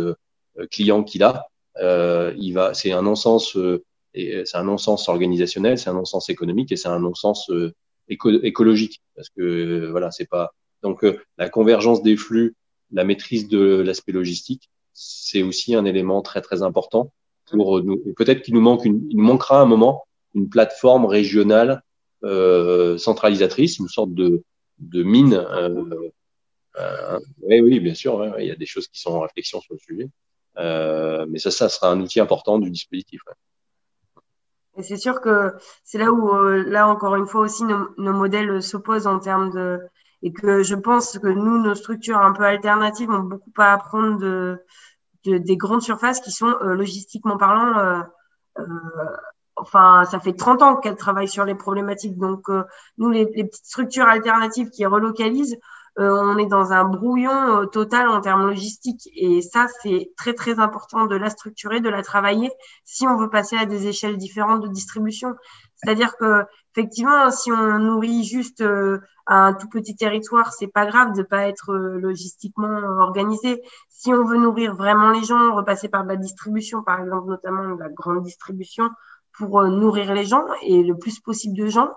[0.70, 1.48] clients qu'il a.
[1.80, 3.58] il va, c'est un non-sens,
[4.14, 7.50] c'est un non-sens organisationnel, c'est un non-sens économique et c'est un non-sens
[8.08, 11.04] éco écologique, parce que voilà, c'est pas donc
[11.38, 12.54] la convergence des flux,
[12.92, 17.12] la maîtrise de l'aspect logistique, c'est aussi un élément très très important
[17.50, 17.98] pour nous.
[18.16, 20.04] Peut-être qu'il nous manque une, il nous manquera un moment
[20.34, 21.82] une plateforme régionale
[22.24, 24.42] euh, centralisatrice, une sorte de,
[24.78, 25.34] de mine.
[25.34, 26.10] Euh,
[26.76, 29.60] euh, oui, oui, bien sûr, ouais, il y a des choses qui sont en réflexion
[29.60, 30.08] sur le sujet,
[30.58, 33.20] euh, mais ça, ça sera un outil important du dispositif.
[33.26, 33.34] Ouais.
[34.76, 35.52] Et c'est sûr que
[35.84, 36.34] c'est là où,
[36.66, 39.80] là encore une fois aussi, nos, nos modèles s'opposent en termes de,
[40.24, 44.18] et que je pense que nous, nos structures un peu alternatives ont beaucoup à apprendre
[44.18, 44.58] de,
[45.26, 47.78] des grandes surfaces qui sont euh, logistiquement parlant.
[47.78, 48.00] Euh,
[48.58, 48.64] euh,
[49.56, 52.16] enfin, ça fait 30 ans qu'elles travaillent sur les problématiques.
[52.16, 52.48] Donc,
[52.96, 55.58] nous, les, les, petites structures alternatives qui relocalisent,
[55.96, 59.08] on est dans un brouillon total en termes logistiques.
[59.14, 62.50] Et ça, c'est très, très important de la structurer, de la travailler
[62.84, 65.34] si on veut passer à des échelles différentes de distribution.
[65.76, 66.44] C'est-à-dire que
[66.74, 71.46] effectivement, si on nourrit juste euh, un tout petit territoire, c'est pas grave de pas
[71.46, 73.62] être euh, logistiquement organisé.
[73.88, 77.88] Si on veut nourrir vraiment les gens, repasser par la distribution, par exemple, notamment la
[77.88, 78.90] grande distribution,
[79.36, 81.90] pour euh, nourrir les gens et le plus possible de gens,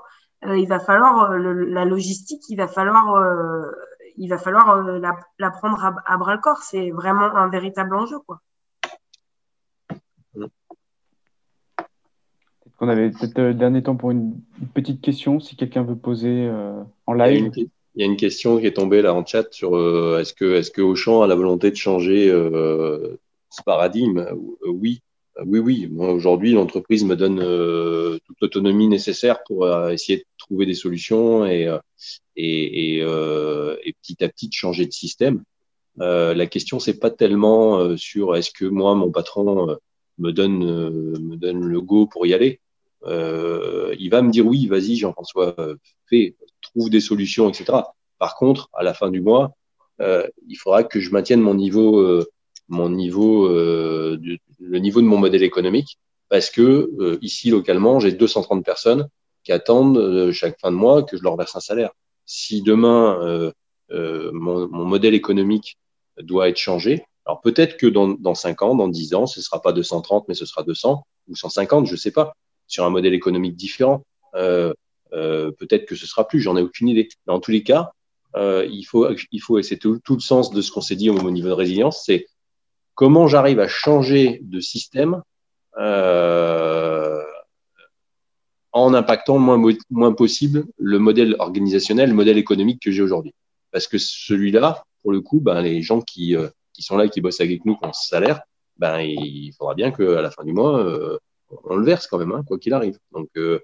[0.44, 3.24] il va falloir la logistique, il va falloir,
[4.18, 6.62] il va falloir la, la, prendre à, à bras le corps.
[6.64, 8.40] C'est vraiment un véritable enjeu, quoi.
[12.80, 14.40] On avait peut-être le dernier temps pour une,
[14.74, 17.52] petite question, si quelqu'un veut poser euh, en live.
[17.56, 20.54] Il y, a une, question qui est tombée là en chat sur euh, est-ce que,
[20.54, 23.20] est que Auchan a la volonté de changer euh,
[23.50, 24.28] ce paradigme
[24.68, 25.02] Oui,
[25.46, 25.88] oui, oui.
[25.92, 27.38] Moi, aujourd'hui, l'entreprise me donne
[28.26, 31.74] toute l'autonomie nécessaire pour essayer de trouver des solutions et,
[32.36, 35.44] et, et, petit à petit de changer de système.
[35.98, 39.78] la question, c'est pas tellement sur est-ce que moi, mon patron
[40.18, 42.60] me donne, me donne le go pour y aller
[43.06, 45.56] euh, il va me dire oui, vas-y Jean-François,
[46.10, 47.80] fais, trouve des solutions, etc.
[48.20, 49.56] Par contre, à la fin du mois,
[50.02, 52.26] euh, il faudra que je maintienne mon niveau, euh,
[52.68, 55.98] mon niveau, de, le niveau de mon modèle économique,
[56.30, 59.08] parce que ici localement, j'ai 230 personnes
[59.44, 61.92] qui attendent chaque fin de mois que je leur verse un salaire.
[62.26, 63.52] Si demain
[63.92, 65.78] mon, mon, modèle économique
[66.20, 69.62] doit être changé, alors peut-être que dans, dans 5 ans, dans 10 ans, ce sera
[69.62, 72.34] pas 230, mais ce sera 200 ou 150, je sais pas
[72.68, 74.04] sur un modèle économique différent.
[74.36, 74.74] Euh,
[75.14, 77.08] euh, peut-être que ce sera plus, j'en ai aucune idée.
[77.26, 77.92] Mais en tous les cas,
[78.36, 81.10] euh, il faut, il faut, et c'est tout, le sens de ce qu'on s'est dit
[81.10, 82.28] au niveau de résilience, c'est
[82.98, 85.22] comment j'arrive à changer de système
[85.78, 87.24] euh,
[88.72, 89.62] en impactant moins,
[89.92, 93.36] moins possible le modèle organisationnel, le modèle économique que j'ai aujourd'hui.
[93.72, 97.22] Parce que celui-là, pour le coup, ben, les gens qui, euh, qui sont là, qui
[97.22, 98.42] bossent avec nous, qui ont salaire,
[98.78, 101.20] ben, il faudra bien qu'à la fin du mois, euh,
[101.66, 102.98] on le verse quand même, hein, quoi qu'il arrive.
[103.12, 103.60] Donc euh,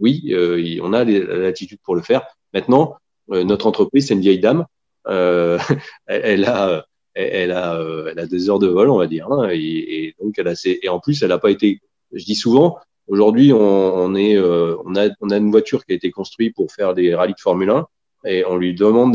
[0.00, 2.26] oui, euh, on a l'attitude pour le faire.
[2.54, 2.96] Maintenant,
[3.32, 4.64] euh, notre entreprise, c'est une vieille dame.
[6.06, 6.84] elle, a,
[7.18, 7.80] elle, a,
[8.10, 9.30] elle a des heures de vol, on va dire.
[9.30, 11.80] Hein, et, donc, elle a et en plus, elle n'a pas été.
[12.12, 16.94] Je dis souvent, aujourd'hui, on, on, a, une voiture qui a été construite pour faire
[16.94, 17.86] des rallyes de Formule 1,
[18.26, 19.12] et on lui demande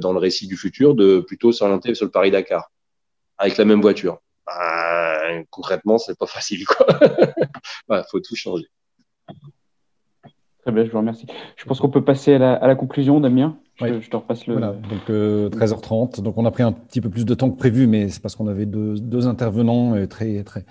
[0.00, 2.70] dans le récit du futur de plutôt s'orienter sur le Paris Dakar
[3.38, 4.18] avec la même voiture.
[4.46, 6.64] Ben, concrètement, c'est pas facile.
[7.90, 8.66] Il faut tout changer.
[10.62, 11.26] Très bien, je vous remercie.
[11.56, 13.56] Je pense qu'on peut passer à la, conclusion, Damien.
[13.80, 14.54] Je, te repasse le.
[14.54, 16.20] Voilà, donc 13h30.
[16.20, 18.22] Euh, donc on a pris un petit peu plus de temps que prévu, mais c'est
[18.22, 20.64] parce qu'on avait deux, deux intervenants euh, très, très,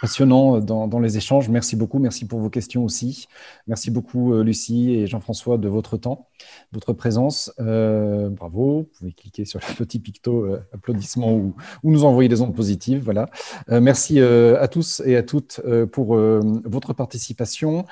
[0.00, 1.48] passionnant dans, les échanges.
[1.48, 1.98] Merci beaucoup.
[1.98, 3.26] Merci pour vos questions aussi.
[3.66, 6.28] Merci beaucoup, euh, Lucie et Jean-François, de votre temps,
[6.72, 7.52] de votre présence.
[7.60, 8.80] Euh, bravo.
[8.80, 11.54] Vous pouvez cliquer sur le petit picto euh, applaudissement ou,
[11.84, 13.02] nous envoyer des ondes positives.
[13.04, 13.26] Voilà.
[13.68, 15.60] merci à tous et à toutes
[15.92, 17.84] pour votre participation.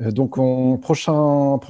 [0.00, 0.36] Euh, donc,
[0.80, 1.14] prochain,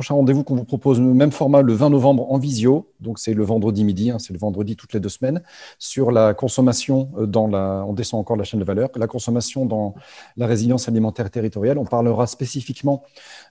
[0.08, 2.90] rendez-vous qu'on vous propose, même format, le 20 novembre en visio.
[3.00, 5.42] Donc, c'est le vendredi midi, hein, c'est le vendredi toutes les deux semaines,
[5.78, 7.84] sur la consommation euh, dans la.
[7.86, 9.94] On descend encore la chaîne de valeur, la consommation dans
[10.36, 11.78] la résilience alimentaire territoriale.
[11.78, 13.02] On parlera spécifiquement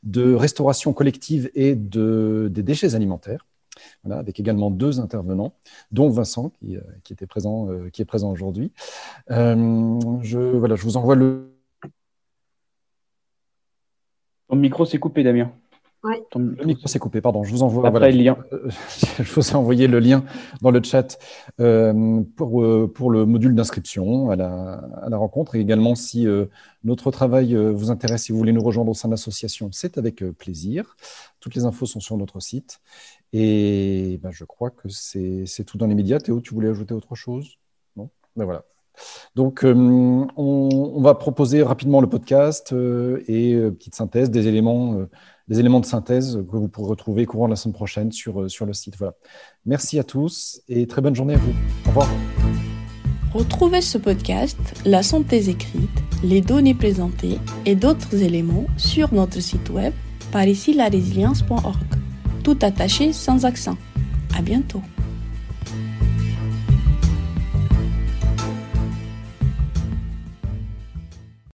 [0.04, 3.46] de restauration collective et de, des déchets alimentaires.
[4.04, 5.54] Voilà, avec également deux intervenants,
[5.92, 8.72] dont Vincent qui, euh, était présent, qui est présent aujourd'hui.
[9.30, 11.53] je vous envoie le,
[14.54, 15.52] ton micro s'est coupé, Damien.
[16.04, 16.18] Oui.
[16.36, 17.44] Le micro s'est coupé, pardon.
[17.44, 18.38] Je vous envoie le lien.
[19.18, 20.24] je vous ai envoyé le lien
[20.62, 21.18] dans le chat
[21.60, 25.56] euh, pour, euh, pour le module d'inscription à la, à la, rencontre.
[25.56, 26.46] Et également, si euh,
[26.84, 30.24] notre travail vous intéresse, si vous voulez nous rejoindre au sein de l'association, c'est avec
[30.34, 30.98] plaisir.
[31.40, 32.80] Toutes les infos sont sur notre site.
[33.32, 36.20] Et ben, je crois que c'est tout dans les médias.
[36.20, 37.58] Théo, tu voulais ajouter autre chose?
[37.96, 38.10] Non?
[38.36, 38.66] Ben voilà.
[39.36, 44.98] Donc, euh, on, va proposer rapidement le podcast euh, et euh, petite synthèse des éléments,
[45.48, 48.74] des éléments de synthèse que vous pourrez retrouver courant la semaine prochaine sur, sur le
[48.74, 48.96] site.
[48.98, 49.14] Voilà.
[49.66, 51.54] Merci à tous et très bonne journée à vous.
[51.86, 52.10] Au revoir.
[53.34, 55.90] Retrouvez ce podcast, la synthèse écrite,
[56.24, 59.94] les données présentées et d'autres éléments sur notre site web
[60.32, 60.92] par ici la.
[62.44, 63.78] Tout attaché sans accent.
[64.38, 64.82] À bientôt.